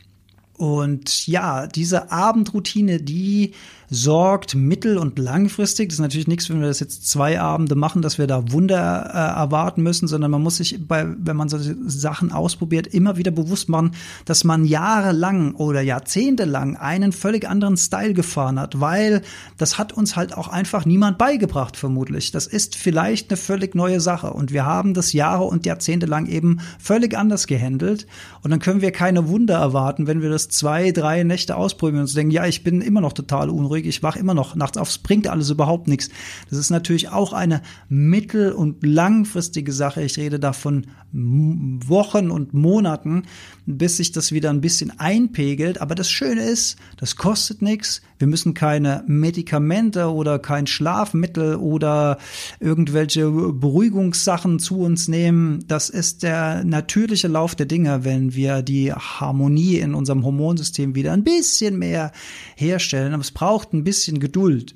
Und 0.58 1.26
ja, 1.26 1.66
diese 1.66 2.12
Abendroutine, 2.12 3.00
die 3.00 3.52
sorgt 3.94 4.54
mittel- 4.54 4.98
und 4.98 5.18
langfristig. 5.18 5.88
Das 5.88 5.94
ist 5.94 6.00
natürlich 6.00 6.26
nichts, 6.26 6.50
wenn 6.50 6.60
wir 6.60 6.66
das 6.66 6.80
jetzt 6.80 7.08
zwei 7.08 7.40
Abende 7.40 7.76
machen, 7.76 8.02
dass 8.02 8.18
wir 8.18 8.26
da 8.26 8.50
Wunder 8.50 9.10
äh, 9.12 9.40
erwarten 9.40 9.82
müssen, 9.82 10.08
sondern 10.08 10.30
man 10.30 10.42
muss 10.42 10.56
sich 10.56 10.86
bei, 10.86 11.06
wenn 11.18 11.36
man 11.36 11.48
solche 11.48 11.76
Sachen 11.86 12.32
ausprobiert, 12.32 12.88
immer 12.88 13.16
wieder 13.16 13.30
bewusst 13.30 13.68
machen, 13.68 13.92
dass 14.24 14.44
man 14.44 14.64
jahrelang 14.64 15.54
oder 15.54 15.80
jahrzehntelang 15.80 16.76
einen 16.76 17.12
völlig 17.12 17.48
anderen 17.48 17.76
Style 17.76 18.14
gefahren 18.14 18.58
hat, 18.58 18.80
weil 18.80 19.22
das 19.58 19.78
hat 19.78 19.92
uns 19.92 20.16
halt 20.16 20.36
auch 20.36 20.48
einfach 20.48 20.84
niemand 20.84 21.16
beigebracht, 21.16 21.76
vermutlich. 21.76 22.32
Das 22.32 22.46
ist 22.46 22.74
vielleicht 22.74 23.30
eine 23.30 23.36
völlig 23.36 23.74
neue 23.74 24.00
Sache 24.00 24.32
und 24.32 24.52
wir 24.52 24.66
haben 24.66 24.94
das 24.94 25.12
Jahre 25.12 25.44
und 25.44 25.66
Jahrzehnte 25.66 26.06
lang 26.06 26.26
eben 26.26 26.58
völlig 26.80 27.16
anders 27.16 27.46
gehandelt 27.46 28.06
und 28.42 28.50
dann 28.50 28.58
können 28.58 28.80
wir 28.80 28.90
keine 28.90 29.28
Wunder 29.28 29.54
erwarten, 29.54 30.08
wenn 30.08 30.20
wir 30.20 30.30
das 30.30 30.48
zwei, 30.48 30.90
drei 30.90 31.22
Nächte 31.22 31.56
ausprobieren 31.56 32.00
und 32.00 32.16
denken, 32.16 32.32
ja, 32.32 32.46
ich 32.46 32.64
bin 32.64 32.80
immer 32.80 33.00
noch 33.00 33.12
total 33.12 33.50
unruhig 33.50 33.83
ruhig, 33.84 33.96
ich 33.96 34.02
wach 34.02 34.16
immer 34.16 34.34
noch 34.34 34.54
nachts 34.56 34.78
auf, 34.78 34.88
es 34.88 34.98
bringt 34.98 35.28
alles 35.28 35.50
überhaupt 35.50 35.88
nichts. 35.88 36.08
Das 36.50 36.58
ist 36.58 36.70
natürlich 36.70 37.10
auch 37.10 37.32
eine 37.32 37.62
mittel- 37.88 38.52
und 38.52 38.84
langfristige 38.84 39.72
Sache. 39.72 40.02
Ich 40.02 40.16
rede 40.16 40.38
da 40.38 40.52
von 40.52 40.86
Wochen 41.12 42.30
und 42.30 42.54
Monaten, 42.54 43.22
bis 43.66 43.98
sich 43.98 44.10
das 44.10 44.32
wieder 44.32 44.50
ein 44.50 44.60
bisschen 44.60 44.98
einpegelt. 44.98 45.80
Aber 45.80 45.94
das 45.94 46.10
Schöne 46.10 46.42
ist, 46.42 46.76
das 46.96 47.16
kostet 47.16 47.62
nichts. 47.62 48.02
Wir 48.18 48.26
müssen 48.26 48.54
keine 48.54 49.04
Medikamente 49.06 50.12
oder 50.12 50.38
kein 50.38 50.66
Schlafmittel 50.66 51.56
oder 51.56 52.18
irgendwelche 52.58 53.30
Beruhigungssachen 53.30 54.58
zu 54.58 54.80
uns 54.80 55.08
nehmen. 55.08 55.64
Das 55.68 55.88
ist 55.88 56.22
der 56.22 56.64
natürliche 56.64 57.28
Lauf 57.28 57.54
der 57.54 57.66
Dinge, 57.66 58.04
wenn 58.04 58.34
wir 58.34 58.62
die 58.62 58.92
Harmonie 58.92 59.76
in 59.76 59.94
unserem 59.94 60.24
Hormonsystem 60.24 60.94
wieder 60.94 61.12
ein 61.12 61.24
bisschen 61.24 61.78
mehr 61.78 62.12
herstellen. 62.56 63.14
Aber 63.14 63.20
es 63.20 63.30
braucht 63.30 63.63
ein 63.72 63.84
bisschen 63.84 64.20
Geduld. 64.20 64.74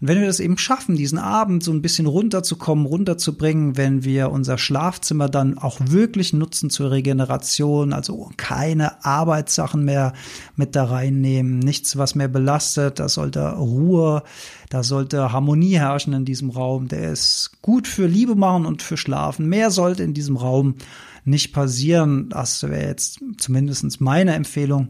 Und 0.00 0.08
wenn 0.08 0.20
wir 0.20 0.26
das 0.26 0.40
eben 0.40 0.56
schaffen, 0.56 0.96
diesen 0.96 1.18
Abend 1.18 1.62
so 1.62 1.72
ein 1.72 1.82
bisschen 1.82 2.06
runterzukommen, 2.06 2.86
runterzubringen, 2.86 3.76
wenn 3.76 4.02
wir 4.02 4.30
unser 4.30 4.56
Schlafzimmer 4.56 5.28
dann 5.28 5.58
auch 5.58 5.78
wirklich 5.84 6.32
nutzen 6.32 6.70
zur 6.70 6.90
Regeneration, 6.90 7.92
also 7.92 8.30
keine 8.38 9.04
Arbeitssachen 9.04 9.84
mehr 9.84 10.14
mit 10.56 10.74
da 10.74 10.84
reinnehmen, 10.84 11.58
nichts, 11.58 11.98
was 11.98 12.14
mehr 12.14 12.28
belastet, 12.28 12.98
da 12.98 13.10
sollte 13.10 13.46
Ruhe, 13.50 14.22
da 14.70 14.82
sollte 14.82 15.32
Harmonie 15.32 15.78
herrschen 15.78 16.14
in 16.14 16.24
diesem 16.24 16.48
Raum, 16.48 16.88
der 16.88 17.12
ist 17.12 17.58
gut 17.60 17.86
für 17.86 18.06
Liebe 18.06 18.36
machen 18.36 18.64
und 18.64 18.82
für 18.82 18.96
Schlafen. 18.96 19.48
Mehr 19.48 19.70
sollte 19.70 20.02
in 20.02 20.14
diesem 20.14 20.36
Raum 20.36 20.76
nicht 21.24 21.52
passieren. 21.52 22.30
Das 22.30 22.62
wäre 22.62 22.86
jetzt 22.86 23.20
zumindest 23.38 24.00
meine 24.00 24.34
Empfehlung. 24.34 24.88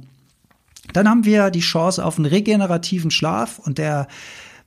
Dann 0.92 1.08
haben 1.08 1.24
wir 1.24 1.50
die 1.50 1.60
Chance 1.60 2.04
auf 2.04 2.16
einen 2.16 2.26
regenerativen 2.26 3.10
Schlaf 3.10 3.58
und 3.58 3.78
der 3.78 4.08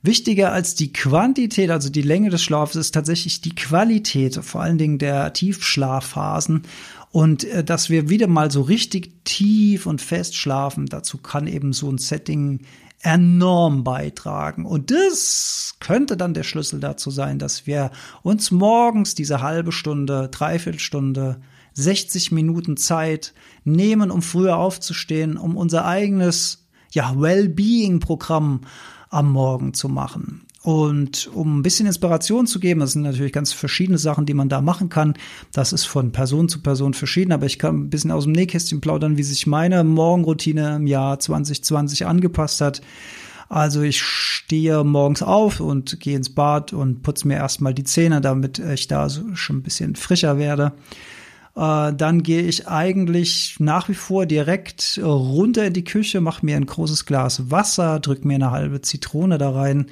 Wichtiger 0.02 0.52
als 0.52 0.74
die 0.74 0.92
Quantität, 0.92 1.70
also 1.70 1.88
die 1.88 2.02
Länge 2.02 2.28
des 2.28 2.42
Schlafs, 2.42 2.76
ist 2.76 2.92
tatsächlich 2.92 3.40
die 3.40 3.54
Qualität, 3.54 4.34
vor 4.44 4.60
allen 4.60 4.76
Dingen 4.76 4.98
der 4.98 5.32
Tiefschlafphasen. 5.32 6.64
Und 7.10 7.44
äh, 7.44 7.64
dass 7.64 7.88
wir 7.88 8.10
wieder 8.10 8.26
mal 8.26 8.50
so 8.50 8.60
richtig 8.60 9.24
tief 9.24 9.86
und 9.86 10.02
fest 10.02 10.36
schlafen, 10.36 10.86
dazu 10.86 11.16
kann 11.16 11.46
eben 11.46 11.72
so 11.72 11.90
ein 11.90 11.96
Setting 11.96 12.60
enorm 13.00 13.82
beitragen. 13.82 14.66
Und 14.66 14.90
das 14.90 15.76
könnte 15.80 16.18
dann 16.18 16.34
der 16.34 16.42
Schlüssel 16.42 16.80
dazu 16.80 17.10
sein, 17.10 17.38
dass 17.38 17.66
wir 17.66 17.90
uns 18.22 18.50
morgens 18.50 19.14
diese 19.14 19.40
halbe 19.40 19.72
Stunde, 19.72 20.28
Dreiviertelstunde 20.30 21.40
60 21.74 22.32
Minuten 22.32 22.76
Zeit 22.76 23.34
nehmen, 23.64 24.10
um 24.10 24.22
früher 24.22 24.56
aufzustehen, 24.56 25.36
um 25.36 25.56
unser 25.56 25.84
eigenes 25.84 26.66
ja, 26.92 27.14
Well-Being-Programm 27.16 28.62
am 29.10 29.32
Morgen 29.32 29.74
zu 29.74 29.88
machen. 29.88 30.42
Und 30.64 31.28
um 31.34 31.58
ein 31.58 31.62
bisschen 31.62 31.86
Inspiration 31.86 32.46
zu 32.46 32.58
geben, 32.58 32.80
das 32.80 32.92
sind 32.92 33.02
natürlich 33.02 33.34
ganz 33.34 33.52
verschiedene 33.52 33.98
Sachen, 33.98 34.24
die 34.24 34.32
man 34.32 34.48
da 34.48 34.62
machen 34.62 34.88
kann. 34.88 35.12
Das 35.52 35.74
ist 35.74 35.84
von 35.84 36.10
Person 36.10 36.48
zu 36.48 36.62
Person 36.62 36.94
verschieden, 36.94 37.32
aber 37.32 37.44
ich 37.44 37.58
kann 37.58 37.76
ein 37.76 37.90
bisschen 37.90 38.10
aus 38.10 38.24
dem 38.24 38.32
Nähkästchen 38.32 38.80
plaudern, 38.80 39.18
wie 39.18 39.24
sich 39.24 39.46
meine 39.46 39.84
Morgenroutine 39.84 40.76
im 40.76 40.86
Jahr 40.86 41.18
2020 41.20 42.06
angepasst 42.06 42.62
hat. 42.62 42.80
Also 43.50 43.82
ich 43.82 44.02
stehe 44.02 44.84
morgens 44.84 45.22
auf 45.22 45.60
und 45.60 46.00
gehe 46.00 46.16
ins 46.16 46.34
Bad 46.34 46.72
und 46.72 47.02
putze 47.02 47.28
mir 47.28 47.34
erstmal 47.34 47.74
die 47.74 47.84
Zähne, 47.84 48.22
damit 48.22 48.58
ich 48.58 48.88
da 48.88 49.10
so 49.10 49.34
schon 49.34 49.58
ein 49.58 49.62
bisschen 49.62 49.96
frischer 49.96 50.38
werde. 50.38 50.72
Äh, 51.56 51.92
dann 51.92 52.22
gehe 52.22 52.42
ich 52.42 52.68
eigentlich 52.68 53.56
nach 53.58 53.88
wie 53.88 53.94
vor 53.94 54.26
direkt 54.26 55.00
runter 55.02 55.66
in 55.66 55.72
die 55.72 55.84
Küche, 55.84 56.20
mache 56.20 56.44
mir 56.44 56.56
ein 56.56 56.66
großes 56.66 57.06
Glas 57.06 57.50
Wasser, 57.50 58.00
drück 58.00 58.24
mir 58.24 58.34
eine 58.34 58.50
halbe 58.50 58.82
Zitrone 58.82 59.38
da 59.38 59.50
rein 59.50 59.86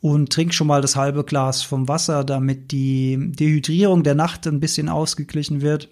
und 0.00 0.32
trink 0.32 0.54
schon 0.54 0.66
mal 0.66 0.82
das 0.82 0.96
halbe 0.96 1.24
Glas 1.24 1.62
vom 1.62 1.88
Wasser, 1.88 2.24
damit 2.24 2.70
die 2.72 3.16
Dehydrierung 3.32 4.02
der 4.02 4.14
Nacht 4.14 4.46
ein 4.46 4.60
bisschen 4.60 4.88
ausgeglichen 4.88 5.60
wird. 5.60 5.88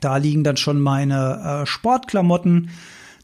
Da 0.00 0.16
liegen 0.18 0.44
dann 0.44 0.56
schon 0.56 0.80
meine 0.80 1.62
äh, 1.62 1.66
Sportklamotten. 1.66 2.70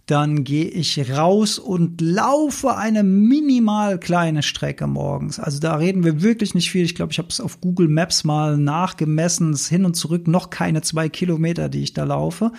Dann 0.07 0.45
gehe 0.45 0.69
ich 0.69 1.11
raus 1.11 1.59
und 1.59 2.01
laufe 2.01 2.77
eine 2.77 3.03
minimal 3.03 3.99
kleine 3.99 4.45
Strecke 4.45 4.87
morgens. 4.87 5.41
Also 5.41 5.59
da 5.59 5.75
reden 5.75 6.05
wir 6.05 6.23
wirklich 6.23 6.55
nicht 6.55 6.71
viel. 6.71 6.85
Ich 6.85 6.95
glaube, 6.95 7.11
ich 7.11 7.19
habe 7.19 7.29
es 7.29 7.41
auf 7.41 7.61
Google 7.61 7.89
Maps 7.89 8.23
mal 8.23 8.57
nachgemessen. 8.57 9.53
Es 9.53 9.69
hin 9.69 9.85
und 9.85 9.95
zurück 9.95 10.29
noch 10.29 10.51
keine 10.51 10.83
zwei 10.83 11.09
Kilometer, 11.09 11.69
die 11.69 11.83
ich 11.83 11.93
da 11.93 12.05
laufe. 12.05 12.53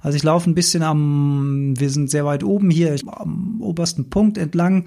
Also 0.00 0.16
ich 0.16 0.22
laufe 0.22 0.48
ein 0.48 0.54
bisschen 0.54 0.82
am, 0.82 1.74
wir 1.78 1.90
sind 1.90 2.08
sehr 2.08 2.24
weit 2.24 2.42
oben 2.42 2.70
hier, 2.70 2.96
am 3.06 3.60
obersten 3.60 4.08
Punkt 4.08 4.38
entlang 4.38 4.86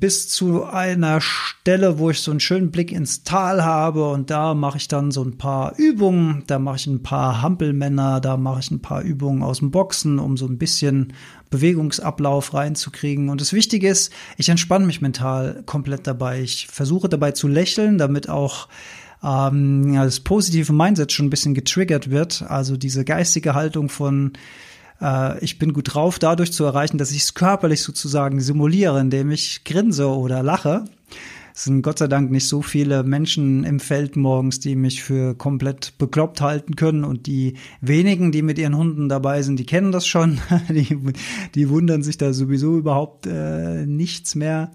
bis 0.00 0.28
zu 0.28 0.64
einer 0.64 1.20
Stelle, 1.20 1.98
wo 1.98 2.10
ich 2.10 2.20
so 2.20 2.30
einen 2.30 2.40
schönen 2.40 2.70
Blick 2.70 2.90
ins 2.90 3.22
Tal 3.22 3.62
habe 3.62 4.08
und 4.08 4.30
da 4.30 4.54
mache 4.54 4.78
ich 4.78 4.88
dann 4.88 5.10
so 5.10 5.22
ein 5.22 5.36
paar 5.36 5.74
Übungen, 5.76 6.42
da 6.46 6.58
mache 6.58 6.76
ich 6.76 6.86
ein 6.86 7.02
paar 7.02 7.42
Hampelmänner, 7.42 8.20
da 8.20 8.36
mache 8.36 8.60
ich 8.60 8.70
ein 8.70 8.82
paar 8.82 9.02
Übungen 9.02 9.42
aus 9.42 9.58
dem 9.58 9.70
Boxen, 9.70 10.18
um 10.18 10.36
so 10.36 10.46
ein 10.46 10.58
bisschen 10.58 11.12
Bewegungsablauf 11.50 12.54
reinzukriegen. 12.54 13.28
Und 13.28 13.40
das 13.40 13.52
Wichtige 13.52 13.88
ist, 13.88 14.12
ich 14.38 14.48
entspanne 14.48 14.86
mich 14.86 15.00
mental 15.00 15.62
komplett 15.66 16.06
dabei. 16.06 16.40
Ich 16.40 16.66
versuche 16.68 17.08
dabei 17.08 17.32
zu 17.32 17.46
lächeln, 17.46 17.98
damit 17.98 18.28
auch 18.28 18.68
ähm, 19.22 19.94
das 19.94 20.20
positive 20.20 20.72
Mindset 20.72 21.12
schon 21.12 21.26
ein 21.26 21.30
bisschen 21.30 21.54
getriggert 21.54 22.10
wird. 22.10 22.42
Also 22.48 22.76
diese 22.76 23.04
geistige 23.04 23.54
Haltung 23.54 23.88
von 23.88 24.32
äh, 25.00 25.42
ich 25.44 25.58
bin 25.58 25.72
gut 25.72 25.94
drauf, 25.94 26.18
dadurch 26.18 26.52
zu 26.52 26.64
erreichen, 26.64 26.98
dass 26.98 27.10
ich 27.10 27.22
es 27.22 27.34
körperlich 27.34 27.82
sozusagen 27.82 28.40
simuliere, 28.40 29.00
indem 29.00 29.30
ich 29.30 29.64
grinse 29.64 30.08
oder 30.08 30.42
lache. 30.42 30.84
Es 31.54 31.64
sind 31.64 31.82
Gott 31.82 31.98
sei 31.98 32.06
Dank 32.06 32.30
nicht 32.30 32.48
so 32.48 32.62
viele 32.62 33.02
Menschen 33.02 33.64
im 33.64 33.80
Feld 33.80 34.16
morgens, 34.16 34.60
die 34.60 34.76
mich 34.76 35.02
für 35.02 35.34
komplett 35.34 35.98
bekloppt 35.98 36.40
halten 36.40 36.76
können. 36.76 37.04
Und 37.04 37.26
die 37.26 37.54
wenigen, 37.80 38.32
die 38.32 38.42
mit 38.42 38.58
ihren 38.58 38.76
Hunden 38.76 39.08
dabei 39.08 39.42
sind, 39.42 39.58
die 39.58 39.66
kennen 39.66 39.92
das 39.92 40.06
schon. 40.06 40.38
Die, 40.70 40.96
die 41.54 41.68
wundern 41.68 42.02
sich 42.02 42.16
da 42.16 42.32
sowieso 42.32 42.78
überhaupt 42.78 43.26
äh, 43.26 43.84
nichts 43.84 44.34
mehr. 44.34 44.70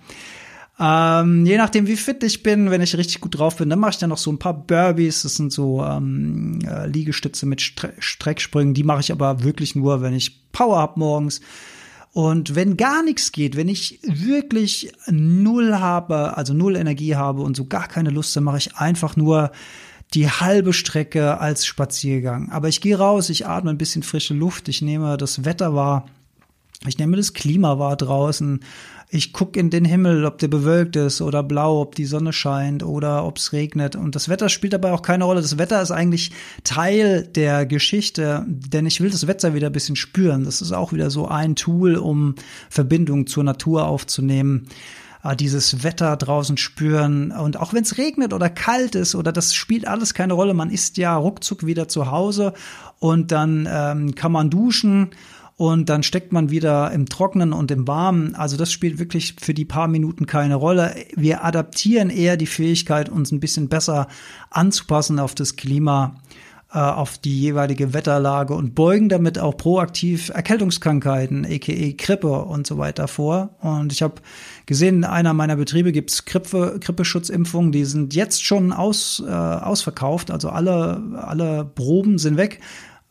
Ähm, 0.78 1.46
je 1.46 1.58
nachdem, 1.58 1.88
wie 1.88 1.96
fit 1.96 2.22
ich 2.24 2.44
bin, 2.44 2.70
wenn 2.70 2.82
ich 2.82 2.98
richtig 2.98 3.22
gut 3.22 3.38
drauf 3.38 3.56
bin, 3.56 3.70
dann 3.70 3.80
mache 3.80 3.92
ich 3.92 3.98
dann 3.98 4.10
noch 4.10 4.18
so 4.18 4.32
ein 4.32 4.40
paar 4.40 4.54
Burpees. 4.54 5.22
Das 5.22 5.36
sind 5.36 5.54
so 5.54 5.84
ähm, 5.84 6.60
äh, 6.68 6.88
Liegestütze 6.88 7.46
mit 7.46 7.62
Stre 7.62 7.94
Strecksprüngen. 7.98 8.74
Die 8.74 8.84
mache 8.84 9.00
ich 9.00 9.12
aber 9.12 9.44
wirklich 9.44 9.76
nur, 9.76 10.02
wenn 10.02 10.14
ich 10.14 10.52
Power 10.52 10.80
hab 10.80 10.98
morgens. 10.98 11.40
Und 12.12 12.56
wenn 12.56 12.78
gar 12.78 13.04
nichts 13.04 13.32
geht, 13.32 13.58
wenn 13.58 13.68
ich 13.68 14.00
wirklich 14.04 14.92
null 15.08 15.76
habe, 15.76 16.38
also 16.38 16.54
null 16.54 16.76
Energie 16.78 17.16
habe 17.16 17.42
und 17.42 17.58
so 17.58 17.66
gar 17.66 17.88
keine 17.88 18.10
Lust, 18.10 18.36
dann 18.36 18.46
mache 18.46 18.58
ich 18.58 18.76
einfach 18.76 19.16
nur 19.18 19.52
die 20.14 20.30
halbe 20.30 20.72
Strecke 20.72 21.40
als 21.40 21.66
Spaziergang. 21.66 22.52
Aber 22.52 22.70
ich 22.70 22.80
gehe 22.80 22.98
raus, 22.98 23.30
ich 23.30 23.48
atme 23.48 23.70
ein 23.70 23.78
bisschen 23.78 24.04
frische 24.04 24.34
Luft, 24.34 24.70
ich 24.70 24.82
nehme 24.82 25.18
das 25.18 25.44
Wetter 25.44 25.74
wahr, 25.74 26.06
ich 26.88 26.98
nehme 26.98 27.18
das 27.18 27.34
Klima 27.34 27.80
wahr 27.80 27.98
draußen 27.98 28.62
ich 29.16 29.32
gucke 29.32 29.60
in 29.60 29.70
den 29.70 29.86
Himmel, 29.86 30.26
ob 30.26 30.38
der 30.40 30.50
bewölkt 30.50 30.96
ist 30.98 31.22
oder 31.22 31.42
blau, 31.42 31.82
ob 31.82 31.96
die 31.96 32.06
Sonne 32.06 32.34
scheint 32.34 32.84
oder 32.84 33.26
ob 33.26 33.38
es 33.38 33.54
regnet. 33.54 33.96
Und 33.96 34.16
das 34.16 34.28
Wetter 34.28 34.50
spielt 34.50 34.74
dabei 34.74 34.92
auch 34.92 35.02
keine 35.02 35.24
Rolle. 35.24 35.42
Das 35.42 35.58
Wetter 35.58 35.82
ist 35.82 35.92
eigentlich 35.92 36.32
Teil 36.64 37.24
der 37.24 37.66
Geschichte, 37.66 38.46
denn 38.48 38.86
ich 38.86 39.00
will 39.00 39.10
das 39.10 39.28
Wetter 39.28 39.54
wieder 39.54 39.68
ein 39.68 39.74
bisschen 39.74 39.96
spüren. 39.96 40.44
Das 40.44 40.62
ist 40.62 40.74
auch 40.74 40.92
wieder 40.92 41.10
so 41.10 41.28
ein 41.28 41.56
Tool, 41.56 41.96
um 41.96 42.36
Verbindung 42.70 43.26
zur 43.26 43.46
Natur 43.46 43.88
aufzunehmen 43.88 44.68
ah, 45.22 45.36
dieses 45.36 45.84
Wetter 45.84 46.18
draußen 46.18 46.58
spüren. 46.58 47.32
Und 47.32 47.58
auch 47.58 47.74
wenn 47.74 47.84
es 47.84 47.98
regnet 47.98 48.34
oder 48.34 48.50
kalt 48.50 48.96
ist 48.96 49.16
oder 49.16 49.32
das 49.32 49.54
spielt 49.54 49.88
alles 49.88 50.14
keine 50.14 50.34
Rolle, 50.34 50.54
man 50.54 50.70
ist 50.70 50.98
ja 50.98 51.16
ruckzuck 51.16 51.66
wieder 51.66 51.88
zu 51.88 52.12
Hause 52.12 52.54
und 53.00 53.32
dann 53.32 53.68
ähm, 53.72 54.16
kann 54.16 54.32
man 54.32 54.50
duschen 54.50 55.12
und 55.58 55.88
dann 55.90 56.04
steckt 56.04 56.34
man 56.34 56.50
wieder 56.50 56.92
im 56.92 57.08
Trockenen 57.08 57.54
und 57.54 57.72
im 57.72 57.88
Warmen. 57.88 58.36
Also 58.36 58.58
das 58.58 58.72
spielt 58.72 59.00
wirklich 59.00 59.36
für 59.40 59.54
die 59.54 59.66
paar 59.66 59.88
Minuten 59.88 60.26
keine 60.26 60.56
Rolle. 60.56 60.96
Wir 61.16 61.46
adaptieren 61.46 62.10
eher 62.10 62.36
die 62.36 62.46
Fähigkeit, 62.46 63.08
uns 63.08 63.32
ein 63.32 63.40
bisschen 63.40 63.70
besser 63.70 64.08
anzupassen 64.50 65.18
auf 65.18 65.34
das 65.34 65.56
Klima 65.56 66.16
äh, 66.76 66.80
auf 66.80 67.18
die 67.18 67.40
jeweilige 67.40 67.94
Wetterlage 67.94 68.54
und 68.54 68.76
beugen 68.76 69.08
damit 69.08 69.40
auch 69.40 69.56
proaktiv 69.56 70.28
Erkältungskrankheiten, 70.28 71.46
aka 71.46 71.94
Grippe 71.98 72.42
und 72.42 72.68
so 72.68 72.78
weiter 72.78 73.08
vor. 73.08 73.52
Und 73.62 73.94
ich 73.94 74.02
habe 74.02 74.16
gesehen, 74.66 74.98
in 74.98 75.04
einer 75.06 75.34
meiner 75.34 75.56
Betriebe 75.56 75.94
gibt's 75.94 76.26
Grippe, 76.26 76.78
Grippeschutzimpfungen, 76.82 77.72
die 77.72 77.86
sind 77.86 78.14
jetzt 78.14 78.44
schon 78.44 78.74
aus, 78.74 79.24
äh, 79.26 79.32
ausverkauft, 79.32 80.32
also 80.32 80.50
alle, 80.50 81.02
alle 81.16 81.64
Proben 81.64 82.18
sind 82.18 82.36
weg. 82.36 82.60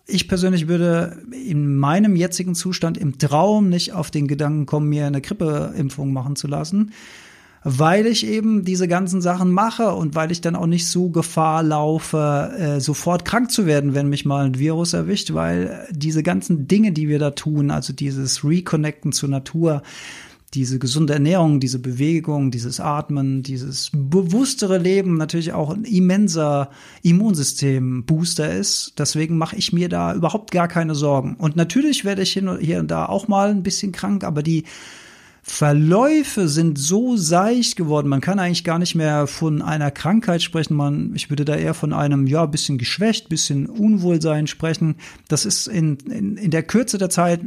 Ich 0.07 0.29
persönlich 0.29 0.69
würde 0.69 1.23
in 1.33 1.77
meinem 1.77 2.15
jetzigen 2.15 2.55
Zustand 2.55 2.99
im 2.99 3.19
Traum 3.19 3.71
nicht 3.71 3.95
auf 3.95 4.11
den 4.11 4.29
Gedanken 4.29 4.67
kommen, 4.67 4.89
mir 4.89 5.07
eine 5.07 5.23
Grippeimpfung 5.23 6.13
machen 6.13 6.37
zu 6.37 6.47
lassen, 6.47 6.93
weil 7.63 8.07
ich 8.07 8.27
eben 8.27 8.67
diese 8.67 8.87
ganzen 8.87 9.23
Sachen 9.23 9.51
mache 9.51 9.95
und 9.95 10.15
weil 10.15 10.31
ich 10.31 10.43
dann 10.43 10.57
auch 10.57 10.67
nicht 10.67 10.87
so 10.87 11.09
Gefahr 11.09 11.63
laufe, 11.63 12.53
äh, 12.59 12.81
sofort 12.81 13.25
krank 13.25 13.51
zu 13.51 13.65
werden, 13.65 13.95
wenn 13.95 14.11
mich 14.11 14.27
mal 14.27 14.45
ein 14.45 14.59
Virus 14.59 14.93
erwischt, 14.93 15.33
weil 15.33 15.89
diese 15.91 16.23
ganzen 16.23 16.69
Dinge, 16.69 16.93
die 16.93 17.09
wir 17.09 17.19
da 17.19 17.31
tun, 17.31 17.71
also 17.71 17.95
dieses 17.95 18.45
Reconnecten 18.45 19.13
zur 19.13 19.31
Natur, 19.31 19.83
diese 20.55 20.79
gesunde 20.79 21.15
Ernährung, 21.15 21.59
diese 21.59 21.79
Bewegung, 21.79 22.51
dieses 22.51 22.79
Atmen, 22.79 23.43
dieses 23.43 23.91
bewussere 23.93 24.79
Leben 24.79 25.17
natürlich 25.17 25.53
auch 25.53 25.71
ein 25.71 25.85
immenser 25.85 26.71
Immunsystem-Booster 27.03 28.53
ist. 28.55 28.95
Deswegen 28.99 29.37
mache 29.37 29.57
ich 29.57 29.73
mir 29.73 29.89
da 29.89 30.15
überhaupt 30.15 30.53
gar 30.53 30.69
keine 30.69 30.95
Sorgen. 30.95 31.35
Und 31.37 31.57
natürlich 31.57 32.05
werde 32.05 32.23
ich 32.23 32.33
hier 32.33 32.81
und 32.81 32.91
da 32.91 33.07
auch 33.07 33.27
mal 33.29 33.51
ein 33.51 33.63
bisschen 33.63 33.93
krank, 33.93 34.23
aber 34.23 34.43
die 34.43 34.65
Verläufe 35.47 36.49
sind 36.49 36.79
so 36.79 37.19
seicht 37.19 37.77
geworden. 37.77 38.09
Man 38.09 38.23
kann 38.23 38.39
eigentlich 38.39 38.65
gar 38.65 38.79
nicht 38.79 38.95
mehr 38.95 39.27
von 39.27 39.61
einer 39.61 39.91
Krankheit 39.91 40.43
sprechen. 40.43 40.75
Man, 40.75 41.13
ich 41.15 41.29
würde 41.29 41.45
da 41.45 41.55
eher 41.55 41.75
von 41.75 41.93
einem, 41.93 42.27
ja, 42.27 42.47
bisschen 42.47 42.79
geschwächt, 42.79 43.29
bisschen 43.29 43.67
Unwohlsein 43.67 44.47
sprechen. 44.47 44.95
Das 45.29 45.45
ist 45.45 45.67
in, 45.67 45.99
in, 46.09 46.39
in 46.39 46.51
der 46.51 46.63
Kürze 46.63 46.97
der 46.97 47.11
Zeit 47.11 47.41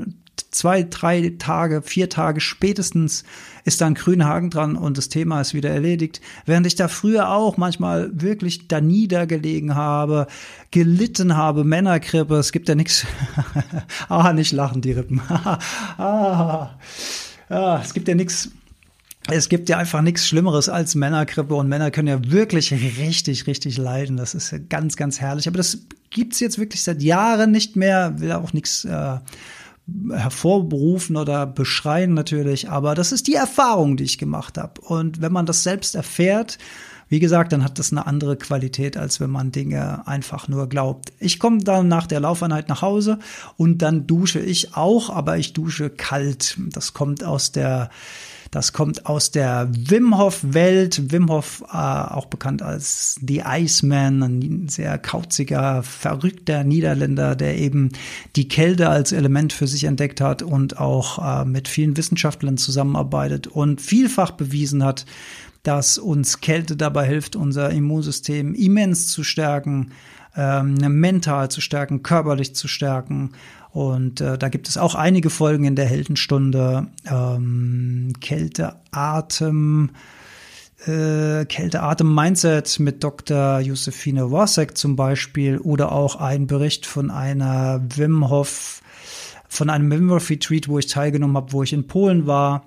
zwei, 0.52 0.84
drei 0.84 1.34
Tage, 1.38 1.82
vier 1.82 2.10
Tage 2.10 2.42
spätestens 2.42 3.24
ist 3.66 3.82
da 3.82 3.88
ein 3.88 3.96
grüner 3.96 4.28
Haken 4.28 4.50
dran 4.50 4.76
und 4.76 4.98
das 4.98 5.10
Thema 5.10 5.42
ist 5.42 5.54
wieder 5.54 5.70
erledigt. 5.70 6.22
Während 6.46 6.66
ich 6.68 6.76
da 6.76 6.88
früher 6.88 7.32
auch 7.32 7.58
manchmal 7.58 8.10
wirklich 8.14 8.68
da 8.68 8.82
niedergelegen 8.82 9.76
habe, 9.76 10.28
gelitten 10.72 11.36
habe, 11.36 11.64
Männergrippe, 11.64 12.36
es 12.36 12.52
gibt 12.52 12.70
ja 12.70 12.76
nichts. 12.76 13.06
ah, 14.10 14.34
nicht 14.34 14.52
lachen, 14.52 14.82
die 14.82 14.94
Rippen. 14.94 15.22
ah, 15.30 16.78
ah, 17.50 17.82
es 17.84 17.94
gibt 17.94 18.08
ja 18.08 18.16
nichts 18.16 18.50
es 19.30 19.50
gibt 19.50 19.68
ja 19.68 19.78
einfach 19.78 20.02
nichts 20.02 20.28
Schlimmeres 20.28 20.70
als 20.70 20.96
Männergrippe 20.96 21.54
und 21.54 21.68
Männer 21.68 21.92
können 21.92 22.08
ja 22.08 22.32
wirklich 22.32 22.72
richtig, 22.72 23.46
richtig 23.46 23.78
leiden. 23.78 24.16
Das 24.16 24.34
ist 24.34 24.70
ganz, 24.70 24.96
ganz 24.96 25.20
herrlich. 25.20 25.48
Aber 25.48 25.58
das 25.58 25.80
gibt's 26.10 26.40
jetzt 26.40 26.58
wirklich 26.60 26.82
seit 26.82 27.02
Jahren 27.02 27.52
nicht 27.52 27.76
mehr. 27.76 28.20
Will 28.20 28.32
auch 28.32 28.54
nichts 28.54 28.86
äh, 28.86 29.18
hervorberufen 30.12 31.16
oder 31.16 31.46
beschreien 31.46 32.14
natürlich, 32.14 32.70
aber 32.70 32.96
das 32.96 33.12
ist 33.12 33.28
die 33.28 33.36
Erfahrung, 33.36 33.98
die 33.98 34.04
ich 34.04 34.18
gemacht 34.18 34.58
habe. 34.58 34.82
Und 34.82 35.22
wenn 35.22 35.32
man 35.32 35.46
das 35.46 35.64
selbst 35.64 35.96
erfährt, 35.96 36.58
wie 37.10 37.20
gesagt, 37.20 37.54
dann 37.54 37.64
hat 37.64 37.80
das 37.80 37.92
eine 37.92 38.06
andere 38.06 38.36
Qualität, 38.36 38.98
als 38.98 39.22
wenn 39.22 39.30
man 39.30 39.52
Dinge 39.52 40.06
einfach 40.08 40.50
nur 40.50 40.68
glaubt. 40.68 41.14
Ich 41.20 41.40
komme 41.40 41.60
dann 41.60 41.88
nach 41.88 42.06
der 42.06 42.20
Laufeinheit 42.20 42.68
nach 42.68 42.82
Hause 42.82 43.20
und 43.56 43.82
dann 43.82 44.08
dusche 44.08 44.40
ich 44.40 44.76
auch, 44.76 45.10
aber 45.10 45.38
ich 45.38 45.54
dusche 45.54 45.90
kalt. 45.90 46.58
Das 46.58 46.94
kommt 46.94 47.24
aus 47.24 47.54
der 47.54 47.90
das 48.52 48.74
kommt 48.74 49.06
aus 49.06 49.32
der 49.32 49.70
Wim 49.72 50.18
Hof 50.18 50.40
Welt. 50.44 51.12
Wim 51.12 51.30
Hof, 51.30 51.64
äh, 51.72 51.76
auch 51.76 52.26
bekannt 52.26 52.62
als 52.62 53.20
The 53.26 53.44
Iceman, 53.46 54.24
ein 54.24 54.68
sehr 54.70 54.98
kauziger, 54.98 55.84
verrückter 55.84 56.64
Niederländer, 56.64 57.36
der 57.36 57.58
eben 57.58 57.90
die 58.36 58.48
Kälte 58.48 58.90
als 58.90 59.12
Element 59.12 59.54
für 59.54 59.68
sich 59.68 59.84
entdeckt 59.84 60.22
hat 60.22 60.42
und 60.42 60.80
auch 60.80 61.42
äh, 61.42 61.46
mit 61.46 61.68
vielen 61.68 61.98
Wissenschaftlern 61.98 62.58
zusammenarbeitet 62.58 63.48
und 63.48 63.82
vielfach 63.82 64.32
bewiesen 64.32 64.84
hat, 64.84 65.06
dass 65.64 65.98
uns 65.98 66.40
Kälte 66.40 66.78
dabei 66.78 67.06
hilft, 67.06 67.36
unser 67.36 67.72
Immunsystem 67.72 68.54
immens 68.54 69.08
zu 69.08 69.24
stärken, 69.24 69.92
ähm, 70.38 70.76
mental 70.76 71.50
zu 71.50 71.60
stärken, 71.60 72.04
körperlich 72.04 72.56
zu 72.56 72.68
stärken 72.68 73.32
und 73.78 74.22
äh, 74.22 74.40
da 74.40 74.50
gibt 74.50 74.68
es 74.68 74.78
auch 74.78 74.96
einige 74.96 75.30
Folgen 75.30 75.66
in 75.66 75.76
der 75.76 75.86
Heldenstunde. 75.86 76.88
Ähm, 77.06 78.14
Kälte, 78.22 78.74
Atem, 78.90 79.92
äh, 80.88 81.46
Kälte, 81.46 81.84
Atem, 81.84 82.16
Mindset 82.16 82.80
mit 82.80 83.04
Dr. 83.04 83.60
Josephine 83.60 84.32
Wasek 84.32 84.76
zum 84.78 84.96
Beispiel 84.96 85.60
oder 85.60 85.92
auch 85.92 86.16
ein 86.16 86.48
Bericht 86.48 86.88
von 86.88 87.12
einer 87.12 87.80
Wim 87.96 88.30
Hof, 88.30 88.82
von 89.48 89.70
einem 89.70 89.92
Wim 89.92 90.10
Hof 90.10 90.30
Retreat, 90.32 90.68
wo 90.68 90.80
ich 90.80 90.88
teilgenommen 90.88 91.38
habe, 91.38 91.54
wo 91.54 91.62
ich 91.62 91.72
in 91.72 91.86
Polen 91.86 92.26
war. 92.26 92.66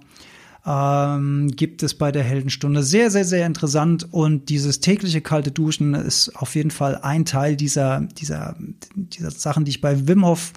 Ähm, 0.66 1.50
gibt 1.54 1.82
es 1.82 1.94
bei 1.94 2.12
der 2.12 2.22
Heldenstunde. 2.22 2.82
Sehr, 2.82 3.10
sehr, 3.10 3.24
sehr 3.24 3.46
interessant. 3.46 4.06
Und 4.10 4.50
dieses 4.50 4.80
tägliche 4.80 5.20
kalte 5.20 5.50
Duschen 5.50 5.94
ist 5.94 6.36
auf 6.36 6.54
jeden 6.54 6.70
Fall 6.70 6.98
ein 7.02 7.24
Teil 7.24 7.56
dieser, 7.56 8.00
dieser, 8.00 8.56
dieser 8.94 9.30
Sachen, 9.30 9.64
die 9.64 9.70
ich 9.70 9.80
bei 9.80 10.06
Wim 10.06 10.24
Hof 10.26 10.52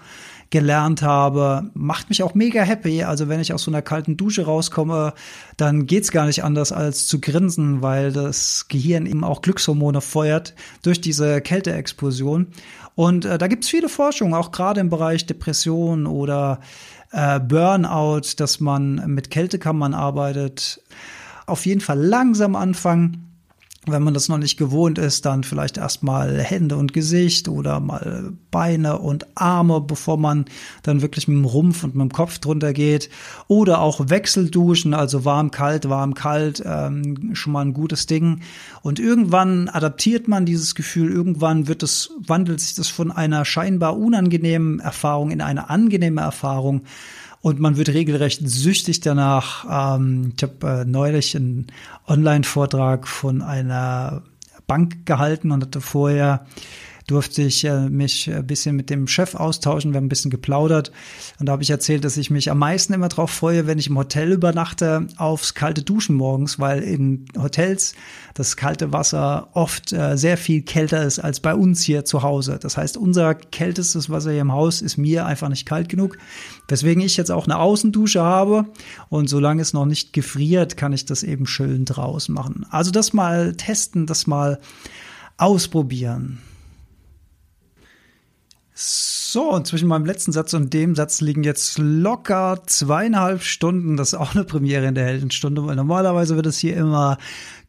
gelernt 0.53 1.01
habe. 1.01 1.71
Macht 1.73 2.09
mich 2.09 2.21
auch 2.21 2.35
mega 2.35 2.61
happy. 2.61 3.03
Also 3.03 3.27
wenn 3.27 3.39
ich 3.39 3.53
aus 3.53 3.63
so 3.63 3.71
einer 3.71 3.81
kalten 3.81 4.17
Dusche 4.17 4.45
rauskomme, 4.45 5.13
dann 5.57 5.87
geht's 5.87 6.11
gar 6.11 6.27
nicht 6.27 6.43
anders 6.43 6.71
als 6.71 7.07
zu 7.07 7.19
grinsen, 7.19 7.81
weil 7.81 8.11
das 8.11 8.67
Gehirn 8.67 9.07
eben 9.07 9.23
auch 9.23 9.41
Glückshormone 9.41 9.99
feuert 9.99 10.53
durch 10.83 11.01
diese 11.01 11.41
Kälteexplosion. 11.41 12.47
Und 12.93 13.25
äh, 13.25 13.39
da 13.39 13.47
gibt's 13.47 13.69
viele 13.69 13.89
Forschungen, 13.89 14.35
auch 14.35 14.51
gerade 14.51 14.79
im 14.79 14.91
Bereich 14.91 15.25
Depression 15.25 16.05
oder 16.05 16.59
äh, 17.13 17.39
Burnout, 17.39 18.33
dass 18.37 18.59
man 18.59 18.95
mit 19.07 19.29
Kältekammern 19.29 19.93
arbeitet. 19.93 20.81
Auf 21.45 21.65
jeden 21.65 21.81
Fall 21.81 21.99
langsam 21.99 22.55
anfangen 22.55 23.32
wenn 23.85 24.03
man 24.03 24.13
das 24.13 24.29
noch 24.29 24.37
nicht 24.37 24.57
gewohnt 24.57 24.97
ist, 24.97 25.25
dann 25.25 25.43
vielleicht 25.43 25.77
erstmal 25.77 26.39
Hände 26.39 26.77
und 26.77 26.93
Gesicht 26.93 27.49
oder 27.49 27.79
mal 27.79 28.31
Beine 28.49 28.99
und 28.99 29.25
Arme, 29.35 29.81
bevor 29.81 30.17
man 30.17 30.45
dann 30.83 31.01
wirklich 31.01 31.27
mit 31.27 31.37
dem 31.37 31.45
Rumpf 31.45 31.83
und 31.83 31.95
mit 31.95 32.01
dem 32.01 32.11
Kopf 32.11 32.39
drunter 32.39 32.71
geht. 32.71 33.09
Oder 33.47 33.81
auch 33.81 34.09
Wechselduschen, 34.09 34.93
also 34.93 35.25
warm, 35.25 35.51
kalt, 35.51 35.89
warm, 35.89 36.13
kalt, 36.13 36.63
ähm, 36.65 37.31
schon 37.33 37.53
mal 37.53 37.65
ein 37.65 37.73
gutes 37.73 38.05
Ding. 38.05 38.39
Und 38.81 38.99
irgendwann 38.99 39.67
adaptiert 39.67 40.27
man 40.27 40.45
dieses 40.45 40.75
Gefühl, 40.75 41.11
irgendwann 41.11 41.67
wird 41.67 41.83
es, 41.83 42.11
wandelt 42.25 42.61
sich 42.61 42.75
das 42.75 42.87
von 42.87 43.11
einer 43.11 43.43
scheinbar 43.43 43.97
unangenehmen 43.97 44.79
Erfahrung 44.79 45.31
in 45.31 45.41
eine 45.41 45.69
angenehme 45.69 46.21
Erfahrung 46.21 46.83
und 47.43 47.59
man 47.59 47.75
wird 47.75 47.89
regelrecht 47.89 48.39
süchtig 48.47 49.01
danach. 49.01 49.97
Ähm, 49.97 50.31
ich 50.35 50.43
habe 50.43 50.81
äh, 50.81 50.85
neulich 50.85 51.35
einen 51.35 51.67
Online-Vortrag 52.07 53.05
von 53.05 53.41
einer 53.41 54.23
Bank 54.65 55.05
gehalten 55.05 55.51
und 55.51 55.61
hatte 55.61 55.81
vorher 55.81 56.45
durfte 57.07 57.41
ich 57.41 57.63
äh, 57.65 57.89
mich 57.89 58.31
ein 58.31 58.45
bisschen 58.45 58.75
mit 58.75 58.89
dem 58.89 59.07
Chef 59.07 59.35
austauschen, 59.35 59.91
wir 59.91 59.97
haben 59.97 60.05
ein 60.05 60.09
bisschen 60.09 60.31
geplaudert 60.31 60.91
und 61.39 61.47
da 61.47 61.53
habe 61.53 61.63
ich 61.63 61.69
erzählt, 61.69 62.05
dass 62.05 62.17
ich 62.17 62.29
mich 62.29 62.49
am 62.49 62.59
meisten 62.59 62.93
immer 62.93 63.09
darauf 63.09 63.31
freue, 63.31 63.67
wenn 63.67 63.79
ich 63.79 63.87
im 63.87 63.97
Hotel 63.97 64.31
übernachte, 64.31 65.07
aufs 65.17 65.53
kalte 65.53 65.81
Duschen 65.81 66.15
morgens, 66.15 66.59
weil 66.59 66.81
in 66.81 67.25
Hotels 67.37 67.95
das 68.33 68.57
kalte 68.57 68.93
Wasser 68.93 69.49
oft 69.53 69.93
äh, 69.93 70.17
sehr 70.17 70.37
viel 70.37 70.61
kälter 70.61 71.03
ist 71.03 71.19
als 71.19 71.39
bei 71.39 71.53
uns 71.53 71.81
hier 71.81 72.05
zu 72.05 72.23
Hause. 72.23 72.57
Das 72.61 72.77
heißt, 72.77 72.97
unser 72.97 73.35
kältestes 73.35 74.09
Wasser 74.09 74.31
hier 74.31 74.41
im 74.41 74.51
Haus 74.51 74.81
ist 74.81 74.97
mir 74.97 75.25
einfach 75.25 75.49
nicht 75.49 75.65
kalt 75.65 75.89
genug, 75.89 76.17
weswegen 76.67 77.03
ich 77.03 77.17
jetzt 77.17 77.31
auch 77.31 77.45
eine 77.45 77.59
Außendusche 77.59 78.21
habe 78.21 78.65
und 79.09 79.29
solange 79.29 79.61
es 79.61 79.73
noch 79.73 79.85
nicht 79.85 80.13
gefriert, 80.13 80.77
kann 80.77 80.93
ich 80.93 81.05
das 81.05 81.23
eben 81.23 81.45
schön 81.45 81.85
draußen 81.85 82.33
machen. 82.33 82.65
Also 82.69 82.91
das 82.91 83.13
mal 83.13 83.53
testen, 83.55 84.05
das 84.05 84.27
mal 84.27 84.59
ausprobieren. 85.37 86.39
So, 88.85 89.49
und 89.49 89.65
zwischen 89.65 89.87
meinem 89.87 90.05
letzten 90.05 90.33
Satz 90.33 90.53
und 90.53 90.73
dem 90.73 90.93
Satz 90.93 91.21
liegen 91.21 91.45
jetzt 91.45 91.77
locker 91.77 92.63
zweieinhalb 92.65 93.41
Stunden. 93.41 93.95
Das 93.95 94.09
ist 94.09 94.19
auch 94.19 94.35
eine 94.35 94.43
Premiere 94.43 94.87
in 94.87 94.95
der 94.95 95.05
Heldenstunde, 95.05 95.65
weil 95.65 95.77
normalerweise 95.77 96.35
wird 96.35 96.47
es 96.47 96.57
hier 96.57 96.75
immer 96.75 97.17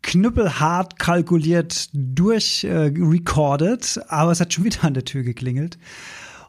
knüppelhart 0.03 0.99
kalkuliert 0.99 1.91
durchrecorded, 1.93 3.97
äh, 3.97 4.01
aber 4.09 4.33
es 4.33 4.41
hat 4.41 4.53
schon 4.53 4.65
wieder 4.65 4.83
an 4.83 4.95
der 4.95 5.05
Tür 5.05 5.23
geklingelt. 5.23 5.79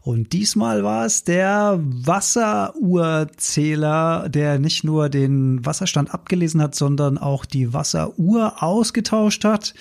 Und 0.01 0.33
diesmal 0.33 0.83
war 0.83 1.05
es 1.05 1.23
der 1.23 1.79
Wasseruhrzähler, 1.79 4.29
der 4.29 4.57
nicht 4.57 4.83
nur 4.83 5.09
den 5.09 5.63
Wasserstand 5.63 6.11
abgelesen 6.11 6.59
hat, 6.59 6.73
sondern 6.73 7.19
auch 7.19 7.45
die 7.45 7.71
Wasseruhr 7.71 8.63
ausgetauscht 8.63 9.45
hat. 9.45 9.75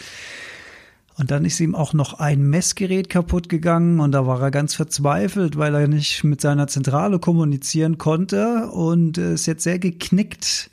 Und 1.17 1.31
dann 1.31 1.45
ist 1.45 1.61
ihm 1.61 1.75
auch 1.75 1.93
noch 1.93 2.15
ein 2.15 2.43
Messgerät 2.43 3.09
kaputt 3.09 3.49
gegangen 3.49 4.01
und 4.01 4.12
da 4.12 4.27
war 4.27 4.43
er 4.43 4.51
ganz 4.51 4.75
verzweifelt, 4.75 5.57
weil 5.57 5.75
er 5.75 5.87
nicht 5.87 6.25
mit 6.25 6.41
seiner 6.41 6.67
Zentrale 6.67 7.21
kommunizieren 7.21 7.99
konnte 7.99 8.69
und 8.71 9.19
ist 9.19 9.47
jetzt 9.47 9.62
sehr 9.62 9.79
geknickt 9.79 10.71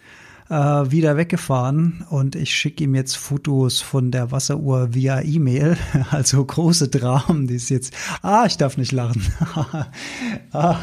äh, 0.52 0.92
wieder 0.92 1.16
weggefahren 1.16 2.06
und 2.10 2.36
ich 2.36 2.54
schicke 2.54 2.84
ihm 2.84 2.94
jetzt 2.94 3.16
Fotos 3.16 3.80
von 3.80 4.12
der 4.12 4.32
Wasseruhr 4.32 4.94
via 4.94 5.22
E-Mail, 5.22 5.78
also 6.12 6.44
große 6.44 6.90
Dramen, 6.90 7.48
die 7.48 7.56
ist 7.56 7.70
jetzt, 7.70 7.94
ah, 8.22 8.44
ich 8.46 8.58
darf 8.58 8.78
nicht 8.78 8.92
lachen, 8.92 9.24
ah, 10.52 10.78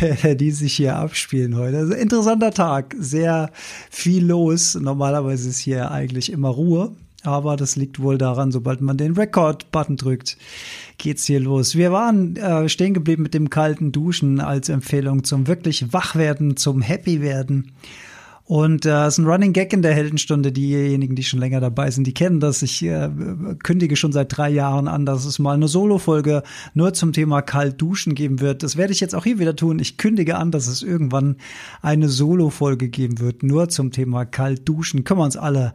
die 0.34 0.50
sich 0.50 0.74
hier 0.74 0.96
abspielen 0.96 1.54
heute. 1.54 1.78
Also 1.78 1.94
interessanter 1.94 2.50
Tag, 2.50 2.96
sehr 2.98 3.50
viel 3.90 4.26
los. 4.26 4.74
Normalerweise 4.74 5.50
ist 5.50 5.60
hier 5.60 5.90
eigentlich 5.92 6.32
immer 6.32 6.48
Ruhe 6.48 6.96
aber 7.28 7.56
das 7.56 7.76
liegt 7.76 8.00
wohl 8.00 8.16
daran, 8.16 8.50
sobald 8.50 8.80
man 8.80 8.96
den 8.96 9.12
Record-Button 9.12 9.96
drückt, 9.96 10.38
geht's 10.96 11.26
hier 11.26 11.40
los. 11.40 11.76
Wir 11.76 11.92
waren 11.92 12.36
äh, 12.36 12.68
stehen 12.70 12.94
geblieben 12.94 13.22
mit 13.22 13.34
dem 13.34 13.50
kalten 13.50 13.92
Duschen 13.92 14.40
als 14.40 14.70
Empfehlung 14.70 15.24
zum 15.24 15.46
wirklich 15.46 15.92
Wachwerden, 15.92 16.56
zum 16.56 16.80
Happy 16.80 17.20
werden. 17.20 17.72
Und 18.48 18.86
äh, 18.86 19.04
es 19.04 19.14
ist 19.14 19.18
ein 19.18 19.26
Running 19.26 19.52
Gag 19.52 19.74
in 19.74 19.82
der 19.82 19.92
Heldenstunde. 19.92 20.52
Diejenigen, 20.52 21.14
die 21.14 21.22
schon 21.22 21.38
länger 21.38 21.60
dabei 21.60 21.90
sind, 21.90 22.06
die 22.06 22.14
kennen 22.14 22.40
das. 22.40 22.62
Ich 22.62 22.82
äh, 22.82 23.10
kündige 23.62 23.94
schon 23.94 24.12
seit 24.12 24.34
drei 24.34 24.48
Jahren 24.48 24.88
an, 24.88 25.04
dass 25.04 25.26
es 25.26 25.38
mal 25.38 25.52
eine 25.52 25.68
Solo-Folge 25.68 26.42
nur 26.72 26.94
zum 26.94 27.12
Thema 27.12 27.42
kalt 27.42 27.78
duschen 27.78 28.14
geben 28.14 28.40
wird. 28.40 28.62
Das 28.62 28.78
werde 28.78 28.94
ich 28.94 29.00
jetzt 29.00 29.14
auch 29.14 29.24
hier 29.24 29.38
wieder 29.38 29.54
tun. 29.54 29.78
Ich 29.80 29.98
kündige 29.98 30.36
an, 30.38 30.50
dass 30.50 30.66
es 30.66 30.82
irgendwann 30.82 31.36
eine 31.82 32.08
Solo-Folge 32.08 32.88
geben 32.88 33.18
wird, 33.18 33.42
nur 33.42 33.68
zum 33.68 33.90
Thema 33.90 34.24
kalt 34.24 34.66
duschen. 34.66 35.04
Können 35.04 35.20
wir 35.20 35.24
uns 35.24 35.36
alle 35.36 35.74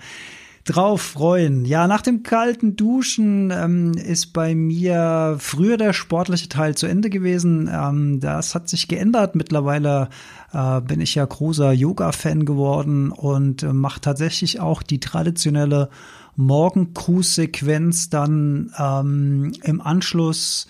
drauf 0.65 1.01
freuen. 1.01 1.65
Ja, 1.65 1.87
nach 1.87 2.01
dem 2.01 2.23
kalten 2.23 2.75
Duschen 2.75 3.51
ähm, 3.51 3.93
ist 3.93 4.27
bei 4.33 4.55
mir 4.55 5.35
früher 5.39 5.77
der 5.77 5.93
sportliche 5.93 6.47
Teil 6.47 6.75
zu 6.75 6.87
Ende 6.87 7.09
gewesen. 7.09 7.69
Ähm, 7.71 8.19
das 8.21 8.55
hat 8.55 8.69
sich 8.69 8.87
geändert. 8.87 9.35
Mittlerweile 9.35 10.09
äh, 10.53 10.79
bin 10.81 11.01
ich 11.01 11.15
ja 11.15 11.25
großer 11.25 11.73
Yoga-Fan 11.73 12.45
geworden 12.45 13.11
und 13.11 13.63
äh, 13.63 13.73
mache 13.73 13.99
tatsächlich 13.99 14.61
auch 14.61 14.83
die 14.83 15.01
traditionelle 15.01 15.89
Morgencruise-Sequenz 16.35 18.09
dann 18.09 18.73
ähm, 18.79 19.51
im 19.63 19.81
Anschluss 19.81 20.67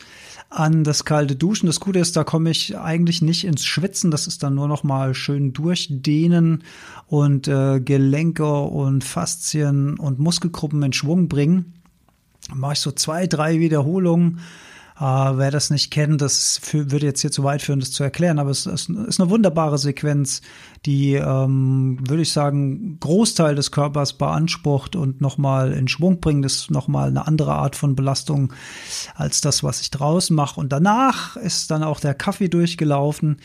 an 0.54 0.84
das 0.84 1.04
kalte 1.04 1.36
Duschen. 1.36 1.66
Das 1.66 1.80
Gute 1.80 2.00
ist, 2.00 2.16
da 2.16 2.24
komme 2.24 2.52
ich 2.52 2.78
eigentlich 2.78 3.22
nicht 3.22 3.46
ins 3.46 3.66
Schwitzen. 3.66 4.12
Das 4.12 4.28
ist 4.28 4.44
dann 4.44 4.56
nur 4.56 4.68
noch 4.68 4.84
mal 4.84 5.14
schön 5.16 5.52
durchdehnen 5.54 6.64
und 7.08 7.48
äh, 7.48 7.80
Gelenke 7.80 8.54
und 8.54 9.04
Faszien 9.04 9.98
und 9.98 10.20
Muskelgruppen 10.20 10.84
in 10.84 10.94
Schwung 10.94 11.28
bringen. 11.28 11.74
Mache 12.54 12.74
ich 12.74 12.80
so 12.80 12.92
zwei, 12.92 13.26
drei 13.26 13.60
Wiederholungen 13.60 14.40
Uh, 15.00 15.38
wer 15.38 15.50
das 15.50 15.72
nicht 15.72 15.90
kennt, 15.90 16.22
das 16.22 16.62
würde 16.72 17.08
jetzt 17.08 17.22
hier 17.22 17.32
zu 17.32 17.44
weit 17.44 17.64
führen, 17.64 17.80
das 17.80 17.92
zu 17.92 18.04
erklären, 18.04 18.38
aber 18.38 18.52
es, 18.52 18.68
es 18.68 18.90
ist 18.90 19.20
eine 19.20 19.30
wunderbare 19.32 19.80
Sequenz, 19.80 20.42
die, 20.86 21.16
ähm, 21.16 21.98
würde 22.08 22.22
ich 22.22 22.32
sagen, 22.32 23.00
Großteil 23.00 23.56
des 23.56 23.72
Körpers 23.72 24.14
beansprucht 24.14 24.96
und 24.96 25.20
nochmal 25.20 25.72
in 25.74 25.88
Schwung 25.88 26.20
bringt. 26.20 26.46
Das 26.46 26.56
ist 26.56 26.72
nochmal 26.72 27.08
eine 27.08 27.26
andere 27.26 27.54
Art 27.54 27.76
von 27.76 27.96
Belastung 27.96 28.54
als 29.16 29.42
das, 29.42 29.64
was 29.64 29.82
ich 29.82 29.90
draußen 29.90 30.36
mache. 30.36 30.60
Und 30.60 30.72
danach 30.72 31.38
ist 31.38 31.72
dann 31.72 31.82
auch 31.82 32.00
der 32.00 32.14
Kaffee 32.14 32.50
durchgelaufen. 32.50 33.38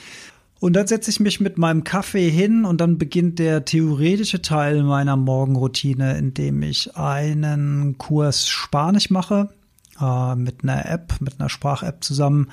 Und 0.60 0.74
dann 0.74 0.86
setze 0.86 1.10
ich 1.10 1.20
mich 1.20 1.40
mit 1.40 1.56
meinem 1.56 1.84
Kaffee 1.84 2.28
hin 2.28 2.64
und 2.64 2.80
dann 2.80 2.98
beginnt 2.98 3.38
der 3.38 3.64
theoretische 3.64 4.42
Teil 4.42 4.82
meiner 4.82 5.16
Morgenroutine, 5.16 6.18
indem 6.18 6.62
ich 6.62 6.96
einen 6.96 7.96
Kurs 7.96 8.48
Spanisch 8.48 9.08
mache 9.08 9.48
äh, 10.00 10.34
mit 10.34 10.62
einer 10.62 10.88
App, 10.88 11.14
mit 11.20 11.38
einer 11.38 11.48
Sprach-App 11.48 12.02
zusammen. 12.02 12.50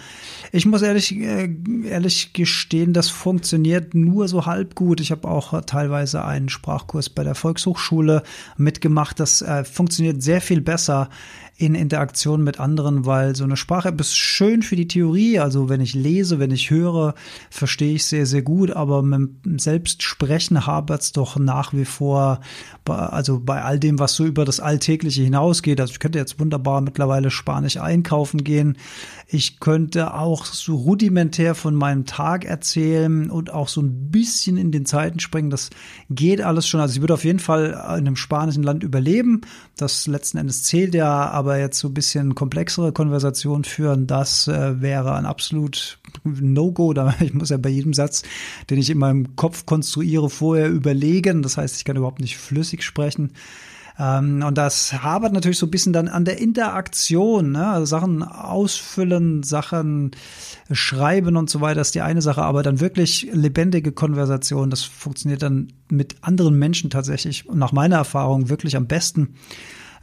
Ich 0.52 0.66
muss 0.66 0.82
ehrlich, 0.82 1.16
äh, 1.16 1.50
ehrlich 1.84 2.34
gestehen, 2.34 2.93
das 2.93 3.10
funktioniert 3.10 3.93
nur 3.93 4.28
so 4.28 4.46
halb 4.46 4.76
gut. 4.76 5.00
Ich 5.02 5.12
habe 5.12 5.28
auch 5.28 5.62
teilweise 5.66 6.26
einen 6.26 6.50
Sprachkurs 6.50 7.10
bei 7.10 7.24
der 7.24 7.36
Volkshochschule 7.36 8.24
mitgemacht. 8.58 9.20
Das 9.20 9.41
äh, 9.41 9.64
funktioniert 9.64 10.22
sehr 10.22 10.41
viel 10.41 10.62
besser 10.62 11.10
in 11.58 11.74
Interaktion 11.74 12.43
mit 12.43 12.60
anderen, 12.60 13.06
weil 13.06 13.34
so 13.34 13.45
eine 13.45 13.56
Sprache-App 13.56 13.99
ist 14.01 14.16
schön 14.18 14.62
für 14.62 14.76
die 14.76 14.89
Theorie. 14.89 15.39
Also 15.39 15.70
wenn 15.70 15.80
ich 15.80 15.93
lese, 15.93 16.38
wenn 16.38 16.51
ich 16.51 16.70
höre, 16.70 17.16
verstehe 17.49 17.95
ich 17.95 18.06
sehr, 18.06 18.26
sehr 18.26 18.41
gut. 18.41 18.72
Aber 18.72 19.01
mit 19.01 19.62
Selbstsprechen 19.62 20.68
hapert 20.68 21.01
es 21.01 21.12
doch 21.14 21.38
nach 21.38 21.72
wie 21.74 21.86
vor, 21.86 22.41
also 22.84 23.39
bei 23.39 23.62
all 23.62 23.80
dem, 23.80 23.99
was 23.99 24.16
so 24.16 24.26
über 24.26 24.43
das 24.43 24.60
Alltägliche 24.60 25.24
hinausgeht. 25.24 25.80
Also 25.80 25.93
ich 25.93 25.99
könnte 25.99 26.20
jetzt 26.20 26.41
wunderbar 26.41 26.82
mittlerweile 26.82 27.32
Spanisch 27.32 27.78
einkaufen 27.78 28.43
gehen. 28.43 28.78
Ich 29.28 29.62
könnte 29.62 30.14
auch 30.14 30.45
so 30.45 30.76
rudimentär 30.76 31.56
von 31.56 31.74
meinem 31.74 32.06
Tag 32.06 32.43
erzählen 32.43 33.32
und 33.32 33.51
auch 33.53 33.70
so 33.70 33.82
ein 33.82 34.12
bisschen 34.12 34.58
in 34.58 34.72
den 34.72 34.86
Zeiten 34.86 35.20
springen. 35.20 35.49
Das 35.49 35.70
geht 36.10 36.41
alles 36.41 36.68
schon. 36.68 36.82
Also 36.82 36.95
ich 36.95 37.01
würde 37.01 37.14
auf 37.14 37.24
jeden 37.24 37.39
Fall 37.39 37.70
in 37.70 37.76
einem 37.76 38.18
spanischen 38.18 38.62
Land 38.62 38.84
überleben. 38.84 39.41
Das 39.78 40.06
letzten 40.06 40.38
Endes 40.38 40.64
zählt 40.64 40.93
ja, 40.93 41.30
aber 41.30 41.45
jetzt 41.54 41.80
so 41.80 41.88
ein 41.88 41.93
bisschen 41.93 42.36
komplexere 42.36 42.91
Konversationen 42.91 43.64
führen, 43.64 44.08
das 44.08 44.48
äh, 44.48 44.82
wäre 44.82 45.16
ein 45.16 45.26
absolut 45.26 46.00
No-Go. 46.24 46.93
Ich 47.20 47.34
muss 47.34 47.50
ja 47.50 47.58
bei 47.58 47.70
jedem 47.70 47.93
Satz, 47.93 48.24
den 48.70 48.78
ich 48.78 48.89
in 48.89 48.98
meinem 48.98 49.36
Kopf 49.36 49.66
konstruiere, 49.66 50.30
vorher 50.30 50.70
überlegen. 50.70 51.41
Das 51.41 51.58
heißt, 51.58 51.78
ich 51.78 51.86
kann 51.86 51.98
überhaupt 51.98 52.22
nicht 52.22 52.38
flüssig 52.38 52.84
sprechen. 52.84 53.32
Ähm, 53.98 54.43
und 54.46 54.58
das 54.58 54.93
habert 55.04 55.34
natürlich 55.34 55.58
so 55.58 55.68
ein 55.68 55.72
bisschen 55.72 55.93
dann 55.93 56.08
an 56.08 56.26
der 56.26 56.39
Interaktion, 56.39 57.54
ne? 57.54 57.68
also 57.68 57.86
Sachen 57.86 58.24
ausfüllen, 58.24 59.43
Sachen 59.43 60.12
schreiben 60.72 61.38
und 61.38 61.50
so 61.50 61.62
weiter 61.62 61.82
ist 61.82 61.96
die 61.96 62.02
eine 62.02 62.22
Sache, 62.22 62.43
aber 62.43 62.62
dann 62.64 62.82
wirklich 62.82 63.30
lebendige 63.32 63.91
Konversation, 63.91 64.70
das 64.70 64.84
funktioniert 64.84 65.41
dann 65.41 65.72
mit 65.89 66.18
anderen 66.22 66.60
Menschen 66.60 66.89
tatsächlich 66.89 67.46
nach 67.54 67.72
meiner 67.72 67.98
Erfahrung 67.98 68.50
wirklich 68.50 68.76
am 68.76 68.88
besten 68.88 69.36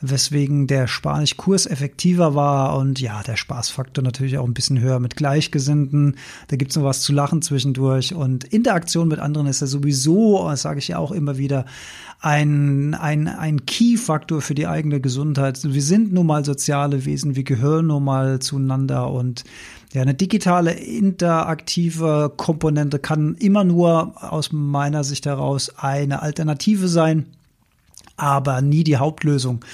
weswegen 0.03 0.66
der 0.66 0.88
Spanischkurs 0.88 1.66
effektiver 1.66 2.34
war 2.34 2.76
und 2.76 3.00
ja, 3.00 3.22
der 3.22 3.36
Spaßfaktor 3.36 4.03
natürlich 4.03 4.36
auch 4.36 4.44
ein 4.44 4.55
bisschen 4.55 4.80
höher 4.80 4.98
mit 4.98 5.16
Gleichgesinnten. 5.16 6.16
Da 6.48 6.57
gibt's 6.57 6.76
noch 6.76 6.84
was 6.84 7.03
zu 7.03 7.12
lachen 7.12 7.40
zwischendurch 7.40 8.14
und 8.14 8.44
Interaktion 8.44 9.09
mit 9.09 9.20
anderen 9.20 9.46
ist 9.46 9.61
ja 9.61 9.66
sowieso, 9.66 10.46
das 10.48 10.62
sage 10.62 10.80
ich 10.80 10.88
ja 10.88 10.98
auch 10.98 11.12
immer 11.12 11.38
wieder, 11.38 11.64
ein, 12.20 12.94
ein, 12.94 13.28
ein 13.28 13.64
Key-Faktor 13.66 14.42
für 14.42 14.55
die 14.55 14.66
eigene 14.66 15.00
Gesundheit. 15.00 15.59
Wir 15.62 15.82
sind 15.82 16.12
nun 16.12 16.26
mal 16.26 16.44
soziale 16.44 17.05
Wesen, 17.05 17.36
wir 17.36 17.44
gehören 17.44 17.86
nun 17.88 18.05
mal 18.05 18.40
zueinander 18.40 19.11
und 19.11 19.44
ja, 19.92 20.03
eine 20.03 20.14
digitale 20.14 20.72
interaktive 20.72 22.32
Komponente 22.36 22.98
kann 22.98 23.34
immer 23.34 23.62
nur 23.62 24.14
aus 24.22 24.50
meiner 24.50 25.05
Sicht 25.05 25.26
heraus 25.26 25.72
eine 25.76 26.22
Alternative 26.22 26.88
sein 26.88 27.26
aber 28.16 28.60
nie 28.60 28.84
die 28.84 28.96
Hauptlösung. 28.96 29.64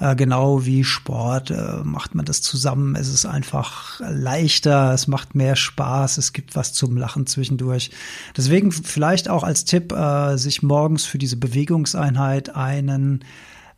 Äh, 0.00 0.14
genau 0.16 0.64
wie 0.64 0.84
Sport 0.84 1.50
äh, 1.50 1.82
macht 1.82 2.14
man 2.14 2.24
das 2.24 2.40
zusammen. 2.40 2.94
Es 2.94 3.08
ist 3.08 3.26
einfach 3.26 4.00
leichter, 4.00 4.92
es 4.92 5.08
macht 5.08 5.34
mehr 5.34 5.56
Spaß, 5.56 6.18
es 6.18 6.32
gibt 6.32 6.54
was 6.54 6.72
zum 6.72 6.96
Lachen 6.96 7.26
zwischendurch. 7.26 7.90
Deswegen 8.36 8.70
vielleicht 8.70 9.28
auch 9.28 9.42
als 9.42 9.64
Tipp, 9.64 9.92
äh, 9.92 10.36
sich 10.36 10.62
morgens 10.62 11.04
für 11.04 11.18
diese 11.18 11.36
Bewegungseinheit 11.36 12.54
einen 12.54 13.24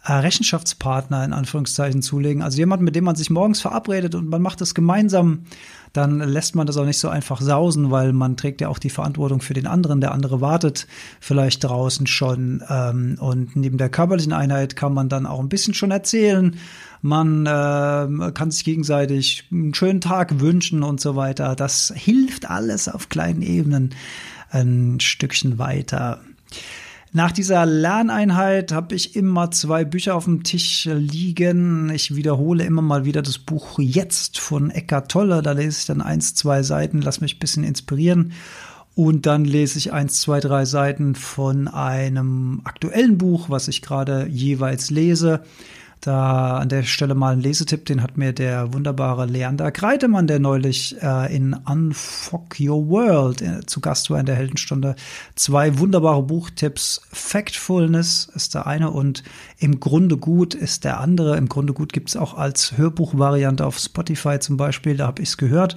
Rechenschaftspartner 0.03 1.23
in 1.25 1.35
Anführungszeichen 1.35 2.01
zulegen. 2.01 2.41
Also 2.41 2.57
jemand, 2.57 2.81
mit 2.81 2.97
dem 2.97 3.05
man 3.05 3.17
sich 3.17 3.29
morgens 3.29 3.61
verabredet 3.61 4.15
und 4.15 4.31
man 4.31 4.41
macht 4.41 4.63
es 4.63 4.75
gemeinsam, 4.75 5.45
dann 5.93 6.21
lässt 6.21 6.55
man 6.55 6.67
das 6.67 6.77
auch 6.77 6.85
nicht 6.85 6.99
so 6.99 7.09
einfach 7.09 7.41
sausen, 7.41 7.91
weil 7.91 8.13
man 8.13 8.37
trägt 8.37 8.61
ja 8.61 8.69
auch 8.69 8.79
die 8.79 8.91
Verantwortung 8.91 9.41
für 9.41 9.55
den 9.55 9.67
anderen. 9.67 10.01
Der 10.01 10.13
andere 10.13 10.41
wartet 10.41 10.87
vielleicht 11.21 11.65
draußen 11.65 12.07
schon. 12.07 12.63
Ähm, 12.69 13.17
und 13.19 13.57
neben 13.57 13.79
der 13.79 13.89
körperlichen 13.89 14.33
Einheit 14.33 14.77
kann 14.77 14.95
man 14.95 15.09
dann 15.09 15.27
auch 15.27 15.41
ein 15.41 15.49
bisschen 15.49 15.75
schon 15.75 15.91
erzählen. 15.91 16.57
Man 17.03 17.47
äh, 17.47 18.33
kann 18.33 18.51
sich 18.51 18.65
gegenseitig 18.65 19.49
einen 19.51 19.75
schönen 19.75 20.01
Tag 20.01 20.41
wünschen 20.41 20.83
und 20.83 21.01
so 21.01 21.17
weiter. 21.17 21.57
Das 21.57 21.93
hilft 21.97 22.49
alles 22.49 22.89
auf 22.89 23.09
kleinen 23.09 23.43
Ebenen 23.43 23.95
ein 24.51 24.99
Stückchen 25.01 25.59
weiter. 25.59 26.21
Nach 27.13 27.33
dieser 27.33 27.67
Lerneinheit 27.67 28.71
habe 28.71 28.95
ich 28.95 29.17
immer 29.17 29.51
zwei 29.51 29.85
Bücher 29.85 30.15
auf 30.15 30.27
dem 30.27 30.45
Tisch 30.45 30.85
liegen. 30.85 31.91
Ich 31.91 32.15
wiederhole 32.15 32.63
immer 32.63 32.83
mal 32.83 33.05
wieder 33.05 33.21
das 33.21 33.39
Buch 33.39 33.81
Jetzt 33.81 34.39
von 34.39 34.71
Eckart 34.71 35.11
Tolle. 35.11 35.43
Da 35.43 35.51
lese 35.51 35.81
ich 35.81 35.87
dann 35.87 36.03
eins, 36.03 36.37
zwei 36.37 36.63
Seiten, 36.63 37.03
lass 37.03 37.21
mich 37.21 37.35
ein 37.35 37.41
bisschen 37.41 37.65
inspirieren. 37.65 38.33
Und 38.95 39.27
dann 39.27 39.45
lese 39.45 39.79
ich 39.79 39.93
eins, 39.93 40.21
zwei, 40.21 40.39
drei 40.39 40.65
Seiten 40.65 41.17
von 41.17 41.67
einem 41.67 42.61
aktuellen 42.63 43.19
Buch, 43.19 43.51
was 43.51 43.67
ich 43.67 43.83
gerade 43.83 44.29
jeweils 44.29 44.91
lese. 44.91 45.43
Da 46.01 46.57
an 46.57 46.71
der 46.71 46.83
Stelle 46.85 47.15
mal 47.15 47.35
ein 47.35 47.41
Lesetipp, 47.41 47.85
den 47.85 48.03
hat 48.03 48.17
mir 48.17 48.33
der 48.33 48.73
wunderbare 48.73 49.27
Leander 49.27 49.71
Kreidemann, 49.71 50.27
der 50.27 50.39
neulich 50.39 50.97
äh, 51.03 51.35
in 51.35 51.53
Unfuck 51.53 52.57
Your 52.59 52.89
World 52.89 53.43
äh, 53.43 53.67
zu 53.67 53.81
Gast 53.81 54.09
war 54.09 54.19
in 54.19 54.25
der 54.25 54.35
Heldenstunde. 54.35 54.97
Zwei 55.35 55.79
wunderbare 55.79 56.23
Buchtipps. 56.23 57.03
Factfulness 57.13 58.31
ist 58.35 58.55
der 58.55 58.67
eine 58.67 58.91
und 58.91 59.23
Im 59.59 59.79
Grunde 59.79 60.17
gut 60.17 60.55
ist 60.55 60.85
der 60.85 61.01
andere. 61.01 61.37
Im 61.37 61.51
Grunde 61.51 61.75
gut 61.75 61.93
gibt's 61.93 62.17
auch 62.17 62.33
als 62.33 62.79
Hörbuchvariante 62.79 63.67
auf 63.67 63.79
Spotify 63.79 64.39
zum 64.39 64.57
Beispiel, 64.57 64.97
da 64.97 65.07
habe 65.07 65.21
ich 65.21 65.29
es 65.29 65.37
gehört. 65.37 65.77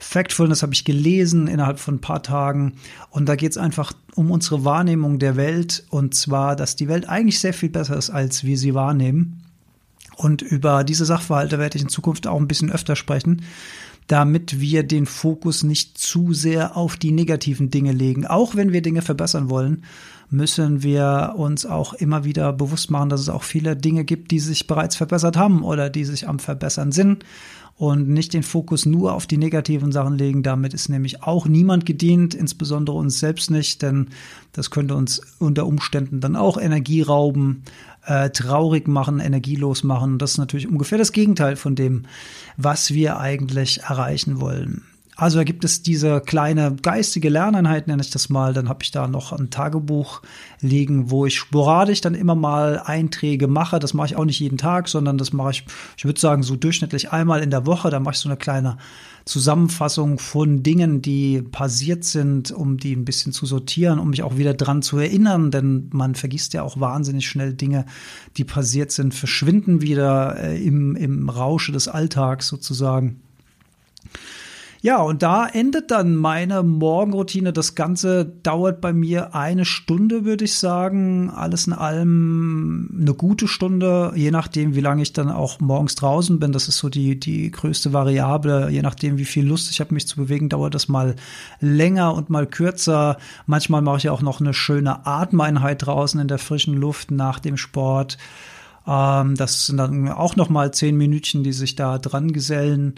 Factfulness 0.00 0.62
habe 0.62 0.72
ich 0.72 0.86
gelesen 0.86 1.46
innerhalb 1.46 1.78
von 1.78 1.96
ein 1.96 2.00
paar 2.00 2.22
Tagen. 2.22 2.74
Und 3.10 3.28
da 3.28 3.36
geht 3.36 3.50
es 3.50 3.58
einfach 3.58 3.92
um 4.14 4.30
unsere 4.30 4.64
Wahrnehmung 4.64 5.18
der 5.18 5.36
Welt. 5.36 5.84
Und 5.90 6.14
zwar, 6.14 6.56
dass 6.56 6.74
die 6.74 6.88
Welt 6.88 7.06
eigentlich 7.06 7.40
sehr 7.40 7.52
viel 7.52 7.68
besser 7.68 7.98
ist, 7.98 8.08
als 8.08 8.44
wir 8.44 8.56
sie 8.56 8.72
wahrnehmen. 8.72 9.44
Und 10.18 10.42
über 10.42 10.82
diese 10.82 11.04
Sachverhalte 11.04 11.60
werde 11.60 11.76
ich 11.76 11.82
in 11.82 11.88
Zukunft 11.88 12.26
auch 12.26 12.40
ein 12.40 12.48
bisschen 12.48 12.72
öfter 12.72 12.96
sprechen, 12.96 13.42
damit 14.08 14.58
wir 14.58 14.82
den 14.82 15.06
Fokus 15.06 15.62
nicht 15.62 15.96
zu 15.96 16.32
sehr 16.32 16.76
auf 16.76 16.96
die 16.96 17.12
negativen 17.12 17.70
Dinge 17.70 17.92
legen. 17.92 18.26
Auch 18.26 18.56
wenn 18.56 18.72
wir 18.72 18.82
Dinge 18.82 19.02
verbessern 19.02 19.48
wollen, 19.48 19.84
müssen 20.28 20.82
wir 20.82 21.34
uns 21.36 21.66
auch 21.66 21.94
immer 21.94 22.24
wieder 22.24 22.52
bewusst 22.52 22.90
machen, 22.90 23.10
dass 23.10 23.20
es 23.20 23.28
auch 23.28 23.44
viele 23.44 23.76
Dinge 23.76 24.04
gibt, 24.04 24.32
die 24.32 24.40
sich 24.40 24.66
bereits 24.66 24.96
verbessert 24.96 25.36
haben 25.36 25.62
oder 25.62 25.88
die 25.88 26.04
sich 26.04 26.26
am 26.26 26.40
Verbessern 26.40 26.90
sind 26.90 27.24
und 27.76 28.08
nicht 28.08 28.34
den 28.34 28.42
Fokus 28.42 28.86
nur 28.86 29.14
auf 29.14 29.28
die 29.28 29.38
negativen 29.38 29.92
Sachen 29.92 30.18
legen. 30.18 30.42
Damit 30.42 30.74
ist 30.74 30.88
nämlich 30.88 31.22
auch 31.22 31.46
niemand 31.46 31.86
gedient, 31.86 32.34
insbesondere 32.34 32.96
uns 32.96 33.20
selbst 33.20 33.52
nicht, 33.52 33.82
denn 33.82 34.08
das 34.52 34.70
könnte 34.70 34.96
uns 34.96 35.22
unter 35.38 35.64
Umständen 35.64 36.20
dann 36.20 36.34
auch 36.34 36.58
Energie 36.58 37.02
rauben, 37.02 37.62
äh, 38.08 38.30
traurig 38.30 38.88
machen, 38.88 39.20
energielos 39.20 39.84
machen. 39.84 40.18
Das 40.18 40.32
ist 40.32 40.38
natürlich 40.38 40.66
ungefähr 40.66 40.98
das 40.98 41.12
Gegenteil 41.12 41.56
von 41.56 41.74
dem, 41.76 42.06
was 42.56 42.94
wir 42.94 43.20
eigentlich 43.20 43.82
erreichen 43.82 44.40
wollen. 44.40 44.84
Also 45.20 45.38
da 45.38 45.42
gibt 45.42 45.64
es 45.64 45.82
diese 45.82 46.20
kleine 46.20 46.76
geistige 46.80 47.28
Lerneinheit, 47.28 47.88
nenne 47.88 48.02
ich 48.02 48.10
das 48.10 48.28
mal. 48.28 48.54
Dann 48.54 48.68
habe 48.68 48.84
ich 48.84 48.92
da 48.92 49.08
noch 49.08 49.32
ein 49.32 49.50
Tagebuch 49.50 50.22
liegen, 50.60 51.10
wo 51.10 51.26
ich 51.26 51.34
sporadisch 51.36 52.00
dann 52.00 52.14
immer 52.14 52.36
mal 52.36 52.80
Einträge 52.84 53.48
mache. 53.48 53.80
Das 53.80 53.94
mache 53.94 54.06
ich 54.06 54.16
auch 54.16 54.24
nicht 54.24 54.38
jeden 54.38 54.58
Tag, 54.58 54.86
sondern 54.86 55.18
das 55.18 55.32
mache 55.32 55.50
ich, 55.50 55.64
ich 55.96 56.04
würde 56.04 56.20
sagen, 56.20 56.44
so 56.44 56.54
durchschnittlich 56.54 57.10
einmal 57.10 57.42
in 57.42 57.50
der 57.50 57.66
Woche. 57.66 57.90
Da 57.90 57.98
mache 57.98 58.14
ich 58.14 58.20
so 58.20 58.28
eine 58.28 58.36
kleine 58.36 58.78
Zusammenfassung 59.24 60.20
von 60.20 60.62
Dingen, 60.62 61.02
die 61.02 61.42
passiert 61.42 62.04
sind, 62.04 62.52
um 62.52 62.76
die 62.76 62.94
ein 62.94 63.04
bisschen 63.04 63.32
zu 63.32 63.44
sortieren, 63.44 63.98
um 63.98 64.10
mich 64.10 64.22
auch 64.22 64.36
wieder 64.36 64.54
dran 64.54 64.82
zu 64.82 64.98
erinnern, 64.98 65.50
denn 65.50 65.90
man 65.92 66.14
vergisst 66.14 66.54
ja 66.54 66.62
auch 66.62 66.78
wahnsinnig 66.78 67.26
schnell 67.26 67.54
Dinge, 67.54 67.86
die 68.36 68.44
passiert 68.44 68.92
sind, 68.92 69.14
verschwinden 69.14 69.82
wieder 69.82 70.38
äh, 70.38 70.64
im, 70.64 70.94
im 70.94 71.28
Rausche 71.28 71.72
des 71.72 71.88
Alltags 71.88 72.46
sozusagen. 72.46 73.20
Ja, 74.80 74.98
und 75.02 75.22
da 75.24 75.46
endet 75.46 75.90
dann 75.90 76.14
meine 76.14 76.62
Morgenroutine. 76.62 77.52
Das 77.52 77.74
Ganze 77.74 78.24
dauert 78.24 78.80
bei 78.80 78.92
mir 78.92 79.34
eine 79.34 79.64
Stunde, 79.64 80.24
würde 80.24 80.44
ich 80.44 80.54
sagen. 80.54 81.30
Alles 81.30 81.66
in 81.66 81.72
allem 81.72 82.96
eine 83.00 83.12
gute 83.14 83.48
Stunde, 83.48 84.12
je 84.14 84.30
nachdem, 84.30 84.76
wie 84.76 84.80
lange 84.80 85.02
ich 85.02 85.12
dann 85.12 85.30
auch 85.30 85.58
morgens 85.58 85.96
draußen 85.96 86.38
bin. 86.38 86.52
Das 86.52 86.68
ist 86.68 86.78
so 86.78 86.88
die, 86.88 87.18
die 87.18 87.50
größte 87.50 87.92
Variable. 87.92 88.70
Je 88.70 88.82
nachdem, 88.82 89.18
wie 89.18 89.24
viel 89.24 89.46
Lust 89.46 89.68
ich 89.70 89.80
habe, 89.80 89.94
mich 89.94 90.06
zu 90.06 90.16
bewegen, 90.16 90.48
dauert 90.48 90.76
das 90.76 90.86
mal 90.86 91.16
länger 91.60 92.14
und 92.14 92.30
mal 92.30 92.46
kürzer. 92.46 93.18
Manchmal 93.46 93.82
mache 93.82 93.98
ich 93.98 94.10
auch 94.10 94.22
noch 94.22 94.40
eine 94.40 94.54
schöne 94.54 95.06
Atemeinheit 95.06 95.86
draußen 95.86 96.20
in 96.20 96.28
der 96.28 96.38
frischen 96.38 96.74
Luft 96.74 97.10
nach 97.10 97.40
dem 97.40 97.56
Sport. 97.56 98.16
Ähm, 98.86 99.34
das 99.34 99.66
sind 99.66 99.76
dann 99.76 100.08
auch 100.08 100.36
noch 100.36 100.48
mal 100.48 100.72
zehn 100.72 100.96
Minütchen, 100.96 101.42
die 101.42 101.52
sich 101.52 101.74
da 101.74 101.98
dran 101.98 102.32
gesellen. 102.32 102.94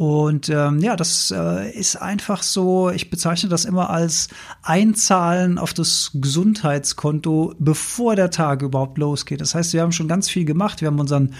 Und 0.00 0.48
ähm, 0.48 0.78
ja, 0.78 0.96
das 0.96 1.30
äh, 1.30 1.78
ist 1.78 1.96
einfach 1.96 2.42
so, 2.42 2.88
ich 2.88 3.10
bezeichne 3.10 3.50
das 3.50 3.66
immer 3.66 3.90
als 3.90 4.28
Einzahlen 4.62 5.58
auf 5.58 5.74
das 5.74 6.12
Gesundheitskonto, 6.14 7.52
bevor 7.58 8.16
der 8.16 8.30
Tag 8.30 8.62
überhaupt 8.62 8.96
losgeht. 8.96 9.42
Das 9.42 9.54
heißt, 9.54 9.74
wir 9.74 9.82
haben 9.82 9.92
schon 9.92 10.08
ganz 10.08 10.30
viel 10.30 10.46
gemacht, 10.46 10.80
wir 10.80 10.88
haben 10.88 11.00
unseren 11.00 11.34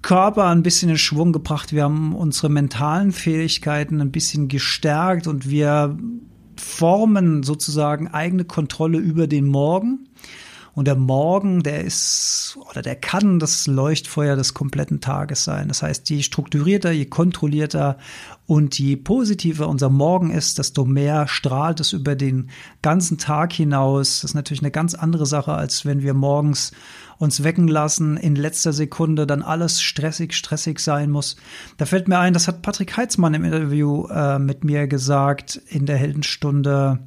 Körper 0.00 0.46
ein 0.46 0.62
bisschen 0.62 0.90
in 0.90 0.96
Schwung 0.96 1.32
gebracht, 1.32 1.72
wir 1.72 1.82
haben 1.82 2.14
unsere 2.14 2.50
mentalen 2.50 3.10
Fähigkeiten 3.10 4.00
ein 4.00 4.12
bisschen 4.12 4.46
gestärkt 4.46 5.26
und 5.26 5.50
wir 5.50 5.98
formen 6.56 7.42
sozusagen 7.42 8.06
eigene 8.06 8.44
Kontrolle 8.44 8.98
über 8.98 9.26
den 9.26 9.46
Morgen. 9.46 10.06
Und 10.74 10.86
der 10.86 10.96
Morgen, 10.96 11.62
der 11.62 11.84
ist 11.84 12.56
oder 12.70 12.80
der 12.80 12.96
kann 12.96 13.38
das 13.38 13.66
Leuchtfeuer 13.66 14.36
des 14.36 14.54
kompletten 14.54 15.00
Tages 15.00 15.44
sein. 15.44 15.68
Das 15.68 15.82
heißt, 15.82 16.08
je 16.08 16.22
strukturierter, 16.22 16.90
je 16.92 17.04
kontrollierter 17.04 17.98
und 18.46 18.78
je 18.78 18.96
positiver 18.96 19.68
unser 19.68 19.90
Morgen 19.90 20.30
ist, 20.30 20.58
desto 20.58 20.86
mehr 20.86 21.28
strahlt 21.28 21.80
es 21.80 21.92
über 21.92 22.16
den 22.16 22.48
ganzen 22.80 23.18
Tag 23.18 23.52
hinaus. 23.52 24.20
Das 24.20 24.30
ist 24.30 24.34
natürlich 24.34 24.62
eine 24.62 24.70
ganz 24.70 24.94
andere 24.94 25.26
Sache, 25.26 25.52
als 25.52 25.84
wenn 25.84 26.02
wir 26.02 26.14
morgens 26.14 26.72
uns 27.18 27.44
wecken 27.44 27.68
lassen, 27.68 28.16
in 28.16 28.34
letzter 28.34 28.72
Sekunde 28.72 29.26
dann 29.26 29.42
alles 29.42 29.82
stressig, 29.82 30.32
stressig 30.32 30.80
sein 30.80 31.10
muss. 31.10 31.36
Da 31.76 31.84
fällt 31.84 32.08
mir 32.08 32.18
ein, 32.18 32.32
das 32.32 32.48
hat 32.48 32.62
Patrick 32.62 32.96
Heitzmann 32.96 33.34
im 33.34 33.44
Interview 33.44 34.06
äh, 34.08 34.38
mit 34.38 34.64
mir 34.64 34.88
gesagt 34.88 35.60
in 35.68 35.84
der 35.86 35.98
Heldenstunde 35.98 36.98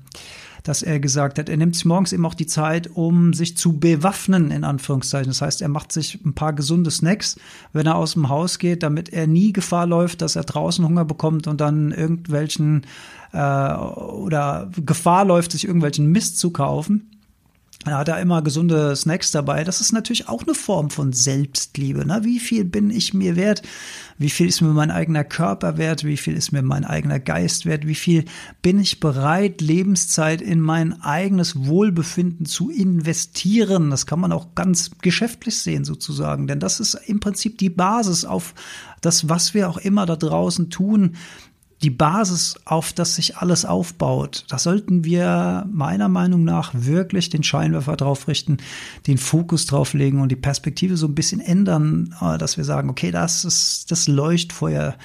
dass 0.65 0.81
er 0.81 0.99
gesagt 0.99 1.37
hat, 1.37 1.47
er 1.47 1.57
nimmt 1.57 1.75
sich 1.75 1.85
morgens 1.85 2.11
eben 2.11 2.25
auch 2.25 2.33
die 2.33 2.47
Zeit, 2.47 2.89
um 2.93 3.33
sich 3.33 3.55
zu 3.55 3.79
bewaffnen, 3.79 4.49
in 4.49 4.63
Anführungszeichen. 4.63 5.29
Das 5.29 5.41
heißt, 5.41 5.61
er 5.61 5.69
macht 5.69 5.91
sich 5.91 6.19
ein 6.25 6.33
paar 6.33 6.53
gesunde 6.53 6.89
Snacks, 6.89 7.37
wenn 7.71 7.85
er 7.85 7.95
aus 7.95 8.13
dem 8.13 8.29
Haus 8.29 8.57
geht, 8.57 8.81
damit 8.81 9.09
er 9.13 9.27
nie 9.27 9.53
Gefahr 9.53 9.85
läuft, 9.85 10.21
dass 10.21 10.35
er 10.35 10.43
draußen 10.43 10.83
Hunger 10.83 11.05
bekommt 11.05 11.47
und 11.47 11.61
dann 11.61 11.91
irgendwelchen 11.91 12.85
äh, 13.31 13.73
oder 13.75 14.71
Gefahr 14.85 15.23
läuft, 15.23 15.51
sich 15.51 15.65
irgendwelchen 15.65 16.07
Mist 16.07 16.39
zu 16.39 16.49
kaufen. 16.49 17.11
Da 17.85 17.99
hat 17.99 18.07
er 18.07 18.19
immer 18.19 18.41
gesunde 18.41 18.95
Snacks 18.95 19.29
dabei. 19.29 19.63
Das 19.63 19.79
ist 19.79 19.91
natürlich 19.91 20.27
auch 20.27 20.41
eine 20.41 20.55
Form 20.55 20.89
von 20.89 21.13
Selbstliebe. 21.13 22.03
Ne? 22.03 22.21
Wie 22.23 22.39
viel 22.39 22.65
bin 22.65 22.89
ich 22.89 23.13
mir 23.13 23.35
wert? 23.35 23.61
Wie 24.17 24.31
viel 24.31 24.47
ist 24.47 24.61
mir 24.61 24.69
mein 24.69 24.89
eigener 24.89 25.23
Körper 25.23 25.77
wert? 25.77 26.03
Wie 26.03 26.17
viel 26.17 26.35
ist 26.35 26.51
mir 26.51 26.63
mein 26.63 26.83
eigener 26.83 27.19
Geist 27.19 27.67
wert? 27.67 27.85
Wie 27.85 27.95
viel 27.95 28.25
bin 28.63 28.79
ich 28.79 28.99
bereit, 28.99 29.61
Lebenszeit 29.61 30.41
in 30.41 30.61
mein 30.61 30.99
eigenes 31.03 31.67
Wohlbefinden 31.67 32.47
zu 32.47 32.71
investieren? 32.71 33.91
Das 33.91 34.07
kann 34.07 34.19
man 34.19 34.31
auch 34.31 34.55
ganz 34.55 34.89
geschäftlich 35.01 35.59
sehen 35.59 35.85
sozusagen. 35.85 36.47
Denn 36.47 36.59
das 36.59 36.79
ist 36.79 36.95
im 37.05 37.19
Prinzip 37.19 37.59
die 37.59 37.69
Basis 37.69 38.25
auf 38.25 38.55
das, 39.01 39.29
was 39.29 39.53
wir 39.53 39.69
auch 39.69 39.77
immer 39.77 40.07
da 40.07 40.15
draußen 40.15 40.71
tun 40.71 41.17
die 41.85 41.91
Basis, 41.91 42.55
auf 42.65 42.93
das 42.93 43.13
sich 43.13 43.37
alles 43.37 43.63
aufbaut. 43.63 44.45
Da 44.49 44.57
sollten 44.57 45.05
wir 45.05 45.67
meiner 45.71 46.09
Meinung 46.09 46.43
nach 46.43 46.71
wirklich 46.73 47.29
den 47.29 47.43
Scheinwerfer 47.43 47.95
drauf 47.95 48.27
richten, 48.27 48.57
den 49.05 49.19
Fokus 49.19 49.67
drauf 49.67 49.93
legen 49.93 50.19
und 50.19 50.29
die 50.29 50.35
Perspektive 50.35 50.97
so 50.97 51.05
ein 51.05 51.13
bisschen 51.13 51.39
ändern, 51.39 52.15
äh, 52.19 52.39
dass 52.39 52.57
wir 52.57 52.63
sagen, 52.63 52.89
okay, 52.89 53.11
das 53.11 53.45
ist 53.45 53.91
das 53.91 54.07
Leuchtfeuer 54.07 54.95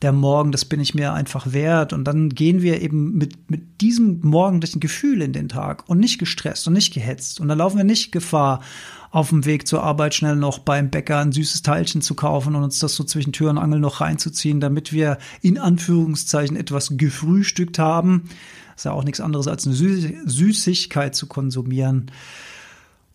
der 0.00 0.12
Morgen, 0.12 0.50
das 0.50 0.64
bin 0.64 0.80
ich 0.80 0.94
mir 0.94 1.12
einfach 1.12 1.52
wert. 1.52 1.92
Und 1.92 2.04
dann 2.04 2.30
gehen 2.30 2.62
wir 2.62 2.80
eben 2.80 3.12
mit, 3.18 3.50
mit 3.50 3.82
diesem 3.82 4.20
morgendlichen 4.22 4.80
Gefühl 4.80 5.20
in 5.20 5.34
den 5.34 5.50
Tag 5.50 5.86
und 5.90 6.00
nicht 6.00 6.18
gestresst 6.18 6.66
und 6.66 6.72
nicht 6.72 6.94
gehetzt. 6.94 7.38
Und 7.38 7.48
dann 7.48 7.58
laufen 7.58 7.76
wir 7.76 7.84
nicht 7.84 8.12
Gefahr, 8.12 8.60
auf 9.14 9.28
dem 9.28 9.44
Weg 9.44 9.68
zur 9.68 9.84
Arbeit 9.84 10.12
schnell 10.12 10.34
noch 10.34 10.58
beim 10.58 10.90
Bäcker 10.90 11.20
ein 11.20 11.30
süßes 11.30 11.62
Teilchen 11.62 12.02
zu 12.02 12.16
kaufen 12.16 12.56
und 12.56 12.64
uns 12.64 12.80
das 12.80 12.96
so 12.96 13.04
zwischen 13.04 13.32
Tür 13.32 13.50
und 13.50 13.58
Angel 13.58 13.78
noch 13.78 14.00
reinzuziehen, 14.00 14.58
damit 14.58 14.92
wir 14.92 15.18
in 15.40 15.56
Anführungszeichen 15.56 16.56
etwas 16.56 16.96
gefrühstückt 16.96 17.78
haben. 17.78 18.24
Das 18.72 18.80
ist 18.80 18.84
ja 18.86 18.90
auch 18.90 19.04
nichts 19.04 19.20
anderes 19.20 19.46
als 19.46 19.68
eine 19.68 19.76
Süßigkeit 19.76 21.14
zu 21.14 21.28
konsumieren. 21.28 22.10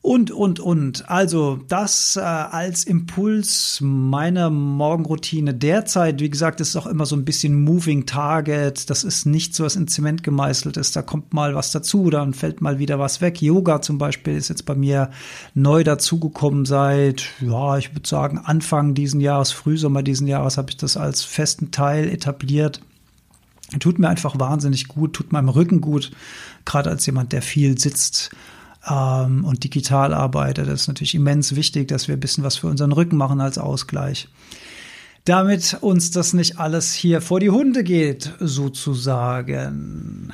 Und, 0.01 0.31
und, 0.31 0.61
und. 0.61 1.09
Also 1.09 1.59
das 1.67 2.15
äh, 2.15 2.21
als 2.21 2.85
Impuls 2.85 3.79
meiner 3.81 4.49
Morgenroutine 4.49 5.53
derzeit. 5.53 6.21
Wie 6.21 6.29
gesagt, 6.29 6.61
ist 6.61 6.77
auch 6.77 6.87
immer 6.87 7.05
so 7.05 7.17
ein 7.17 7.25
bisschen 7.25 7.61
Moving 7.65 8.05
Target. 8.05 8.89
Das 8.89 9.03
ist 9.03 9.25
nicht 9.25 9.53
so, 9.53 9.65
was 9.65 9.75
in 9.75 9.89
Zement 9.89 10.23
gemeißelt 10.23 10.77
ist. 10.77 10.95
Da 10.95 11.01
kommt 11.01 11.33
mal 11.33 11.53
was 11.53 11.73
dazu, 11.73 12.09
dann 12.09 12.33
fällt 12.33 12.61
mal 12.61 12.79
wieder 12.79 12.97
was 12.97 13.19
weg. 13.19 13.41
Yoga 13.41 13.81
zum 13.81 13.97
Beispiel 13.97 14.37
ist 14.37 14.47
jetzt 14.47 14.65
bei 14.65 14.73
mir 14.73 15.09
neu 15.53 15.83
dazugekommen 15.83 16.63
seit, 16.63 17.25
ja, 17.41 17.77
ich 17.77 17.93
würde 17.93 18.07
sagen, 18.07 18.37
Anfang 18.37 18.93
diesen 18.93 19.19
Jahres, 19.19 19.51
Frühsommer 19.51 20.01
diesen 20.01 20.27
Jahres 20.27 20.57
habe 20.57 20.69
ich 20.69 20.77
das 20.77 20.95
als 20.95 21.23
festen 21.23 21.71
Teil 21.71 22.07
etabliert. 22.07 22.79
Tut 23.81 23.99
mir 23.99 24.07
einfach 24.07 24.39
wahnsinnig 24.39 24.87
gut, 24.87 25.13
tut 25.13 25.33
meinem 25.33 25.49
Rücken 25.49 25.81
gut, 25.81 26.11
gerade 26.63 26.89
als 26.89 27.05
jemand, 27.05 27.33
der 27.33 27.41
viel 27.41 27.77
sitzt 27.77 28.31
ähm, 28.89 29.45
und 29.45 29.63
digital 29.63 30.13
arbeitet. 30.13 30.67
Das 30.67 30.81
ist 30.81 30.87
natürlich 30.87 31.15
immens 31.15 31.55
wichtig, 31.55 31.87
dass 31.87 32.07
wir 32.07 32.15
ein 32.15 32.19
bisschen 32.19 32.43
was 32.43 32.57
für 32.57 32.67
unseren 32.67 32.91
Rücken 32.91 33.17
machen 33.17 33.41
als 33.41 33.57
Ausgleich. 33.57 34.27
Damit 35.25 35.77
uns 35.81 36.11
das 36.11 36.33
nicht 36.33 36.59
alles 36.59 36.93
hier 36.93 37.21
vor 37.21 37.39
die 37.39 37.49
Hunde 37.49 37.83
geht, 37.83 38.33
sozusagen. 38.39 40.33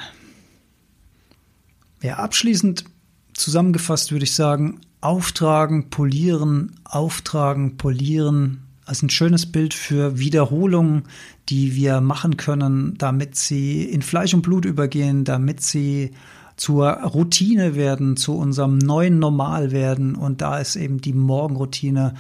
Ja, 2.01 2.18
abschließend 2.18 2.86
zusammengefasst 3.34 4.12
würde 4.12 4.24
ich 4.24 4.34
sagen, 4.34 4.80
auftragen, 5.01 5.89
polieren, 5.89 6.80
auftragen, 6.86 7.78
polieren, 7.78 8.62
als 8.86 9.01
ein 9.01 9.10
schönes 9.10 9.51
Bild 9.51 9.74
für 9.74 10.20
Wiederholungen, 10.20 11.03
die 11.49 11.76
wir 11.76 12.01
machen 12.01 12.38
können, 12.38 12.95
damit 12.97 13.36
sie 13.36 13.84
in 13.84 14.01
Fleisch 14.01 14.34
und 14.34 14.43
Blut 14.43 14.66
übergehen, 14.66 15.24
damit 15.26 15.62
sie 15.62 16.12
zur 16.56 16.89
Routine 16.89 17.76
werden, 17.76 18.18
zu 18.18 18.38
unserem 18.38 18.78
neuen 18.78 19.20
Normal 19.20 19.72
werden. 19.72 20.16
Und 20.16 20.41
da 20.41 20.60
ist 20.60 20.76
eben 20.76 21.01
die 21.01 21.14
Morgenroutine 21.14 22.14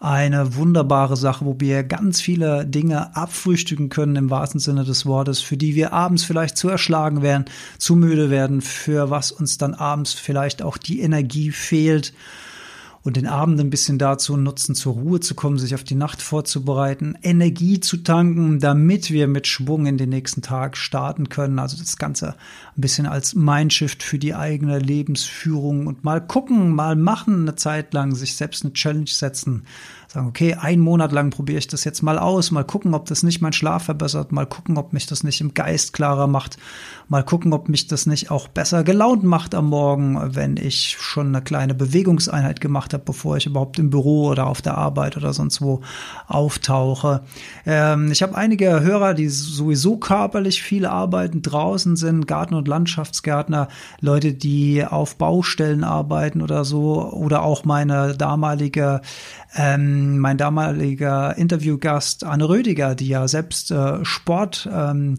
eine 0.00 0.56
wunderbare 0.56 1.16
Sache, 1.16 1.44
wo 1.44 1.56
wir 1.60 1.84
ganz 1.84 2.20
viele 2.20 2.66
Dinge 2.66 3.14
abfrühstücken 3.14 3.88
können 3.88 4.16
im 4.16 4.30
wahrsten 4.30 4.58
Sinne 4.58 4.84
des 4.84 5.06
Wortes, 5.06 5.40
für 5.40 5.56
die 5.56 5.76
wir 5.76 5.92
abends 5.92 6.24
vielleicht 6.24 6.56
zu 6.56 6.68
erschlagen 6.68 7.22
werden, 7.22 7.44
zu 7.78 7.94
müde 7.94 8.28
werden, 8.28 8.62
für 8.62 9.10
was 9.10 9.30
uns 9.30 9.58
dann 9.58 9.74
abends 9.74 10.12
vielleicht 10.12 10.62
auch 10.62 10.76
die 10.76 11.00
Energie 11.00 11.52
fehlt 11.52 12.12
und 13.04 13.16
den 13.16 13.26
Abend 13.26 13.60
ein 13.60 13.70
bisschen 13.70 13.98
dazu 13.98 14.36
nutzen, 14.36 14.74
zur 14.74 14.94
Ruhe 14.94 15.20
zu 15.20 15.34
kommen, 15.34 15.58
sich 15.58 15.74
auf 15.74 15.84
die 15.84 15.94
Nacht 15.94 16.22
vorzubereiten, 16.22 17.18
Energie 17.22 17.80
zu 17.80 17.96
tanken, 17.98 18.60
damit 18.60 19.10
wir 19.10 19.26
mit 19.26 19.46
Schwung 19.46 19.86
in 19.86 19.98
den 19.98 20.10
nächsten 20.10 20.42
Tag 20.42 20.76
starten 20.76 21.28
können. 21.28 21.58
Also 21.58 21.76
das 21.76 21.96
Ganze 21.96 22.36
ein 22.76 22.80
bisschen 22.80 23.06
als 23.06 23.34
Mindshift 23.34 24.02
für 24.02 24.18
die 24.18 24.34
eigene 24.34 24.78
Lebensführung 24.78 25.86
und 25.86 26.04
mal 26.04 26.20
gucken, 26.20 26.74
mal 26.74 26.94
machen 26.94 27.42
eine 27.42 27.56
Zeit 27.56 27.92
lang, 27.92 28.14
sich 28.14 28.36
selbst 28.36 28.64
eine 28.64 28.72
Challenge 28.72 29.06
setzen 29.06 29.64
sagen, 30.12 30.28
okay, 30.28 30.54
einen 30.54 30.82
Monat 30.82 31.12
lang 31.12 31.30
probiere 31.30 31.58
ich 31.58 31.68
das 31.68 31.84
jetzt 31.84 32.02
mal 32.02 32.18
aus, 32.18 32.50
mal 32.50 32.64
gucken, 32.64 32.94
ob 32.94 33.06
das 33.06 33.22
nicht 33.22 33.40
meinen 33.40 33.54
Schlaf 33.54 33.84
verbessert, 33.84 34.30
mal 34.30 34.46
gucken, 34.46 34.76
ob 34.76 34.92
mich 34.92 35.06
das 35.06 35.24
nicht 35.24 35.40
im 35.40 35.54
Geist 35.54 35.92
klarer 35.92 36.26
macht, 36.26 36.58
mal 37.08 37.24
gucken, 37.24 37.52
ob 37.52 37.68
mich 37.68 37.86
das 37.86 38.04
nicht 38.06 38.30
auch 38.30 38.48
besser 38.48 38.84
gelaunt 38.84 39.24
macht 39.24 39.54
am 39.54 39.70
Morgen, 39.70 40.34
wenn 40.34 40.56
ich 40.56 40.96
schon 41.00 41.28
eine 41.28 41.42
kleine 41.42 41.74
Bewegungseinheit 41.74 42.60
gemacht 42.60 42.92
habe, 42.92 43.04
bevor 43.04 43.38
ich 43.38 43.46
überhaupt 43.46 43.78
im 43.78 43.90
Büro 43.90 44.28
oder 44.28 44.46
auf 44.46 44.60
der 44.60 44.76
Arbeit 44.76 45.16
oder 45.16 45.32
sonst 45.32 45.62
wo 45.62 45.80
auftauche. 46.26 47.22
Ähm, 47.64 48.12
ich 48.12 48.22
habe 48.22 48.36
einige 48.36 48.80
Hörer, 48.80 49.14
die 49.14 49.28
sowieso 49.28 49.96
körperlich 49.96 50.62
viel 50.62 50.84
arbeiten, 50.84 51.40
draußen 51.40 51.96
sind, 51.96 52.26
Garten- 52.26 52.54
und 52.54 52.68
Landschaftsgärtner, 52.68 53.68
Leute, 54.00 54.34
die 54.34 54.84
auf 54.84 55.16
Baustellen 55.16 55.84
arbeiten 55.84 56.42
oder 56.42 56.64
so, 56.64 57.10
oder 57.12 57.42
auch 57.42 57.64
meine 57.64 58.14
damalige 58.14 59.00
ähm, 59.54 60.18
mein 60.18 60.36
damaliger 60.38 61.36
Interviewgast 61.36 62.24
Anne 62.24 62.48
Rödiger, 62.48 62.94
die 62.94 63.08
ja 63.08 63.28
selbst 63.28 63.70
äh, 63.70 64.04
Sport 64.04 64.68
ähm, 64.72 65.18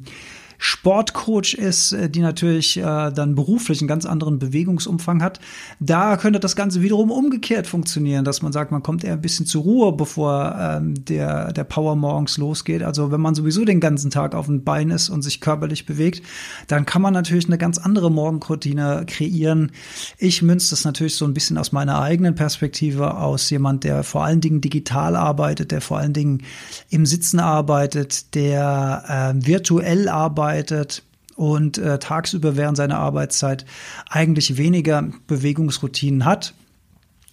Sportcoach 0.63 1.55
ist, 1.55 1.91
äh, 1.91 2.09
die 2.09 2.21
natürlich 2.21 2.77
äh, 2.77 2.81
dann 2.81 3.35
beruflich 3.35 3.81
einen 3.81 3.89
ganz 3.89 4.05
anderen 4.05 4.39
Bewegungsumfang 4.39 5.21
hat, 5.21 5.41
da 5.81 6.15
könnte 6.15 6.39
das 6.39 6.55
Ganze 6.55 6.81
wiederum 6.81 7.11
umgekehrt 7.11 7.67
funktionieren, 7.67 8.23
dass 8.23 8.41
man 8.41 8.53
sagt, 8.53 8.71
man 8.71 8.81
kommt 8.81 9.03
eher 9.03 9.11
ein 9.11 9.21
bisschen 9.21 9.45
zur 9.45 9.63
Ruhe, 9.63 9.91
bevor 9.91 10.55
ähm, 10.57 11.03
der, 11.03 11.51
der 11.51 11.65
Power 11.65 11.97
morgens 11.97 12.37
losgeht. 12.37 12.81
Also 12.81 13.11
wenn 13.11 13.19
man 13.19 13.35
sowieso 13.35 13.65
den 13.65 13.81
ganzen 13.81 14.09
Tag 14.09 14.35
auf 14.35 14.45
dem 14.45 14.63
Bein 14.63 14.89
ist 14.89 15.09
und 15.09 15.21
sich 15.21 15.41
körperlich 15.41 15.85
bewegt, 15.85 16.25
dann 16.67 16.85
kann 16.85 17.01
man 17.01 17.13
natürlich 17.13 17.47
eine 17.47 17.57
ganz 17.57 17.77
andere 17.77 18.09
Morgenroutine 18.09 19.03
kreieren. 19.05 19.73
Ich 20.17 20.41
münze 20.41 20.69
das 20.69 20.85
natürlich 20.85 21.17
so 21.17 21.25
ein 21.25 21.33
bisschen 21.33 21.57
aus 21.57 21.73
meiner 21.73 22.01
eigenen 22.01 22.35
Perspektive 22.35 23.17
aus 23.17 23.49
jemand, 23.49 23.83
der 23.83 24.03
vor 24.03 24.23
allen 24.23 24.39
Dingen 24.39 24.61
digital 24.61 25.17
arbeitet, 25.17 25.71
der 25.71 25.81
vor 25.81 25.97
allen 25.97 26.13
Dingen 26.13 26.43
im 26.89 27.05
Sitzen 27.05 27.41
arbeitet, 27.41 28.33
der 28.33 29.33
äh, 29.35 29.45
virtuell 29.45 30.07
arbeitet, 30.07 30.52
arbeitet 30.53 31.01
und 31.35 31.79
äh, 31.79 31.97
tagsüber 31.97 32.55
während 32.55 32.77
seiner 32.77 32.99
Arbeitszeit 32.99 33.65
eigentlich 34.07 34.57
weniger 34.57 35.09
Bewegungsroutinen 35.25 36.25
hat. 36.25 36.53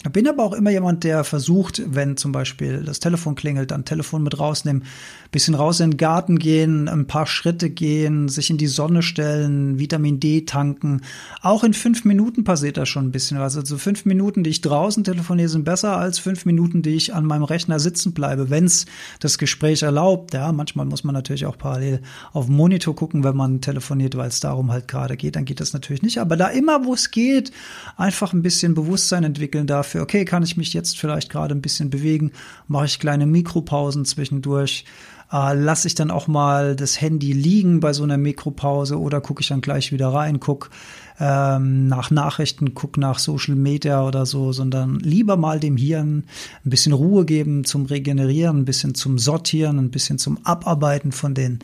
Bin 0.09 0.27
aber 0.27 0.45
auch 0.45 0.55
immer 0.55 0.71
jemand, 0.71 1.05
der 1.05 1.25
versucht, 1.25 1.83
wenn 1.87 2.17
zum 2.17 2.33
Beispiel 2.33 2.85
das 2.85 3.01
Telefon 3.01 3.35
klingelt, 3.35 3.71
dann 3.71 3.85
Telefon 3.85 4.23
mit 4.23 4.39
rausnehmen, 4.41 4.85
bisschen 5.31 5.55
raus 5.55 5.79
in 5.79 5.91
den 5.91 5.97
Garten 5.99 6.39
gehen, 6.39 6.89
ein 6.89 7.07
paar 7.07 7.27
Schritte 7.27 7.69
gehen, 7.69 8.31
sich 8.31 8.49
in 8.49 8.57
die 8.57 8.67
Sonne 8.67 9.03
stellen, 9.03 9.79
Vitamin 9.79 10.19
D 10.19 10.47
tanken. 10.47 11.03
Auch 11.43 11.65
in 11.65 11.75
fünf 11.75 12.07
Minuten 12.07 12.45
passiert 12.45 12.79
da 12.79 12.87
schon 12.87 13.09
ein 13.09 13.13
bisschen 13.13 13.39
was. 13.41 13.59
Also 13.59 13.77
fünf 13.77 14.07
Minuten, 14.07 14.43
die 14.43 14.49
ich 14.49 14.63
draußen 14.63 15.05
telefoniere, 15.05 15.51
sind 15.51 15.65
besser 15.67 15.99
als 15.99 16.19
fünf 16.19 16.47
Minuten, 16.47 16.81
die 16.81 16.95
ich 16.95 17.13
an 17.13 17.27
meinem 17.27 17.45
Rechner 17.45 17.79
sitzen 17.79 18.15
bleibe, 18.15 18.49
wenn 18.49 18.65
es 18.65 18.87
das 19.21 19.37
Gespräch 19.37 19.83
erlaubt. 19.83 20.33
Ja, 20.33 20.51
manchmal 20.51 20.87
muss 20.87 21.05
man 21.05 21.15
natürlich 21.15 21.45
auch 21.45 21.59
parallel 21.59 22.01
auf 22.33 22.47
den 22.47 22.57
Monitor 22.57 22.97
gucken, 22.97 23.23
wenn 23.23 23.37
man 23.37 23.61
telefoniert, 23.61 24.17
weil 24.17 24.29
es 24.29 24.41
darum 24.41 24.73
halt 24.73 24.89
gerade 24.89 25.19
geht. 25.19 25.37
Dann 25.37 25.45
geht 25.45 25.61
das 25.61 25.75
natürlich 25.75 26.01
nicht. 26.01 26.19
Aber 26.19 26.39
da 26.39 26.49
immer, 26.49 26.87
wo 26.87 26.95
es 26.95 27.11
geht, 27.11 27.53
einfach 27.99 28.33
ein 28.33 28.41
bisschen 28.41 28.73
Bewusstsein 28.73 29.25
entwickeln 29.25 29.67
dafür 29.67 29.90
dafür, 29.91 30.03
okay, 30.03 30.25
kann 30.25 30.43
ich 30.43 30.57
mich 30.57 30.73
jetzt 30.73 30.99
vielleicht 30.99 31.31
gerade 31.31 31.55
ein 31.55 31.63
bisschen 31.63 31.91
bewegen, 31.91 32.33
mache 32.69 32.87
ich 32.87 33.01
kleine 33.01 33.27
Mikropausen 33.27 34.05
zwischendurch, 34.05 34.85
äh, 35.33 35.55
lasse 35.55 35.89
ich 35.89 35.97
dann 35.97 36.11
auch 36.11 36.29
mal 36.29 36.77
das 36.77 37.01
Handy 37.01 37.33
liegen 37.33 37.81
bei 37.81 37.93
so 37.93 38.05
einer 38.05 38.17
Mikropause 38.17 38.99
oder 38.99 39.21
gucke 39.21 39.43
ich 39.43 39.49
dann 39.49 39.61
gleich 39.61 39.91
wieder 39.91 40.09
rein, 40.09 40.39
guck 40.39 40.71
ähm, 41.19 41.89
nach 41.89 42.11
Nachrichten, 42.11 42.75
guck 42.75 42.97
nach 42.99 43.19
Social 43.19 43.57
Media 43.57 44.07
oder 44.07 44.27
so, 44.27 44.53
sondern 44.53 45.01
lieber 45.01 45.37
mal 45.37 45.59
dem 45.59 45.77
Hirn 45.77 46.25
ein 46.65 46.71
bisschen 46.71 46.93
Ruhe 46.93 47.25
geben 47.25 47.65
zum 47.65 47.87
Regenerieren, 47.87 48.59
ein 48.59 48.65
bisschen 48.65 48.95
zum 48.95 49.19
Sortieren, 49.19 49.79
ein 49.79 49.91
bisschen 49.91 50.19
zum 50.19 50.39
Abarbeiten 50.47 51.13
von 51.13 51.35
den 51.35 51.59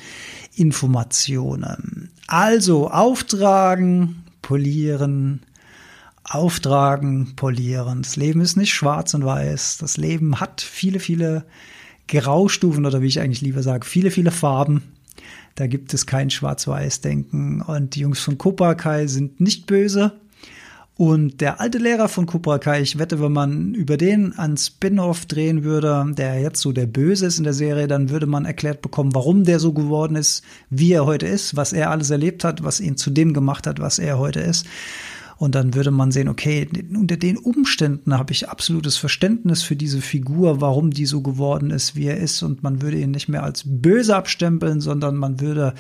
Informationen. 0.55 2.11
Also 2.27 2.91
auftragen, 2.91 4.24
polieren, 4.43 5.45
auftragen, 6.29 7.35
polieren. 7.37 8.03
Das 8.03 8.16
Leben 8.16 8.41
ist 8.41 8.57
nicht 8.57 8.74
schwarz 8.74 9.14
und 9.14 9.24
weiß. 9.24 9.79
Das 9.79 9.97
Leben 9.97 10.41
hat 10.41 10.61
viele, 10.61 10.99
viele 10.99 11.45
Graustufen 12.09 12.87
oder 12.87 13.03
wie 13.03 13.07
ich 13.07 13.20
eigentlich 13.20 13.43
lieber 13.43 13.62
sage, 13.62 13.87
viele, 13.87 14.11
viele 14.11 14.31
Farben. 14.31 14.83
Da 15.55 15.66
gibt 15.66 15.95
es 15.95 16.07
kein 16.07 16.31
Schwarz-Weiß-Denken. 16.31 17.62
Und 17.62 17.95
die 17.95 18.01
Jungs 18.01 18.20
von 18.20 18.39
Kopakai 18.39 19.07
sind 19.07 19.41
nicht 19.41 19.66
böse. 19.66 20.12
Und 20.99 21.43
der 21.43 21.61
alte 21.61 21.77
Lehrer 21.77 22.09
von 22.09 22.24
Cobra 22.24 22.59
Kai, 22.59 22.81
ich 22.81 22.99
wette, 22.99 23.20
wenn 23.20 23.33
man 23.33 23.74
über 23.74 23.99
den 23.99 24.33
einen 24.39 24.57
Spin-off 24.57 25.27
drehen 25.27 25.62
würde, 25.62 26.07
der 26.16 26.41
jetzt 26.41 26.62
so 26.62 26.72
der 26.72 26.87
Böse 26.87 27.27
ist 27.27 27.37
in 27.37 27.45
der 27.45 27.53
Serie, 27.53 27.87
dann 27.87 28.09
würde 28.09 28.24
man 28.24 28.47
erklärt 28.47 28.81
bekommen, 28.81 29.14
warum 29.14 29.45
der 29.45 29.61
so 29.61 29.74
geworden 29.74 30.16
ist, 30.16 30.43
wie 30.70 30.93
er 30.93 31.05
heute 31.05 31.27
ist, 31.27 31.55
was 31.55 31.74
er 31.74 31.91
alles 31.91 32.09
erlebt 32.09 32.45
hat, 32.45 32.64
was 32.64 32.81
ihn 32.81 32.97
zu 32.97 33.11
dem 33.11 33.35
gemacht 33.35 33.66
hat, 33.66 33.79
was 33.79 33.99
er 33.99 34.18
heute 34.18 34.41
ist. 34.41 34.66
Und 35.39 35.55
dann 35.55 35.74
würde 35.74 35.91
man 35.91 36.12
sehen, 36.12 36.28
okay, 36.28 36.66
unter 36.95 37.16
den 37.16 37.37
Umständen 37.37 38.16
habe 38.16 38.32
ich 38.32 38.49
absolutes 38.49 38.97
Verständnis 38.97 39.62
für 39.62 39.76
diese 39.76 40.01
Figur, 40.01 40.61
warum 40.61 40.91
die 40.91 41.05
so 41.05 41.20
geworden 41.20 41.70
ist, 41.70 41.95
wie 41.95 42.07
er 42.07 42.16
ist. 42.16 42.43
Und 42.43 42.62
man 42.62 42.80
würde 42.80 42.99
ihn 42.99 43.11
nicht 43.11 43.28
mehr 43.28 43.43
als 43.43 43.62
böse 43.66 44.16
abstempeln, 44.16 44.80
sondern 44.80 45.16
man 45.16 45.41
würde 45.41 45.74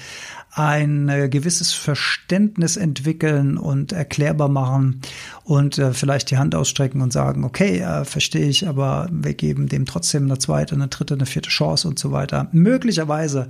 ein 0.56 1.08
äh, 1.08 1.28
gewisses 1.28 1.72
Verständnis 1.72 2.76
entwickeln 2.76 3.58
und 3.58 3.92
erklärbar 3.92 4.48
machen 4.48 5.02
und 5.44 5.78
äh, 5.78 5.92
vielleicht 5.92 6.30
die 6.30 6.38
Hand 6.38 6.54
ausstrecken 6.54 7.02
und 7.02 7.12
sagen, 7.12 7.44
okay, 7.44 7.80
äh, 7.80 8.04
verstehe 8.06 8.48
ich, 8.48 8.66
aber 8.66 9.08
wir 9.12 9.34
geben 9.34 9.68
dem 9.68 9.84
trotzdem 9.84 10.24
eine 10.24 10.38
zweite, 10.38 10.74
eine 10.74 10.88
dritte, 10.88 11.14
eine 11.14 11.26
vierte 11.26 11.50
Chance 11.50 11.86
und 11.88 11.98
so 11.98 12.10
weiter. 12.10 12.48
Möglicherweise 12.52 13.48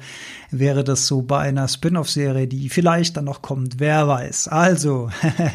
wäre 0.50 0.82
das 0.82 1.06
so 1.06 1.22
bei 1.22 1.38
einer 1.38 1.68
Spin-off-Serie, 1.68 2.48
die 2.48 2.68
vielleicht 2.68 3.16
dann 3.16 3.24
noch 3.24 3.40
kommt, 3.40 3.78
wer 3.78 4.08
weiß. 4.08 4.48
Also, 4.48 5.08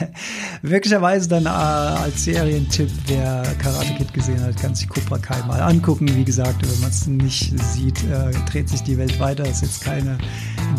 möglicherweise 0.62 1.28
dann 1.28 1.46
äh, 1.46 1.50
als 1.50 2.24
Serientipp, 2.24 2.90
wer 3.08 3.44
Karate 3.60 3.94
Kid 3.94 4.14
gesehen 4.14 4.42
hat, 4.42 4.58
kann 4.58 4.76
sich 4.76 4.88
Cobra 4.88 5.18
Kai 5.18 5.42
mal 5.48 5.62
angucken. 5.62 6.08
Wie 6.16 6.24
gesagt, 6.24 6.62
wenn 6.62 6.80
man 6.80 6.90
es 6.90 7.08
nicht 7.08 7.54
sieht, 7.74 8.04
äh, 8.04 8.32
dreht 8.50 8.70
sich 8.70 8.82
die 8.84 8.98
Welt 8.98 9.20
weiter. 9.20 9.44
Das 9.44 9.62
ist 9.62 9.62
jetzt 9.62 9.84
keine 9.84 10.18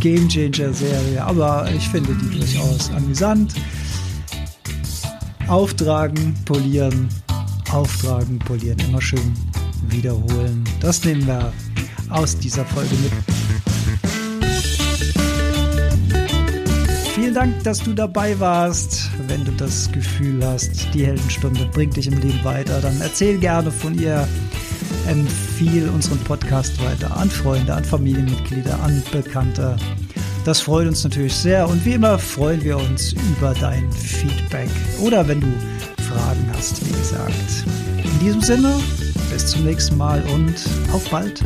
Game 0.00 0.28
Changer 0.28 0.72
Serie, 0.72 1.24
aber 1.24 1.68
ich 1.74 1.88
finde 1.88 2.14
die 2.14 2.38
durchaus 2.38 2.90
amüsant. 2.92 3.54
Auftragen, 5.48 6.34
polieren, 6.44 7.08
auftragen, 7.70 8.38
polieren, 8.38 8.78
immer 8.80 9.02
schön 9.02 9.34
wiederholen. 9.88 10.64
Das 10.80 11.04
nehmen 11.04 11.26
wir 11.26 11.52
aus 12.10 12.38
dieser 12.38 12.64
Folge 12.64 12.94
mit. 12.96 13.71
Vielen 17.22 17.34
Dank, 17.34 17.62
dass 17.62 17.78
du 17.78 17.92
dabei 17.92 18.40
warst. 18.40 19.08
Wenn 19.28 19.44
du 19.44 19.52
das 19.52 19.92
Gefühl 19.92 20.44
hast, 20.44 20.92
die 20.92 21.06
Heldenstunde 21.06 21.66
bringt 21.66 21.96
dich 21.96 22.08
im 22.08 22.18
Leben 22.18 22.42
weiter, 22.42 22.80
dann 22.80 23.00
erzähl 23.00 23.38
gerne 23.38 23.70
von 23.70 23.96
ihr. 23.96 24.26
Empfiehl 25.06 25.88
unseren 25.88 26.18
Podcast 26.24 26.84
weiter 26.84 27.16
an 27.16 27.30
Freunde, 27.30 27.74
an 27.74 27.84
Familienmitglieder, 27.84 28.76
an 28.82 29.00
Bekannte. 29.12 29.76
Das 30.44 30.62
freut 30.62 30.88
uns 30.88 31.04
natürlich 31.04 31.32
sehr 31.32 31.68
und 31.68 31.84
wie 31.84 31.92
immer 31.92 32.18
freuen 32.18 32.60
wir 32.64 32.76
uns 32.76 33.12
über 33.12 33.54
dein 33.54 33.92
Feedback 33.92 34.70
oder 35.00 35.28
wenn 35.28 35.42
du 35.42 35.46
Fragen 36.02 36.50
hast, 36.56 36.84
wie 36.84 36.92
gesagt. 36.92 37.64
In 38.02 38.18
diesem 38.18 38.40
Sinne, 38.40 38.74
bis 39.32 39.46
zum 39.46 39.64
nächsten 39.64 39.96
Mal 39.96 40.24
und 40.34 40.56
auf 40.92 41.08
bald. 41.08 41.40